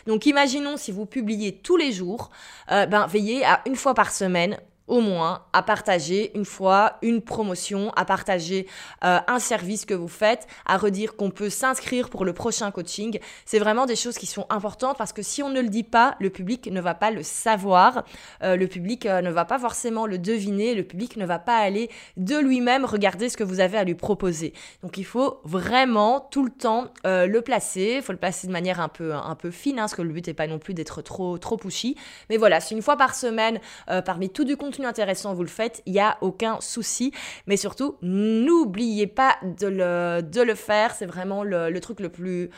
Donc 0.08 0.26
imaginons 0.26 0.78
si 0.78 0.92
vous 0.92 1.06
publiez 1.06 1.58
tous 1.58 1.78
les 1.78 1.92
jours, 1.92 2.30
euh, 2.72 2.86
ben, 2.86 3.06
veillez 3.08 3.46
à 3.46 3.62
une 3.66 3.76
fois 3.76 3.94
par 3.94 4.12
semaine 4.12 4.58
au 4.88 5.00
moins 5.00 5.44
à 5.54 5.64
partager 5.64 6.36
une 6.36 6.46
fois 6.46 6.98
une 7.02 7.22
promotion, 7.22 7.92
à 7.96 8.06
partager 8.06 8.68
euh, 9.04 9.20
un 9.28 9.40
service 9.40 9.86
que 9.86 9.94
vous 9.94 10.08
faites, 10.08 10.48
à 10.66 10.78
redire 10.78 11.16
qu'on 11.16 11.30
peut 11.30 11.50
s'inscrire 11.50 12.10
pour 12.10 12.26
le 12.26 12.34
prochain 12.34 12.70
coaching. 12.72 13.20
C'est 13.46 13.60
vraiment 13.60 13.86
des 13.86 13.96
choses 13.96 14.18
qui 14.18 14.26
sont 14.26 14.46
importantes 14.50 14.98
parce 14.98 15.14
que 15.14 15.22
si 15.22 15.42
on 15.42 15.50
ne 15.50 15.62
le 15.62 15.70
dit 15.70 15.84
pas, 15.84 16.16
le 16.20 16.30
public 16.30 16.68
ne 16.68 16.82
va 16.82 16.96
pas 16.96 17.12
le 17.12 17.24
savoir, 17.24 18.04
euh, 18.44 18.58
le 18.58 18.68
public 18.68 19.06
euh, 19.06 19.22
ne 19.22 19.32
va 19.32 19.46
pas 19.46 19.58
forcément 19.58 20.06
le 20.06 20.18
deviner, 20.18 20.76
le 20.76 20.84
public 20.84 21.16
ne 21.16 21.26
va 21.26 21.40
pas 21.40 21.58
aller 21.58 21.90
de 22.18 22.38
lui-même 22.38 22.84
regarder 22.84 23.30
ce 23.30 23.38
que 23.38 23.44
vous 23.44 23.62
avez 23.62 23.78
à 23.78 23.84
lui 23.86 23.96
proposer. 23.96 24.54
Donc 24.82 24.98
il 24.98 25.06
faut 25.06 25.40
vraiment 25.46 26.28
tout 26.32 26.44
le 26.44 26.52
temps 26.52 26.88
le 27.06 27.40
placer, 27.40 27.96
il 27.98 28.02
faut 28.02 28.12
le 28.12 28.18
placer 28.18 28.48
de 28.48 28.52
manière 28.52 28.80
un 28.80 28.90
peu, 28.90 29.14
un 29.14 29.36
peu 29.36 29.52
fine, 29.52 29.80
hein, 29.80 29.84
parce 29.84 29.96
que 29.96 30.02
le 30.02 30.12
but 30.12 30.28
n'est 30.28 30.34
pas 30.34 30.48
non 30.48 30.60
plus 30.60 30.74
d'être 30.74 31.02
trop, 31.02 31.38
trop 31.38 31.58
pushy. 31.58 31.96
Mais 32.30 32.38
voilà, 32.38 32.60
c'est 32.60 32.76
une 32.76 32.82
fois 32.82 32.98
par 32.98 33.16
semaine, 33.16 33.60
parmi 34.06 34.30
tout 34.30 34.44
du 34.44 34.58
contenu 34.58 34.73
intéressant, 34.82 35.34
vous 35.34 35.44
le 35.44 35.50
faites, 35.50 35.82
il 35.86 35.94
n'y 35.94 36.00
a 36.00 36.18
aucun 36.22 36.60
souci. 36.62 37.12
Mais 37.48 37.58
surtout, 37.58 37.96
n'oubliez 38.02 39.08
pas 39.08 39.38
de 39.44 39.68
le, 39.68 40.22
de 40.22 40.42
le 40.42 40.56
faire. 40.56 40.94
C'est 40.96 41.06
vraiment 41.06 41.44
le, 41.44 41.72
truc 41.80 42.00
le 42.00 42.10
plus 42.10 42.50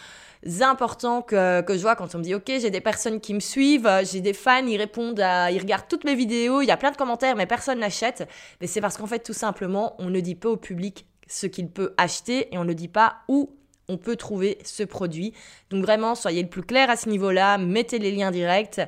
important 0.62 1.22
que, 1.22 1.62
que, 1.62 1.76
je 1.76 1.82
vois 1.82 1.96
quand 1.96 2.14
on 2.14 2.20
me 2.20 2.24
dit 2.24 2.36
ok 2.36 2.46
j'ai 2.46 2.70
des 2.70 2.82
personnes 2.82 3.20
qui 3.20 3.34
me 3.34 3.40
suivent 3.40 3.90
j'ai 4.04 4.22
des 4.22 4.34
fans 4.34 4.68
ils 4.68 4.78
répondent 4.78 5.20
à, 5.20 5.50
ils 5.50 5.58
regardent 5.58 5.88
toutes 5.90 6.04
mes 6.04 6.14
vidéos 6.14 6.62
il 6.62 6.68
y 6.68 6.72
a 6.72 6.78
plein 6.78 6.92
de 6.92 6.98
commentaires 6.98 7.36
mais 7.36 7.48
personne 7.48 7.80
n'achète 7.80 8.30
mais 8.62 8.68
c'est 8.68 8.80
parce 8.80 8.96
qu'en 8.98 9.08
fait 9.08 9.18
tout 9.18 9.34
simplement 9.34 9.96
on 9.98 10.12
ne 10.12 10.20
dit 10.20 10.36
pas 10.36 10.50
au 10.50 10.58
public 10.58 11.08
ce 11.28 11.48
qu'il 11.48 11.70
peut 11.70 11.96
acheter 11.98 12.54
et 12.54 12.60
on 12.60 12.64
ne 12.64 12.74
dit 12.74 12.90
pas 12.90 13.16
où 13.28 13.56
on 13.88 13.98
peut 13.98 14.16
trouver 14.16 14.58
ce 14.64 14.84
produit. 14.84 15.34
Donc 15.70 15.84
vraiment, 15.84 16.16
soyez 16.16 16.42
le 16.42 16.50
plus 16.50 16.64
clair 16.64 16.90
à 16.90 16.96
ce 16.96 17.10
niveau-là, 17.10 17.58
mettez 17.58 18.00
les 18.00 18.12
liens 18.12 18.32
directs 18.32 18.82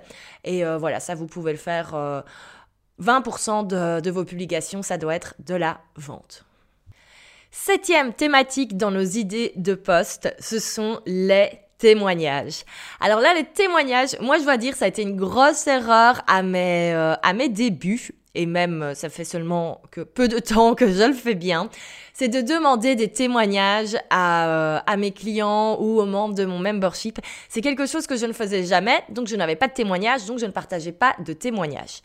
et 0.44 0.66
euh, 0.66 0.78
voilà, 0.78 1.00
ça 1.00 1.16
vous 1.16 1.28
pouvez 1.28 1.52
le 1.52 1.58
faire. 1.58 1.94
Euh, 1.96 2.22
20% 3.02 3.68
de, 3.68 4.10
vos 4.10 4.26
publications, 4.26 4.82
ça 4.82 4.98
doit 4.98 5.16
être 5.16 5.36
de 5.40 5.56
la 5.56 5.80
vente. 5.96 6.46
Septième 7.52 8.14
thématique 8.14 8.78
dans 8.78 8.92
nos 8.92 9.04
idées 9.04 9.54
de 9.56 9.74
poste, 9.74 10.34
ce 10.40 10.60
sont 10.60 11.00
les 11.06 11.50
témoignages. 11.78 12.64
Alors 13.00 13.20
là, 13.20 13.34
les 13.34 13.44
témoignages, 13.44 14.20
moi 14.20 14.38
je 14.38 14.44
dois 14.44 14.58
dire, 14.58 14.76
ça 14.76 14.86
a 14.86 14.88
été 14.88 15.04
une 15.04 15.16
grosse 15.16 15.68
erreur 15.68 16.22
à 16.28 16.42
mes, 16.42 16.94
euh, 16.94 17.14
à 17.22 17.34
mes 17.34 17.50
débuts, 17.50 18.12
et 18.34 18.46
même 18.46 18.82
euh, 18.82 18.94
ça 18.96 19.10
fait 19.10 19.24
seulement 19.24 19.82
que 19.92 20.02
peu 20.02 20.28
de 20.28 20.40
temps 20.40 20.76
que 20.76 20.92
je 20.92 21.04
le 21.04 21.14
fais 21.14 21.36
bien, 21.36 21.70
c'est 22.14 22.30
de 22.30 22.42
demander 22.42 22.96
des 22.96 23.10
témoignages 23.10 23.96
à, 24.10 24.48
euh, 24.48 24.80
à 24.86 24.98
mes 24.98 25.12
clients 25.12 25.78
ou 25.80 26.00
aux 26.00 26.06
membres 26.06 26.36
de 26.36 26.46
mon 26.46 26.60
membership. 26.60 27.20
C'est 27.48 27.62
quelque 27.62 27.86
chose 27.86 28.08
que 28.08 28.16
je 28.16 28.26
ne 28.26 28.34
faisais 28.34 28.64
jamais, 28.64 29.04
donc 29.10 29.28
je 29.28 29.36
n'avais 29.36 29.56
pas 29.56 29.68
de 29.68 29.74
témoignages, 29.74 30.26
donc 30.26 30.40
je 30.40 30.46
ne 30.46 30.52
partageais 30.52 30.92
pas 30.92 31.16
de 31.24 31.34
témoignages. 31.34 32.02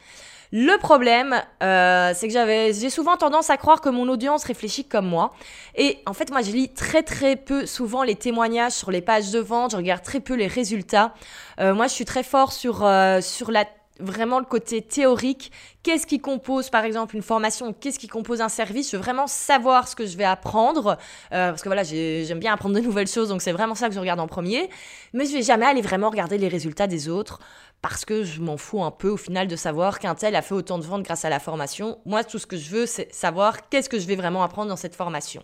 Le 0.55 0.77
problème, 0.77 1.35
euh, 1.63 2.13
c'est 2.15 2.27
que 2.29 2.33
j'avais, 2.35 2.75
j'ai 2.75 2.91
souvent 2.91 3.17
tendance 3.17 3.49
à 3.49 3.57
croire 3.57 3.81
que 3.81 3.89
mon 3.89 4.07
audience 4.09 4.45
réfléchit 4.45 4.85
comme 4.85 5.07
moi. 5.07 5.33
Et 5.77 6.01
en 6.05 6.13
fait, 6.13 6.31
moi, 6.31 6.43
je 6.43 6.51
lis 6.51 6.69
très 6.69 7.03
très 7.03 7.37
peu 7.37 7.65
souvent 7.65 8.03
les 8.03 8.17
témoignages 8.17 8.73
sur 8.73 8.91
les 8.91 9.01
pages 9.01 9.31
de 9.31 9.39
vente. 9.39 9.71
Je 9.71 9.77
regarde 9.77 10.03
très 10.03 10.21
peu 10.21 10.35
les 10.35 10.49
résultats. 10.49 11.15
Euh, 11.59 11.75
moi, 11.75 11.87
je 11.87 11.95
suis 11.95 12.05
très 12.05 12.23
fort 12.23 12.53
sur 12.53 12.85
euh, 12.85 13.23
sur 13.23 13.51
la 13.51 13.65
vraiment 13.99 14.39
le 14.39 14.45
côté 14.45 14.83
théorique. 14.83 15.53
Qu'est-ce 15.83 16.07
qui 16.07 16.21
compose, 16.21 16.71
par 16.71 16.85
exemple, 16.85 17.17
une 17.17 17.23
formation? 17.23 17.73
Qu'est-ce 17.73 17.99
qui 17.99 18.09
compose 18.09 18.41
un 18.41 18.49
service? 18.49 18.91
Je 18.91 18.97
veux 18.97 19.03
vraiment 19.03 19.27
savoir 19.27 19.89
ce 19.89 19.97
que 19.97 20.07
je 20.07 20.17
vais 20.17 20.25
apprendre. 20.25 20.99
Euh, 21.33 21.51
parce 21.51 21.63
que 21.63 21.69
voilà, 21.69 21.83
j'aime 21.83 22.39
bien 22.39 22.53
apprendre 22.53 22.75
de 22.75 22.81
nouvelles 22.81 23.09
choses, 23.09 23.29
donc 23.29 23.43
c'est 23.43 23.53
vraiment 23.53 23.75
ça 23.75 23.89
que 23.89 23.95
je 23.95 24.01
regarde 24.01 24.21
en 24.21 24.29
premier. 24.29 24.69
Mais 25.13 25.25
je 25.25 25.33
vais 25.33 25.43
jamais 25.43 25.67
aller 25.67 25.83
vraiment 25.83 26.11
regarder 26.11 26.39
les 26.39 26.49
résultats 26.49 26.87
des 26.87 27.09
autres 27.09 27.41
parce 27.83 28.05
que 28.05 28.23
je 28.23 28.41
m'en 28.41 28.57
fous 28.57 28.83
un 28.83 28.93
peu 28.93 29.09
au 29.09 29.17
final 29.17 29.49
de 29.49 29.57
savoir 29.57 29.99
qu'un 29.99 30.15
tel 30.15 30.37
a 30.37 30.43
fait 30.43 30.55
autant 30.55 30.79
de 30.79 30.85
ventes 30.85 31.03
grâce 31.03 31.25
à 31.25 31.31
la 31.31 31.41
formation. 31.41 31.99
Moi, 32.07 32.23
tout 32.23 32.39
ce 32.39 32.47
que 32.47 32.57
je 32.57 32.71
veux, 32.71 32.87
c'est 32.87 33.13
savoir 33.13 33.69
qu'est-ce 33.69 33.89
que 33.89 33.99
je 33.99 34.07
vais 34.07 34.17
vraiment 34.17 34.45
apprendre 34.45 34.69
dans 34.69 34.77
cette 34.77 34.95
formation. 34.95 35.43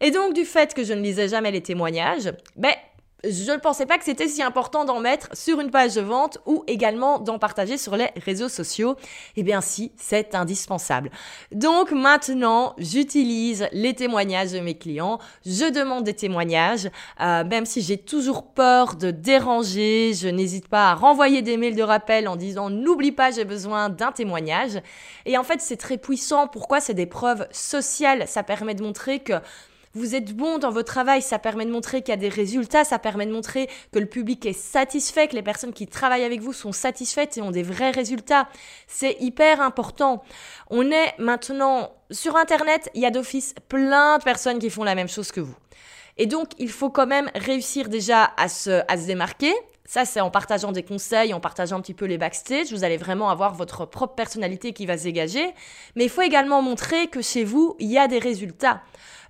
Et 0.00 0.10
donc, 0.10 0.34
du 0.34 0.44
fait 0.44 0.74
que 0.74 0.84
je 0.84 0.94
ne 0.94 1.02
lisais 1.02 1.28
jamais 1.28 1.50
les 1.50 1.62
témoignages, 1.62 2.32
ben, 2.56 2.72
je 3.24 3.50
ne 3.50 3.56
pensais 3.56 3.86
pas 3.86 3.98
que 3.98 4.04
c'était 4.04 4.28
si 4.28 4.42
important 4.42 4.84
d'en 4.84 5.00
mettre 5.00 5.28
sur 5.36 5.60
une 5.60 5.70
page 5.70 5.94
de 5.94 6.00
vente 6.00 6.38
ou 6.46 6.64
également 6.66 7.18
d'en 7.18 7.38
partager 7.38 7.78
sur 7.78 7.96
les 7.96 8.08
réseaux 8.24 8.48
sociaux. 8.48 8.96
Eh 9.36 9.42
bien 9.42 9.60
si, 9.60 9.92
c'est 9.96 10.34
indispensable. 10.34 11.10
Donc 11.52 11.92
maintenant, 11.92 12.74
j'utilise 12.78 13.68
les 13.72 13.94
témoignages 13.94 14.52
de 14.52 14.60
mes 14.60 14.76
clients, 14.76 15.18
je 15.44 15.70
demande 15.70 16.04
des 16.04 16.14
témoignages, 16.14 16.90
euh, 17.20 17.44
même 17.44 17.66
si 17.66 17.80
j'ai 17.80 17.96
toujours 17.96 18.52
peur 18.52 18.96
de 18.96 19.10
déranger, 19.10 20.12
je 20.14 20.28
n'hésite 20.28 20.68
pas 20.68 20.90
à 20.90 20.94
renvoyer 20.94 21.42
des 21.42 21.56
mails 21.56 21.76
de 21.76 21.82
rappel 21.82 22.28
en 22.28 22.36
disant 22.36 22.70
n'oublie 22.70 23.12
pas, 23.12 23.30
j'ai 23.30 23.44
besoin 23.44 23.88
d'un 23.88 24.12
témoignage. 24.12 24.80
Et 25.24 25.38
en 25.38 25.42
fait, 25.42 25.60
c'est 25.60 25.76
très 25.76 25.96
puissant. 25.96 26.48
Pourquoi? 26.48 26.80
C'est 26.80 26.94
des 26.94 27.06
preuves 27.06 27.46
sociales. 27.50 28.24
Ça 28.28 28.42
permet 28.42 28.74
de 28.74 28.82
montrer 28.82 29.20
que 29.20 29.34
vous 29.96 30.14
êtes 30.14 30.36
bon 30.36 30.58
dans 30.58 30.70
votre 30.70 30.92
travail, 30.92 31.22
ça 31.22 31.38
permet 31.38 31.64
de 31.64 31.70
montrer 31.70 32.02
qu'il 32.02 32.12
y 32.12 32.12
a 32.12 32.20
des 32.20 32.28
résultats, 32.28 32.84
ça 32.84 32.98
permet 32.98 33.24
de 33.24 33.32
montrer 33.32 33.68
que 33.92 33.98
le 33.98 34.06
public 34.06 34.44
est 34.44 34.52
satisfait, 34.52 35.26
que 35.26 35.34
les 35.34 35.42
personnes 35.42 35.72
qui 35.72 35.86
travaillent 35.86 36.24
avec 36.24 36.40
vous 36.40 36.52
sont 36.52 36.72
satisfaites 36.72 37.38
et 37.38 37.42
ont 37.42 37.50
des 37.50 37.62
vrais 37.62 37.92
résultats. 37.92 38.46
C'est 38.86 39.16
hyper 39.20 39.62
important. 39.62 40.22
On 40.68 40.90
est 40.90 41.14
maintenant 41.18 41.92
sur 42.10 42.36
Internet, 42.36 42.90
il 42.94 43.00
y 43.00 43.06
a 43.06 43.10
d'office 43.10 43.54
plein 43.68 44.18
de 44.18 44.22
personnes 44.22 44.58
qui 44.58 44.68
font 44.68 44.84
la 44.84 44.94
même 44.94 45.08
chose 45.08 45.32
que 45.32 45.40
vous. 45.40 45.56
Et 46.18 46.26
donc, 46.26 46.50
il 46.58 46.70
faut 46.70 46.90
quand 46.90 47.06
même 47.06 47.30
réussir 47.34 47.88
déjà 47.88 48.32
à 48.36 48.48
se, 48.48 48.82
à 48.88 48.96
se 48.96 49.06
démarquer. 49.06 49.54
Ça, 49.86 50.04
c'est 50.04 50.20
en 50.20 50.30
partageant 50.30 50.72
des 50.72 50.82
conseils, 50.82 51.32
en 51.32 51.40
partageant 51.40 51.76
un 51.76 51.80
petit 51.80 51.94
peu 51.94 52.06
les 52.06 52.18
backstage. 52.18 52.72
Vous 52.72 52.84
allez 52.84 52.96
vraiment 52.96 53.30
avoir 53.30 53.54
votre 53.54 53.86
propre 53.86 54.14
personnalité 54.14 54.72
qui 54.72 54.86
va 54.86 54.98
se 54.98 55.04
dégager. 55.04 55.46
Mais 55.94 56.04
il 56.04 56.10
faut 56.10 56.22
également 56.22 56.62
montrer 56.62 57.06
que 57.06 57.22
chez 57.22 57.44
vous, 57.44 57.76
il 57.78 57.90
y 57.90 57.98
a 57.98 58.08
des 58.08 58.18
résultats. 58.18 58.82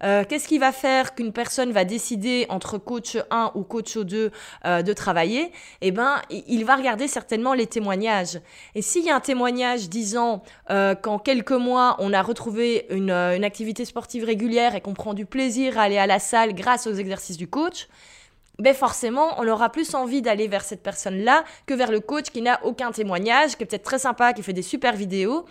Euh, 0.03 0.25
qu'est-ce 0.29 0.49
qui 0.49 0.59
va 0.59 0.73
faire 0.73 1.15
qu'une 1.15 1.33
personne 1.33 1.73
va 1.73 1.85
décider 1.85 2.47
entre 2.49 2.79
coach 2.79 3.17
1 3.31 3.53
ou 3.55 3.63
coach 3.63 3.97
2 3.97 4.31
euh, 4.65 4.83
de 4.83 4.93
travailler? 4.93 5.53
Eh 5.81 5.91
ben, 5.91 6.21
il 6.31 6.65
va 6.65 6.77
regarder 6.77 7.09
certainement 7.09 7.55
les 7.55 7.67
témoignages. 7.67 8.41
Et 8.75 8.83
s'il 8.83 9.05
y 9.05 9.11
a 9.11 9.17
un 9.17 9.21
témoignage 9.21 9.89
disant 9.89 10.43
euh, 10.71 10.95
qu'en 10.95 11.19
quelques 11.19 11.53
mois, 11.53 11.97
on 11.99 12.13
a 12.13 12.23
retrouvé 12.23 12.87
une, 12.91 13.11
une 13.11 13.45
activité 13.45 13.85
sportive 13.85 14.25
régulière 14.25 14.75
et 14.75 14.81
qu'on 14.81 14.95
prend 14.95 15.15
du 15.15 15.27
plaisir 15.27 15.79
à 15.79 15.83
aller 15.83 15.99
à 15.99 16.07
la 16.07 16.19
salle 16.19 16.55
grâce 16.55 16.87
aux 16.87 16.95
exercices 16.95 17.37
du 17.37 17.49
coach, 17.49 17.89
ben 18.59 18.75
forcément, 18.75 19.39
on 19.39 19.47
aura 19.47 19.71
plus 19.71 19.95
envie 19.95 20.23
d'aller 20.23 20.49
vers 20.49 20.65
cette 20.65 20.83
personne-là 20.83 21.45
que 21.67 21.75
vers 21.75 21.91
le 21.91 22.01
coach 22.01 22.31
qui 22.31 22.43
n'a 22.43 22.65
aucun 22.65 22.91
témoignage, 22.91 23.57
qui 23.57 23.63
est 23.63 23.67
peut-être 23.67 23.85
très 23.85 23.99
sympa, 23.99 24.33
qui 24.33 24.43
fait 24.43 24.53
des 24.53 24.63
super 24.63 24.97
vidéos, 24.97 25.45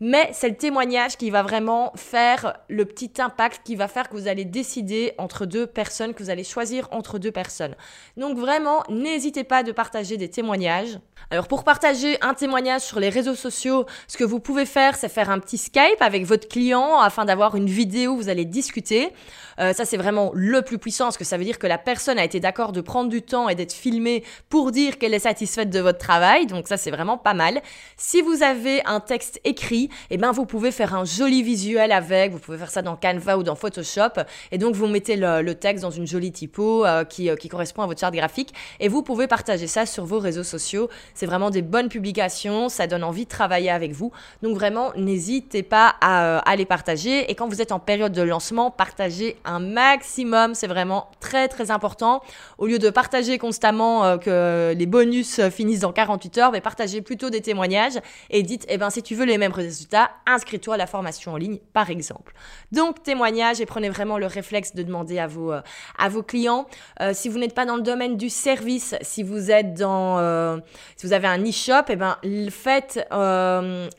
mais 0.00 0.30
c'est 0.32 0.48
le 0.48 0.56
témoignage 0.56 1.18
qui 1.18 1.30
va 1.30 1.42
vraiment 1.42 1.92
faire 1.94 2.56
le 2.68 2.86
petit 2.86 3.12
impact 3.18 3.60
qui 3.64 3.76
va 3.76 3.86
faire 3.86 4.08
que 4.08 4.16
vous 4.16 4.28
allez 4.28 4.46
décider 4.46 5.12
entre 5.18 5.44
deux 5.44 5.66
personnes, 5.66 6.14
que 6.14 6.22
vous 6.22 6.30
allez 6.30 6.44
choisir 6.44 6.88
entre 6.90 7.18
deux 7.18 7.30
personnes. 7.30 7.74
Donc 8.16 8.38
vraiment, 8.38 8.82
n'hésitez 8.88 9.44
pas 9.44 9.62
de 9.62 9.72
partager 9.72 10.16
des 10.16 10.30
témoignages. 10.30 10.98
Alors 11.30 11.48
pour 11.48 11.64
partager 11.64 12.16
un 12.22 12.32
témoignage 12.32 12.80
sur 12.80 12.98
les 12.98 13.10
réseaux 13.10 13.34
sociaux, 13.34 13.84
ce 14.08 14.16
que 14.16 14.24
vous 14.24 14.40
pouvez 14.40 14.64
faire, 14.64 14.96
c'est 14.96 15.10
faire 15.10 15.28
un 15.28 15.38
petit 15.38 15.58
Skype 15.58 16.00
avec 16.00 16.24
votre 16.24 16.48
client 16.48 16.98
afin 16.98 17.26
d'avoir 17.26 17.54
une 17.54 17.66
vidéo 17.66 18.12
où 18.12 18.16
vous 18.16 18.28
allez 18.30 18.46
discuter. 18.46 19.12
Euh, 19.58 19.74
ça, 19.74 19.84
c'est 19.84 19.98
vraiment 19.98 20.30
le 20.34 20.62
plus 20.62 20.78
puissant 20.78 21.04
parce 21.04 21.18
que 21.18 21.24
ça 21.24 21.36
veut 21.36 21.44
dire 21.44 21.58
que 21.58 21.66
la 21.66 21.76
personne 21.76 22.18
a 22.18 22.24
été 22.24 22.40
d'accord 22.40 22.72
de 22.72 22.80
prendre 22.80 23.10
du 23.10 23.20
temps 23.20 23.50
et 23.50 23.54
d'être 23.54 23.74
filmée 23.74 24.24
pour 24.48 24.72
dire 24.72 24.98
qu'elle 24.98 25.12
est 25.12 25.18
satisfaite 25.18 25.68
de 25.68 25.80
votre 25.80 25.98
travail. 25.98 26.46
Donc 26.46 26.68
ça, 26.68 26.78
c'est 26.78 26.90
vraiment 26.90 27.18
pas 27.18 27.34
mal. 27.34 27.60
Si 27.98 28.22
vous 28.22 28.42
avez 28.42 28.82
un 28.86 29.00
texte 29.00 29.40
écrit, 29.44 29.89
eh 30.10 30.16
ben 30.16 30.32
vous 30.32 30.46
pouvez 30.46 30.72
faire 30.72 30.94
un 30.94 31.04
joli 31.04 31.42
visuel 31.42 31.92
avec, 31.92 32.32
vous 32.32 32.38
pouvez 32.38 32.58
faire 32.58 32.70
ça 32.70 32.82
dans 32.82 32.96
Canva 32.96 33.38
ou 33.38 33.42
dans 33.42 33.54
Photoshop, 33.54 34.22
et 34.52 34.58
donc 34.58 34.74
vous 34.74 34.86
mettez 34.86 35.16
le, 35.16 35.52
texte 35.54 35.82
dans 35.82 35.90
une 35.90 36.06
jolie 36.06 36.32
typo 36.32 36.84
euh, 36.84 37.04
qui, 37.04 37.28
euh, 37.28 37.36
qui 37.36 37.48
correspond 37.48 37.82
à 37.82 37.86
votre 37.86 38.00
charte 38.00 38.14
graphique, 38.14 38.54
et 38.78 38.88
vous 38.88 39.02
pouvez 39.02 39.26
partager 39.26 39.66
ça 39.66 39.86
sur 39.86 40.04
vos 40.04 40.18
réseaux 40.18 40.44
sociaux. 40.44 40.88
C'est 41.14 41.26
vraiment 41.26 41.50
des 41.50 41.62
bonnes 41.62 41.88
publications, 41.88 42.68
ça 42.68 42.86
donne 42.86 43.04
envie 43.04 43.24
de 43.24 43.30
travailler 43.30 43.70
avec 43.70 43.92
vous. 43.92 44.12
Donc 44.42 44.54
vraiment, 44.54 44.92
n'hésitez 44.96 45.62
pas 45.62 45.94
à, 46.00 46.38
euh, 46.38 46.56
les 46.56 46.66
partager, 46.66 47.30
et 47.30 47.34
quand 47.34 47.48
vous 47.48 47.62
êtes 47.62 47.72
en 47.72 47.78
période 47.78 48.12
de 48.12 48.22
lancement, 48.22 48.70
partagez 48.70 49.36
un 49.44 49.60
maximum, 49.60 50.54
c'est 50.54 50.66
vraiment 50.66 51.08
très 51.20 51.48
très 51.48 51.70
important. 51.70 52.22
Au 52.58 52.66
lieu 52.66 52.78
de 52.78 52.90
partager 52.90 53.38
constamment 53.38 54.18
que 54.18 54.74
les 54.76 54.86
bonus 54.86 55.40
finissent 55.48 55.80
dans 55.80 55.92
48 55.92 56.38
heures, 56.38 56.52
mais 56.52 56.60
partagez 56.60 57.00
plutôt 57.00 57.30
des 57.30 57.40
témoignages. 57.40 57.98
Et 58.30 58.42
dites, 58.42 58.66
eh 58.68 58.78
ben 58.78 58.90
si 58.90 59.02
tu 59.02 59.14
veux 59.14 59.24
les 59.24 59.38
mêmes 59.38 59.52
résultats, 59.52 59.79
inscris-toi 60.26 60.74
à 60.74 60.76
la 60.76 60.86
formation 60.86 61.32
en 61.32 61.36
ligne, 61.36 61.58
par 61.72 61.90
exemple. 61.90 62.34
Donc, 62.72 63.02
témoignage 63.02 63.60
et 63.60 63.66
prenez 63.66 63.88
vraiment 63.88 64.18
le 64.18 64.26
réflexe 64.26 64.74
de 64.74 64.82
demander 64.82 65.18
à 65.18 65.26
vos, 65.26 65.52
euh, 65.52 66.22
clients. 66.26 66.66
Euh, 67.00 67.12
si 67.14 67.28
vous 67.28 67.38
n'êtes 67.38 67.54
pas 67.54 67.66
dans 67.66 67.76
le 67.76 67.82
domaine 67.82 68.16
du 68.16 68.28
service, 68.28 68.94
si 69.02 69.22
vous 69.22 69.50
êtes 69.50 69.74
dans, 69.74 70.18
euh, 70.18 70.58
si 70.96 71.06
vous 71.06 71.12
avez 71.12 71.28
un 71.28 71.42
e-shop, 71.42 71.84
eh 71.88 71.96
ben, 71.96 72.16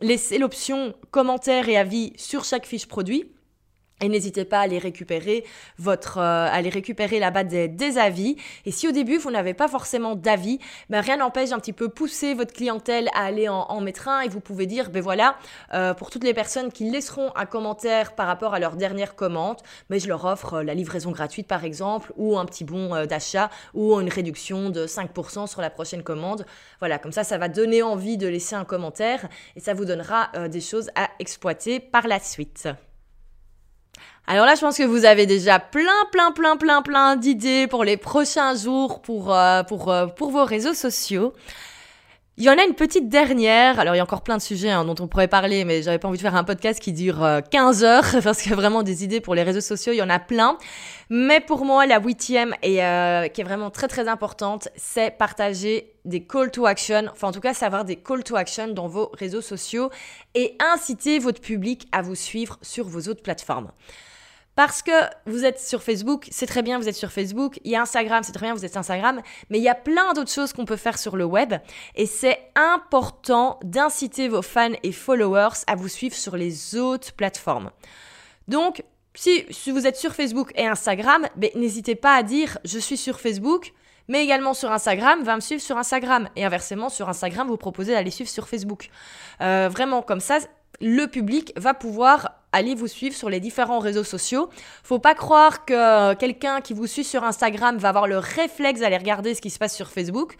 laissez 0.01 0.37
l'option 0.37 0.93
commentaires 1.11 1.67
et 1.69 1.77
avis 1.77 2.13
sur 2.17 2.43
chaque 2.43 2.65
fiche 2.65 2.87
produit. 2.87 3.31
Et 4.01 4.09
n'hésitez 4.09 4.45
pas 4.45 4.59
à 4.59 4.61
aller 4.61 4.79
récupérer 4.79 5.45
votre, 5.77 6.17
euh, 6.17 6.47
à 6.47 6.53
aller 6.53 6.69
récupérer 6.69 7.19
là-bas 7.19 7.43
des, 7.43 7.67
des, 7.67 7.97
avis. 7.97 8.35
Et 8.65 8.71
si 8.71 8.87
au 8.87 8.91
début 8.91 9.17
vous 9.17 9.31
n'avez 9.31 9.53
pas 9.53 9.67
forcément 9.67 10.15
d'avis, 10.15 10.59
ben 10.89 11.01
rien 11.01 11.17
n'empêche 11.17 11.51
un 11.51 11.59
petit 11.59 11.73
peu 11.73 11.89
pousser 11.89 12.33
votre 12.33 12.53
clientèle 12.53 13.09
à 13.13 13.25
aller 13.25 13.47
en, 13.47 13.61
en 13.61 13.81
mettre 13.81 14.07
un. 14.07 14.21
Et 14.21 14.27
vous 14.27 14.39
pouvez 14.39 14.65
dire, 14.65 14.89
ben 14.89 15.01
voilà, 15.01 15.35
euh, 15.73 15.93
pour 15.93 16.09
toutes 16.09 16.23
les 16.23 16.33
personnes 16.33 16.71
qui 16.71 16.89
laisseront 16.89 17.31
un 17.35 17.45
commentaire 17.45 18.15
par 18.15 18.27
rapport 18.27 18.53
à 18.53 18.59
leur 18.59 18.75
dernière 18.75 19.15
commande, 19.15 19.57
mais 19.89 19.97
ben 19.97 20.03
je 20.03 20.07
leur 20.07 20.25
offre 20.25 20.55
euh, 20.55 20.63
la 20.63 20.73
livraison 20.73 21.11
gratuite 21.11 21.47
par 21.47 21.63
exemple, 21.63 22.11
ou 22.17 22.37
un 22.37 22.45
petit 22.45 22.63
bon 22.63 22.93
euh, 22.95 23.05
d'achat, 23.05 23.49
ou 23.73 23.99
une 23.99 24.09
réduction 24.09 24.69
de 24.69 24.85
5% 24.87 25.47
sur 25.47 25.61
la 25.61 25.69
prochaine 25.69 26.03
commande. 26.03 26.45
Voilà, 26.79 26.97
comme 26.99 27.11
ça, 27.11 27.23
ça 27.23 27.37
va 27.37 27.49
donner 27.49 27.83
envie 27.83 28.17
de 28.17 28.27
laisser 28.27 28.55
un 28.55 28.65
commentaire 28.65 29.27
et 29.55 29.59
ça 29.59 29.73
vous 29.73 29.85
donnera 29.85 30.29
euh, 30.35 30.47
des 30.47 30.61
choses 30.61 30.89
à 30.95 31.09
exploiter 31.19 31.79
par 31.79 32.07
la 32.07 32.19
suite. 32.19 32.67
Alors 34.31 34.45
là, 34.45 34.55
je 34.55 34.61
pense 34.61 34.77
que 34.77 34.83
vous 34.83 35.03
avez 35.03 35.25
déjà 35.25 35.59
plein, 35.59 36.05
plein, 36.13 36.31
plein, 36.31 36.55
plein, 36.55 36.81
plein 36.81 37.17
d'idées 37.17 37.67
pour 37.67 37.83
les 37.83 37.97
prochains 37.97 38.55
jours, 38.55 39.01
pour, 39.01 39.35
euh, 39.35 39.61
pour, 39.63 39.91
euh, 39.91 40.07
pour 40.07 40.31
vos 40.31 40.45
réseaux 40.45 40.73
sociaux. 40.73 41.33
Il 42.37 42.45
y 42.45 42.49
en 42.49 42.57
a 42.57 42.63
une 42.63 42.75
petite 42.75 43.09
dernière. 43.09 43.77
Alors, 43.77 43.93
il 43.93 43.97
y 43.97 43.99
a 43.99 44.03
encore 44.03 44.23
plein 44.23 44.37
de 44.37 44.41
sujets 44.41 44.69
hein, 44.69 44.85
dont 44.85 44.95
on 45.01 45.07
pourrait 45.07 45.27
parler, 45.27 45.65
mais 45.65 45.83
j'avais 45.83 45.99
pas 45.99 46.07
envie 46.07 46.17
de 46.17 46.21
faire 46.21 46.37
un 46.37 46.45
podcast 46.45 46.79
qui 46.79 46.93
dure 46.93 47.27
15 47.51 47.83
euh, 47.83 47.87
heures 47.87 48.05
parce 48.23 48.49
a 48.49 48.55
vraiment 48.55 48.83
des 48.83 49.03
idées 49.03 49.19
pour 49.19 49.35
les 49.35 49.43
réseaux 49.43 49.59
sociaux. 49.59 49.91
Il 49.91 49.97
y 49.97 50.01
en 50.01 50.09
a 50.09 50.17
plein. 50.17 50.57
Mais 51.09 51.41
pour 51.41 51.65
moi, 51.65 51.85
la 51.85 51.99
huitième 51.99 52.55
et 52.63 52.85
euh, 52.85 53.27
qui 53.27 53.41
est 53.41 53.43
vraiment 53.43 53.69
très 53.69 53.89
très 53.89 54.07
importante, 54.07 54.69
c'est 54.77 55.11
partager 55.11 55.91
des 56.05 56.25
call 56.25 56.51
to 56.51 56.65
action. 56.65 57.03
Enfin, 57.11 57.27
en 57.27 57.31
tout 57.33 57.41
cas, 57.41 57.53
savoir 57.53 57.83
des 57.83 57.97
call 57.97 58.23
to 58.23 58.37
action 58.37 58.69
dans 58.69 58.87
vos 58.87 59.11
réseaux 59.13 59.41
sociaux 59.41 59.89
et 60.33 60.55
inciter 60.73 61.19
votre 61.19 61.41
public 61.41 61.89
à 61.91 62.01
vous 62.01 62.15
suivre 62.15 62.59
sur 62.61 62.87
vos 62.87 63.09
autres 63.09 63.23
plateformes. 63.23 63.71
Parce 64.55 64.81
que 64.81 64.91
vous 65.25 65.45
êtes 65.45 65.59
sur 65.59 65.81
Facebook, 65.81 66.27
c'est 66.29 66.45
très 66.45 66.61
bien, 66.61 66.77
vous 66.77 66.89
êtes 66.89 66.95
sur 66.95 67.11
Facebook. 67.11 67.59
Il 67.63 67.71
y 67.71 67.75
a 67.75 67.81
Instagram, 67.81 68.21
c'est 68.23 68.33
très 68.33 68.47
bien, 68.47 68.53
vous 68.53 68.65
êtes 68.65 68.71
sur 68.71 68.79
Instagram. 68.79 69.21
Mais 69.49 69.59
il 69.59 69.63
y 69.63 69.69
a 69.69 69.75
plein 69.75 70.13
d'autres 70.13 70.31
choses 70.31 70.51
qu'on 70.51 70.65
peut 70.65 70.75
faire 70.75 70.97
sur 70.97 71.15
le 71.15 71.23
web. 71.23 71.53
Et 71.95 72.05
c'est 72.05 72.37
important 72.55 73.59
d'inciter 73.63 74.27
vos 74.27 74.41
fans 74.41 74.73
et 74.83 74.91
followers 74.91 75.63
à 75.67 75.75
vous 75.75 75.87
suivre 75.87 76.15
sur 76.15 76.35
les 76.35 76.75
autres 76.75 77.13
plateformes. 77.13 77.71
Donc, 78.49 78.83
si, 79.13 79.45
vous 79.67 79.87
êtes 79.87 79.97
sur 79.97 80.13
Facebook 80.13 80.51
et 80.55 80.67
Instagram, 80.67 81.27
ben, 81.35 81.49
n'hésitez 81.55 81.95
pas 81.95 82.15
à 82.15 82.23
dire 82.23 82.57
je 82.65 82.79
suis 82.79 82.97
sur 82.97 83.19
Facebook, 83.19 83.73
mais 84.07 84.23
également 84.23 84.53
sur 84.53 84.71
Instagram, 84.71 85.23
va 85.23 85.35
me 85.35 85.41
suivre 85.41 85.61
sur 85.61 85.77
Instagram. 85.77 86.27
Et 86.35 86.43
inversement, 86.43 86.89
sur 86.89 87.07
Instagram, 87.07 87.47
vous 87.47 87.57
proposez 87.57 87.93
d'aller 87.93 88.11
suivre 88.11 88.29
sur 88.29 88.49
Facebook. 88.49 88.89
Euh, 89.39 89.69
vraiment, 89.71 90.01
comme 90.01 90.19
ça, 90.19 90.39
le 90.81 91.05
public 91.05 91.53
va 91.55 91.73
pouvoir 91.73 92.40
aller 92.51 92.75
vous 92.75 92.87
suivre 92.87 93.15
sur 93.15 93.29
les 93.29 93.39
différents 93.39 93.79
réseaux 93.79 94.03
sociaux. 94.03 94.49
Faut 94.83 94.99
pas 94.99 95.15
croire 95.15 95.65
que 95.65 96.13
quelqu'un 96.15 96.61
qui 96.61 96.73
vous 96.73 96.87
suit 96.87 97.03
sur 97.03 97.23
Instagram 97.23 97.77
va 97.77 97.89
avoir 97.89 98.07
le 98.07 98.17
réflexe 98.17 98.81
d'aller 98.81 98.97
regarder 98.97 99.35
ce 99.35 99.41
qui 99.41 99.49
se 99.49 99.59
passe 99.59 99.75
sur 99.75 99.89
Facebook. 99.89 100.37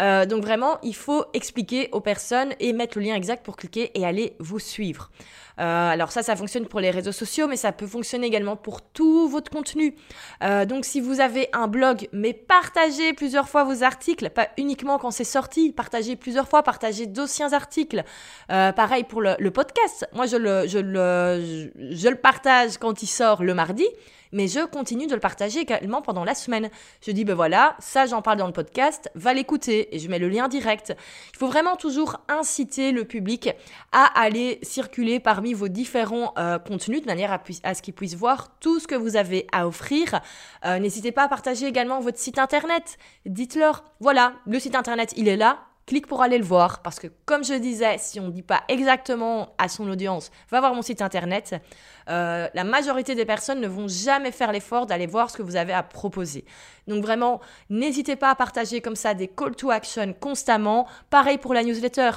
Euh, 0.00 0.26
donc 0.26 0.42
vraiment, 0.42 0.78
il 0.82 0.94
faut 0.94 1.24
expliquer 1.34 1.88
aux 1.92 2.00
personnes 2.00 2.54
et 2.60 2.72
mettre 2.72 2.98
le 2.98 3.04
lien 3.04 3.14
exact 3.14 3.44
pour 3.44 3.56
cliquer 3.56 3.90
et 3.98 4.06
aller 4.06 4.34
vous 4.38 4.58
suivre. 4.58 5.10
Euh, 5.60 5.90
alors 5.90 6.12
ça, 6.12 6.22
ça 6.22 6.34
fonctionne 6.34 6.66
pour 6.66 6.80
les 6.80 6.90
réseaux 6.90 7.12
sociaux, 7.12 7.46
mais 7.46 7.56
ça 7.56 7.72
peut 7.72 7.86
fonctionner 7.86 8.26
également 8.26 8.56
pour 8.56 8.80
tout 8.80 9.28
votre 9.28 9.50
contenu. 9.50 9.94
Euh, 10.42 10.64
donc 10.64 10.86
si 10.86 11.00
vous 11.00 11.20
avez 11.20 11.48
un 11.52 11.68
blog, 11.68 12.08
mais 12.12 12.32
partagez 12.32 13.12
plusieurs 13.12 13.50
fois 13.50 13.64
vos 13.64 13.82
articles, 13.82 14.30
pas 14.30 14.48
uniquement 14.56 14.98
quand 14.98 15.10
c'est 15.10 15.24
sorti, 15.24 15.72
partagez 15.72 16.16
plusieurs 16.16 16.48
fois, 16.48 16.62
partagez 16.62 17.06
d'anciens 17.06 17.52
articles. 17.52 18.02
pareil 18.48 19.04
pour 19.04 19.20
le, 19.20 19.50
podcast. 19.50 20.06
Moi, 20.14 20.24
je, 20.24 20.36
le, 20.36 20.66
je 21.52 22.08
le 22.08 22.16
partage 22.16 22.78
quand 22.78 23.02
il 23.02 23.08
sort 23.08 23.42
le 23.42 23.54
mardi 23.54 23.86
mais 24.32 24.48
je 24.48 24.64
continue 24.66 25.06
de 25.06 25.14
le 25.14 25.20
partager 25.20 25.60
également 25.60 26.02
pendant 26.02 26.24
la 26.24 26.34
semaine. 26.34 26.70
Je 27.06 27.10
dis, 27.12 27.24
ben 27.24 27.34
voilà, 27.34 27.76
ça 27.78 28.06
j'en 28.06 28.22
parle 28.22 28.38
dans 28.38 28.46
le 28.46 28.52
podcast, 28.52 29.10
va 29.14 29.34
l'écouter 29.34 29.94
et 29.94 29.98
je 29.98 30.08
mets 30.08 30.18
le 30.18 30.28
lien 30.28 30.48
direct. 30.48 30.94
Il 31.34 31.38
faut 31.38 31.46
vraiment 31.46 31.76
toujours 31.76 32.20
inciter 32.28 32.92
le 32.92 33.04
public 33.04 33.50
à 33.92 34.04
aller 34.20 34.58
circuler 34.62 35.20
parmi 35.20 35.52
vos 35.52 35.68
différents 35.68 36.32
euh, 36.38 36.58
contenus 36.58 37.02
de 37.02 37.06
manière 37.06 37.32
à, 37.62 37.74
ce 37.74 37.82
qu'ils 37.82 37.94
puissent 37.94 38.16
voir 38.16 38.56
tout 38.58 38.80
ce 38.80 38.88
que 38.88 38.94
vous 38.94 39.16
avez 39.16 39.46
à 39.52 39.66
offrir. 39.66 40.20
Euh, 40.64 40.78
n'hésitez 40.78 41.12
pas 41.12 41.24
à 41.24 41.28
partager 41.28 41.66
également 41.66 42.00
votre 42.00 42.18
site 42.18 42.38
internet. 42.38 42.96
Dites-leur, 43.26 43.84
voilà, 44.00 44.32
le 44.46 44.58
site 44.58 44.74
internet, 44.74 45.12
il 45.16 45.28
est 45.28 45.36
là, 45.36 45.58
clique 45.86 46.06
pour 46.06 46.22
aller 46.22 46.38
le 46.38 46.44
voir. 46.44 46.82
Parce 46.82 46.98
que 46.98 47.08
comme 47.24 47.44
je 47.44 47.54
disais, 47.54 47.96
si 47.98 48.20
on 48.20 48.26
ne 48.26 48.30
dit 48.30 48.42
pas 48.42 48.62
exactement 48.68 49.54
à 49.58 49.68
son 49.68 49.88
audience, 49.88 50.30
va 50.50 50.60
voir 50.60 50.74
mon 50.74 50.82
site 50.82 51.02
internet, 51.02 51.54
euh, 52.08 52.48
la 52.52 52.64
majorité 52.64 53.14
des 53.14 53.24
personnes 53.24 53.60
ne 53.60 53.68
vont 53.68 53.88
jamais 53.88 54.32
faire 54.32 54.52
l'effort 54.52 54.86
d'aller 54.86 55.06
voir 55.06 55.30
ce 55.30 55.36
que 55.36 55.42
vous 55.42 55.56
avez 55.56 55.72
à 55.72 55.82
proposer. 55.82 56.44
Donc 56.86 57.02
vraiment, 57.02 57.40
n'hésitez 57.70 58.16
pas 58.16 58.30
à 58.30 58.34
partager 58.34 58.80
comme 58.80 58.96
ça 58.96 59.14
des 59.14 59.28
call 59.28 59.54
to 59.54 59.70
action 59.70 60.14
constamment. 60.18 60.86
Pareil 61.10 61.38
pour 61.38 61.54
la 61.54 61.62
newsletter. 61.62 62.10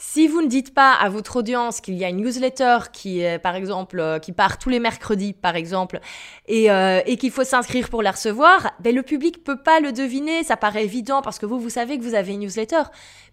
Si 0.00 0.28
vous 0.28 0.42
ne 0.42 0.46
dites 0.46 0.74
pas 0.74 0.92
à 0.92 1.08
votre 1.08 1.34
audience 1.40 1.80
qu'il 1.80 1.94
y 1.94 2.04
a 2.04 2.08
une 2.08 2.18
newsletter 2.18 2.78
qui, 2.92 3.18
est, 3.18 3.40
par 3.40 3.56
exemple, 3.56 3.98
euh, 3.98 4.20
qui 4.20 4.30
part 4.30 4.56
tous 4.58 4.68
les 4.68 4.78
mercredis, 4.78 5.32
par 5.32 5.56
exemple, 5.56 5.98
et, 6.46 6.70
euh, 6.70 7.00
et 7.04 7.16
qu'il 7.16 7.32
faut 7.32 7.42
s'inscrire 7.42 7.88
pour 7.88 8.00
la 8.00 8.12
recevoir, 8.12 8.70
ben 8.78 8.94
le 8.94 9.02
public 9.02 9.42
peut 9.42 9.60
pas 9.60 9.80
le 9.80 9.90
deviner. 9.90 10.44
Ça 10.44 10.56
paraît 10.56 10.84
évident 10.84 11.20
parce 11.20 11.40
que 11.40 11.46
vous, 11.46 11.58
vous 11.58 11.68
savez 11.68 11.98
que 11.98 12.04
vous 12.04 12.14
avez 12.14 12.34
une 12.34 12.40
newsletter, 12.40 12.82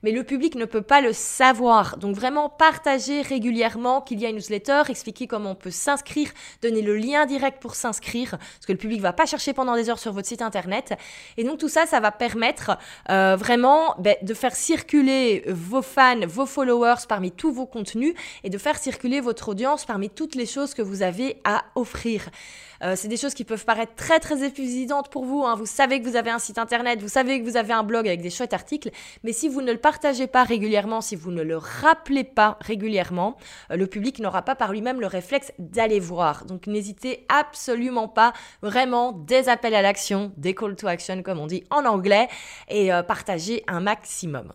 mais 0.01 0.11
le 0.11 0.23
public 0.23 0.55
ne 0.55 0.65
peut 0.65 0.81
pas 0.81 1.01
le 1.01 1.13
savoir. 1.13 1.97
Donc 1.97 2.15
vraiment, 2.15 2.49
partagez 2.49 3.21
régulièrement 3.21 4.01
qu'il 4.01 4.19
y 4.19 4.25
a 4.25 4.29
une 4.29 4.37
newsletter, 4.37 4.83
expliquez 4.89 5.27
comment 5.27 5.51
on 5.51 5.55
peut 5.55 5.69
s'inscrire, 5.69 6.31
donner 6.63 6.81
le 6.81 6.97
lien 6.97 7.27
direct 7.27 7.61
pour 7.61 7.75
s'inscrire, 7.75 8.31
parce 8.31 8.65
que 8.65 8.71
le 8.71 8.79
public 8.79 9.01
va 9.01 9.13
pas 9.13 9.27
chercher 9.27 9.53
pendant 9.53 9.75
des 9.75 9.91
heures 9.91 9.99
sur 9.99 10.13
votre 10.13 10.27
site 10.27 10.41
internet. 10.41 10.97
Et 11.37 11.43
donc 11.43 11.59
tout 11.59 11.69
ça, 11.69 11.85
ça 11.85 11.99
va 11.99 12.11
permettre 12.11 12.75
euh, 13.11 13.35
vraiment 13.35 13.93
ben, 13.99 14.15
de 14.23 14.33
faire 14.33 14.55
circuler 14.55 15.43
vos 15.47 15.83
fans, 15.83 16.25
vos 16.25 16.47
followers 16.55 17.05
parmi 17.09 17.31
tous 17.31 17.51
vos 17.51 17.65
contenus 17.65 18.13
et 18.45 18.49
de 18.49 18.57
faire 18.57 18.77
circuler 18.77 19.19
votre 19.19 19.49
audience 19.49 19.83
parmi 19.83 20.09
toutes 20.09 20.35
les 20.35 20.45
choses 20.45 20.73
que 20.73 20.81
vous 20.81 21.01
avez 21.01 21.41
à 21.43 21.65
offrir. 21.75 22.29
Euh, 22.81 22.93
c'est 22.95 23.09
des 23.09 23.17
choses 23.17 23.33
qui 23.33 23.43
peuvent 23.43 23.65
paraître 23.65 23.93
très 23.95 24.19
très 24.19 24.45
épuisantes 24.45 25.09
pour 25.09 25.25
vous. 25.25 25.43
Hein. 25.43 25.55
Vous 25.55 25.65
savez 25.65 25.99
que 25.99 26.07
vous 26.07 26.15
avez 26.15 26.29
un 26.29 26.39
site 26.39 26.57
internet, 26.57 27.01
vous 27.01 27.09
savez 27.09 27.41
que 27.41 27.45
vous 27.45 27.57
avez 27.57 27.73
un 27.73 27.83
blog 27.83 28.07
avec 28.07 28.21
des 28.21 28.29
chouettes 28.29 28.53
articles, 28.53 28.91
mais 29.23 29.33
si 29.33 29.49
vous 29.49 29.61
ne 29.61 29.71
le 29.71 29.77
partagez 29.77 30.27
pas 30.27 30.43
régulièrement, 30.43 31.01
si 31.01 31.17
vous 31.17 31.31
ne 31.31 31.41
le 31.41 31.57
rappelez 31.57 32.23
pas 32.23 32.57
régulièrement, 32.61 33.35
euh, 33.71 33.75
le 33.75 33.87
public 33.87 34.19
n'aura 34.19 34.41
pas 34.41 34.55
par 34.55 34.71
lui-même 34.71 35.01
le 35.01 35.07
réflexe 35.07 35.51
d'aller 35.59 35.99
voir. 35.99 36.45
Donc 36.45 36.67
n'hésitez 36.67 37.25
absolument 37.27 38.07
pas, 38.07 38.31
vraiment 38.61 39.11
des 39.11 39.49
appels 39.49 39.75
à 39.75 39.81
l'action, 39.81 40.31
des 40.37 40.55
call 40.55 40.77
to 40.77 40.87
action 40.87 41.21
comme 41.21 41.39
on 41.39 41.47
dit 41.47 41.65
en 41.69 41.83
anglais, 41.85 42.29
et 42.69 42.93
euh, 42.93 43.03
partagez 43.03 43.63
un 43.67 43.81
maximum. 43.81 44.53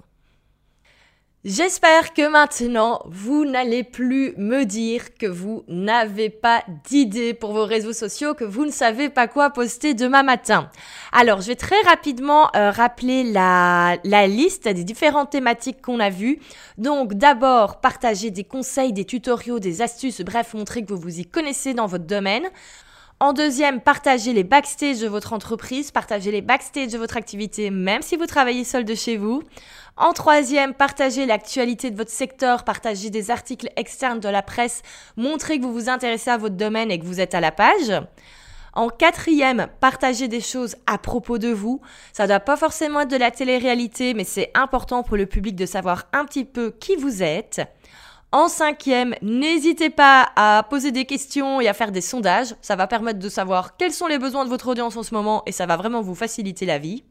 J'espère 1.43 2.13
que 2.13 2.29
maintenant, 2.29 3.01
vous 3.07 3.47
n'allez 3.47 3.83
plus 3.83 4.35
me 4.37 4.65
dire 4.65 5.15
que 5.15 5.25
vous 5.25 5.65
n'avez 5.69 6.29
pas 6.29 6.63
d'idée 6.87 7.33
pour 7.33 7.55
vos 7.55 7.65
réseaux 7.65 7.95
sociaux, 7.95 8.35
que 8.35 8.45
vous 8.45 8.67
ne 8.67 8.71
savez 8.71 9.09
pas 9.09 9.27
quoi 9.27 9.49
poster 9.49 9.95
demain 9.95 10.23
matin. 10.23 10.71
Alors, 11.13 11.41
je 11.41 11.47
vais 11.47 11.57
très 11.57 11.81
rapidement 11.87 12.55
euh, 12.55 12.71
rappeler 12.71 13.25
la, 13.25 13.97
la 14.05 14.27
liste 14.27 14.69
des 14.69 14.85
différentes 14.85 15.31
thématiques 15.31 15.81
qu'on 15.81 15.99
a 15.99 16.11
vues. 16.11 16.41
Donc, 16.77 17.15
d'abord, 17.15 17.81
partager 17.81 18.31
des 18.31 18.45
conseils, 18.45 18.93
des 18.93 19.07
tutoriaux, 19.07 19.61
des 19.61 19.81
astuces, 19.81 20.21
bref, 20.21 20.53
montrer 20.53 20.85
que 20.85 20.93
vous 20.93 21.01
vous 21.01 21.21
y 21.21 21.25
connaissez 21.25 21.73
dans 21.73 21.87
votre 21.87 22.05
domaine. 22.05 22.51
En 23.23 23.35
deuxième, 23.35 23.83
partagez 23.83 24.33
les 24.33 24.45
backstage 24.45 25.01
de 25.01 25.07
votre 25.07 25.35
entreprise, 25.35 25.91
partagez 25.91 26.33
les 26.33 26.41
backstage 26.41 26.93
de 26.93 26.97
votre 26.97 27.19
activité, 27.19 27.69
même 27.69 28.01
si 28.01 28.17
vous 28.17 28.25
travaillez 28.25 28.65
seul 28.65 28.87
de 28.87 28.95
chez 28.95 29.19
vous. 29.19 29.43
En 30.01 30.15
troisième, 30.15 30.73
partagez 30.73 31.27
l'actualité 31.27 31.91
de 31.91 31.97
votre 31.99 32.11
secteur, 32.11 32.65
partagez 32.65 33.11
des 33.11 33.31
articles 33.31 33.69
externes 33.77 34.19
de 34.19 34.31
la 34.31 34.41
presse, 34.41 34.81
montrez 35.19 35.59
que 35.59 35.65
vous 35.65 35.75
vous 35.75 35.91
intéressez 35.91 36.31
à 36.31 36.39
votre 36.39 36.57
domaine 36.57 36.91
et 36.91 36.99
que 36.99 37.05
vous 37.05 37.21
êtes 37.21 37.35
à 37.35 37.41
la 37.41 37.53
page. 37.53 37.93
En 38.73 38.89
quatrième, 38.89 39.67
partagez 39.79 40.27
des 40.27 40.41
choses 40.41 40.77
à 40.87 40.97
propos 40.97 41.37
de 41.37 41.51
vous. 41.51 41.83
Ça 42.15 42.27
doit 42.27 42.41
pas 42.41 42.57
forcément 42.57 43.01
être 43.01 43.11
de 43.11 43.19
la 43.19 43.31
télé-réalité, 43.31 44.15
mais 44.15 44.25
c'est 44.25 44.51
important 44.55 45.03
pour 45.03 45.19
le 45.19 45.27
public 45.27 45.55
de 45.55 45.67
savoir 45.67 46.05
un 46.15 46.25
petit 46.25 46.47
peu 46.47 46.71
qui 46.71 46.97
vous 46.97 47.23
êtes. 47.23 47.61
En 48.33 48.49
cinquième, 48.49 49.15
n'hésitez 49.21 49.91
pas 49.91 50.31
à 50.35 50.63
poser 50.63 50.93
des 50.93 51.05
questions 51.05 51.61
et 51.61 51.69
à 51.69 51.75
faire 51.75 51.93
des 51.93 52.01
sondages. 52.01 52.55
Ça 52.63 52.75
va 52.75 52.87
permettre 52.87 53.19
de 53.19 53.29
savoir 53.29 53.77
quels 53.77 53.93
sont 53.93 54.07
les 54.07 54.19
besoins 54.19 54.47
de 54.47 54.51
votre 54.51 54.69
audience 54.69 54.97
en 54.97 55.03
ce 55.03 55.13
moment 55.13 55.43
et 55.45 55.53
ça 55.53 55.67
va 55.67 55.77
vraiment 55.77 56.01
vous 56.01 56.15
faciliter 56.15 56.65
la 56.65 56.79
vie. 56.79 57.05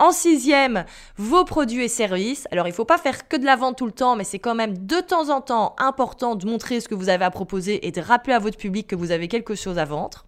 En 0.00 0.12
sixième, 0.12 0.84
vos 1.16 1.44
produits 1.44 1.82
et 1.82 1.88
services. 1.88 2.46
Alors, 2.52 2.68
il 2.68 2.70
ne 2.70 2.74
faut 2.74 2.84
pas 2.84 2.98
faire 2.98 3.26
que 3.26 3.36
de 3.36 3.44
la 3.44 3.56
vente 3.56 3.78
tout 3.78 3.86
le 3.86 3.92
temps, 3.92 4.14
mais 4.14 4.22
c'est 4.22 4.38
quand 4.38 4.54
même 4.54 4.86
de 4.86 5.00
temps 5.00 5.28
en 5.28 5.40
temps 5.40 5.74
important 5.78 6.36
de 6.36 6.46
montrer 6.46 6.80
ce 6.80 6.88
que 6.88 6.94
vous 6.94 7.08
avez 7.08 7.24
à 7.24 7.32
proposer 7.32 7.84
et 7.86 7.90
de 7.90 8.00
rappeler 8.00 8.34
à 8.34 8.38
votre 8.38 8.56
public 8.56 8.86
que 8.86 8.94
vous 8.94 9.10
avez 9.10 9.26
quelque 9.26 9.56
chose 9.56 9.76
à 9.76 9.84
vendre. 9.84 10.24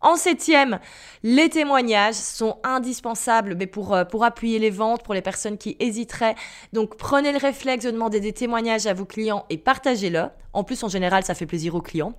En 0.00 0.16
septième, 0.16 0.78
les 1.22 1.48
témoignages 1.48 2.14
sont 2.14 2.58
indispensables 2.62 3.56
mais 3.56 3.66
pour, 3.66 3.94
euh, 3.94 4.04
pour 4.04 4.22
appuyer 4.22 4.58
les 4.58 4.68
ventes, 4.68 5.02
pour 5.02 5.14
les 5.14 5.22
personnes 5.22 5.56
qui 5.56 5.76
hésiteraient. 5.80 6.34
Donc 6.74 6.96
prenez 6.96 7.32
le 7.32 7.38
réflexe 7.38 7.86
de 7.86 7.90
demander 7.90 8.20
des 8.20 8.34
témoignages 8.34 8.86
à 8.86 8.92
vos 8.92 9.06
clients 9.06 9.46
et 9.48 9.56
partagez-le. 9.56 10.26
En 10.52 10.62
plus, 10.62 10.84
en 10.84 10.88
général, 10.88 11.24
ça 11.24 11.34
fait 11.34 11.46
plaisir 11.46 11.74
aux 11.74 11.80
clients. 11.80 12.12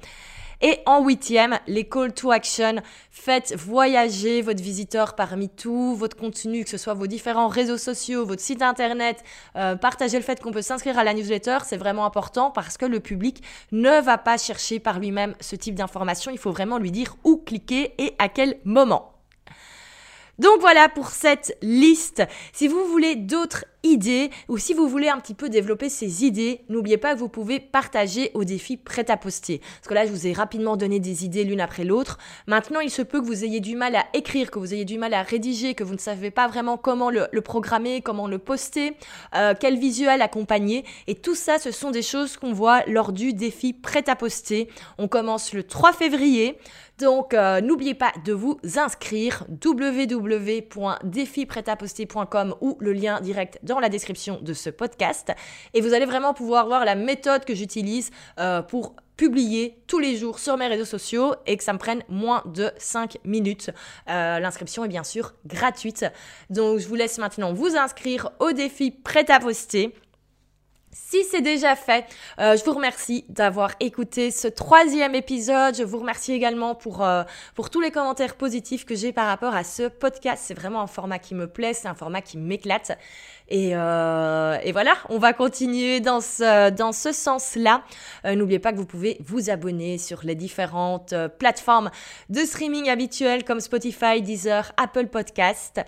Et 0.62 0.80
en 0.86 1.04
huitième, 1.04 1.60
les 1.68 1.88
call 1.88 2.14
to 2.14 2.32
action. 2.32 2.76
Faites 3.12 3.56
voyager 3.58 4.42
votre 4.42 4.62
visiteur 4.62 5.16
parmi 5.16 5.50
tout 5.50 5.96
votre 5.96 6.16
contenu, 6.16 6.64
que 6.64 6.70
ce 6.70 6.78
soit 6.78 6.94
vos 6.94 7.08
différents 7.08 7.48
réseaux 7.48 7.78
sociaux, 7.78 8.26
votre 8.26 8.42
site 8.42 8.62
internet. 8.62 9.24
Euh, 9.56 9.76
partagez 9.76 10.18
le 10.18 10.24
fait 10.24 10.42
qu'on 10.42 10.52
peut 10.52 10.62
s'inscrire 10.62 10.98
à 10.98 11.04
la 11.04 11.14
newsletter. 11.14 11.60
C'est 11.66 11.78
vraiment 11.78 12.06
important 12.06 12.52
parce 12.52 12.78
que 12.78 12.86
le 12.86 13.00
public 13.00 13.44
ne 13.72 14.02
va 14.02 14.18
pas 14.18 14.38
chercher 14.38 14.80
par 14.80 15.00
lui-même 15.00 15.36
ce 15.40 15.56
type 15.56 15.76
d'information. 15.76 16.32
Il 16.32 16.38
faut 16.38 16.52
vraiment 16.52 16.78
lui 16.78 16.92
dire 16.92 17.16
où 17.24 17.38
cliquer 17.38 17.94
et 17.98 18.14
à 18.20 18.30
quel 18.30 18.58
moment. 18.64 19.15
Donc 20.40 20.60
voilà 20.60 20.90
pour 20.90 21.10
cette 21.10 21.58
liste. 21.62 22.24
Si 22.52 22.68
vous 22.68 22.86
voulez 22.86 23.16
d'autres 23.16 23.66
idées 23.86 24.32
ou 24.50 24.58
si 24.58 24.74
vous 24.74 24.88
voulez 24.88 25.08
un 25.08 25.20
petit 25.20 25.34
peu 25.34 25.48
développer 25.48 25.90
ces 25.90 26.26
idées, 26.26 26.62
n'oubliez 26.70 26.98
pas 26.98 27.14
que 27.14 27.20
vous 27.20 27.30
pouvez 27.30 27.60
partager 27.60 28.32
au 28.34 28.44
défi 28.44 28.78
prêt 28.78 29.10
à 29.10 29.18
poster. 29.18 29.60
Parce 29.60 29.88
que 29.88 29.94
là, 29.94 30.06
je 30.06 30.12
vous 30.12 30.28
ai 30.28 30.34
rapidement 30.34 30.76
donné 30.76 31.00
des 31.00 31.24
idées 31.24 31.44
l'une 31.44 31.62
après 31.62 31.84
l'autre. 31.84 32.18
Maintenant, 32.48 32.80
il 32.80 32.90
se 32.90 33.02
peut 33.02 33.22
que 33.22 33.26
vous 33.26 33.46
ayez 33.46 33.60
du 33.60 33.76
mal 33.76 33.96
à 33.96 34.06
écrire, 34.14 34.52
que 34.52 34.60
vous 34.60 34.74
ayez 34.74 34.86
du 34.86 34.98
mal 34.98 35.14
à 35.14 35.22
rédiger, 35.22 35.76
que 35.76 35.84
vous 35.84 35.94
ne 35.94 36.00
savez 36.00 36.32
pas 36.32 36.48
vraiment 36.48 36.78
comment 36.78 37.10
le, 37.10 37.30
programmer, 37.42 38.02
comment 38.02 38.28
le 38.28 38.40
poster, 38.40 38.98
euh, 39.36 39.54
quel 39.58 39.78
visuel 39.78 40.22
accompagner. 40.22 40.84
Et 41.08 41.16
tout 41.16 41.36
ça, 41.36 41.60
ce 41.60 41.72
sont 41.72 41.92
des 41.92 42.02
choses 42.02 42.38
qu'on 42.38 42.54
voit 42.54 42.84
lors 42.88 43.12
du 43.12 43.34
défi 43.34 43.74
prêt 43.74 44.10
à 44.10 44.16
poster. 44.16 44.68
On 44.98 45.08
commence 45.08 45.54
le 45.54 45.64
3 45.64 45.94
février. 45.94 46.58
Donc, 47.00 47.34
euh, 47.34 47.62
n'oubliez 47.62 47.94
pas 47.94 48.14
de 48.24 48.32
vous 48.32 48.58
inscrire 48.78 49.44
www.défiprêtaposter.com 49.64 52.56
ou 52.62 52.78
le 52.80 52.94
lien 52.94 53.20
direct 53.20 53.60
dans 53.64 53.80
la 53.80 53.90
description 53.90 54.40
de 54.42 54.54
ce 54.54 54.70
podcast. 54.70 55.34
Et 55.74 55.82
vous 55.82 55.94
allez 55.94 56.06
vraiment 56.06 56.34
pouvoir 56.34 56.68
voir 56.68 56.86
la 56.86 56.96
méthode 56.96 57.44
que 57.44 57.54
j'utilise 57.54 58.12
euh, 58.40 58.62
pour 58.62 58.96
publier 59.18 59.78
tous 59.88 60.00
les 60.00 60.18
jours 60.18 60.40
sur 60.40 60.58
mes 60.58 60.68
réseaux 60.68 60.86
sociaux 60.86 61.36
et 61.46 61.58
que 61.58 61.64
ça 61.64 61.74
me 61.74 61.78
prenne 61.78 62.04
moins 62.10 62.44
de 62.46 62.72
5 62.78 63.18
minutes. 63.24 63.72
Euh, 64.10 64.40
l'inscription 64.40 64.84
est 64.84 64.90
bien 64.90 65.04
sûr 65.04 65.34
gratuite. 65.46 66.06
Donc 66.50 66.80
je 66.80 66.88
vous 66.88 66.96
laisse 66.96 67.18
maintenant 67.18 67.54
vous 67.54 67.78
inscrire 67.78 68.32
au 68.40 68.52
défi 68.52 68.92
prêt 68.92 69.30
à 69.32 69.40
poster. 69.40 69.94
Si 70.98 71.26
c'est 71.26 71.42
déjà 71.42 71.76
fait, 71.76 72.06
euh, 72.40 72.56
je 72.56 72.64
vous 72.64 72.72
remercie 72.72 73.26
d'avoir 73.28 73.72
écouté 73.82 74.32
ce 74.32 74.48
troisième 74.48 75.14
épisode. 75.14 75.76
Je 75.76 75.84
vous 75.84 76.00
remercie 76.00 76.32
également 76.32 76.74
pour, 76.74 77.04
euh, 77.04 77.24
pour 77.54 77.70
tous 77.70 77.82
les 77.82 77.92
commentaires 77.92 78.36
positifs 78.36 78.86
que 78.86 78.96
j'ai 78.96 79.12
par 79.12 79.28
rapport 79.28 79.54
à 79.54 79.66
ce 79.66 79.90
podcast. 79.90 80.42
C'est 80.48 80.54
vraiment 80.54 80.80
un 80.80 80.88
format 80.88 81.20
qui 81.20 81.36
me 81.36 81.48
plaît, 81.48 81.74
c'est 81.74 81.90
un 81.90 81.96
format 81.96 82.22
qui 82.22 82.38
m'éclate. 82.38 82.98
Et, 83.50 83.72
euh, 83.74 84.58
et, 84.64 84.72
voilà, 84.72 84.94
on 85.10 85.20
va 85.20 85.34
continuer 85.34 86.00
dans 86.00 86.22
ce, 86.22 86.70
dans 86.70 86.94
ce 86.94 87.12
sens-là. 87.12 87.84
N'oubliez 88.24 88.60
pas 88.60 88.72
que 88.72 88.78
vous 88.78 88.86
pouvez 88.86 89.18
vous 89.20 89.50
abonner 89.50 89.98
sur 89.98 90.22
les 90.24 90.36
différentes 90.36 91.14
plateformes 91.38 91.92
de 92.30 92.40
streaming 92.40 92.90
habituelles 92.90 93.44
comme 93.44 93.60
Spotify, 93.60 94.22
Deezer, 94.22 94.72
Apple 94.78 95.08
Podcast. 95.08 95.82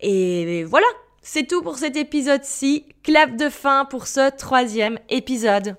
Et 0.00 0.64
voilà, 0.64 0.88
c'est 1.30 1.46
tout 1.46 1.60
pour 1.60 1.76
cet 1.76 1.94
épisode-ci. 1.94 2.86
Clap 3.02 3.36
de 3.36 3.50
fin 3.50 3.84
pour 3.84 4.06
ce 4.06 4.34
troisième 4.34 4.98
épisode. 5.10 5.76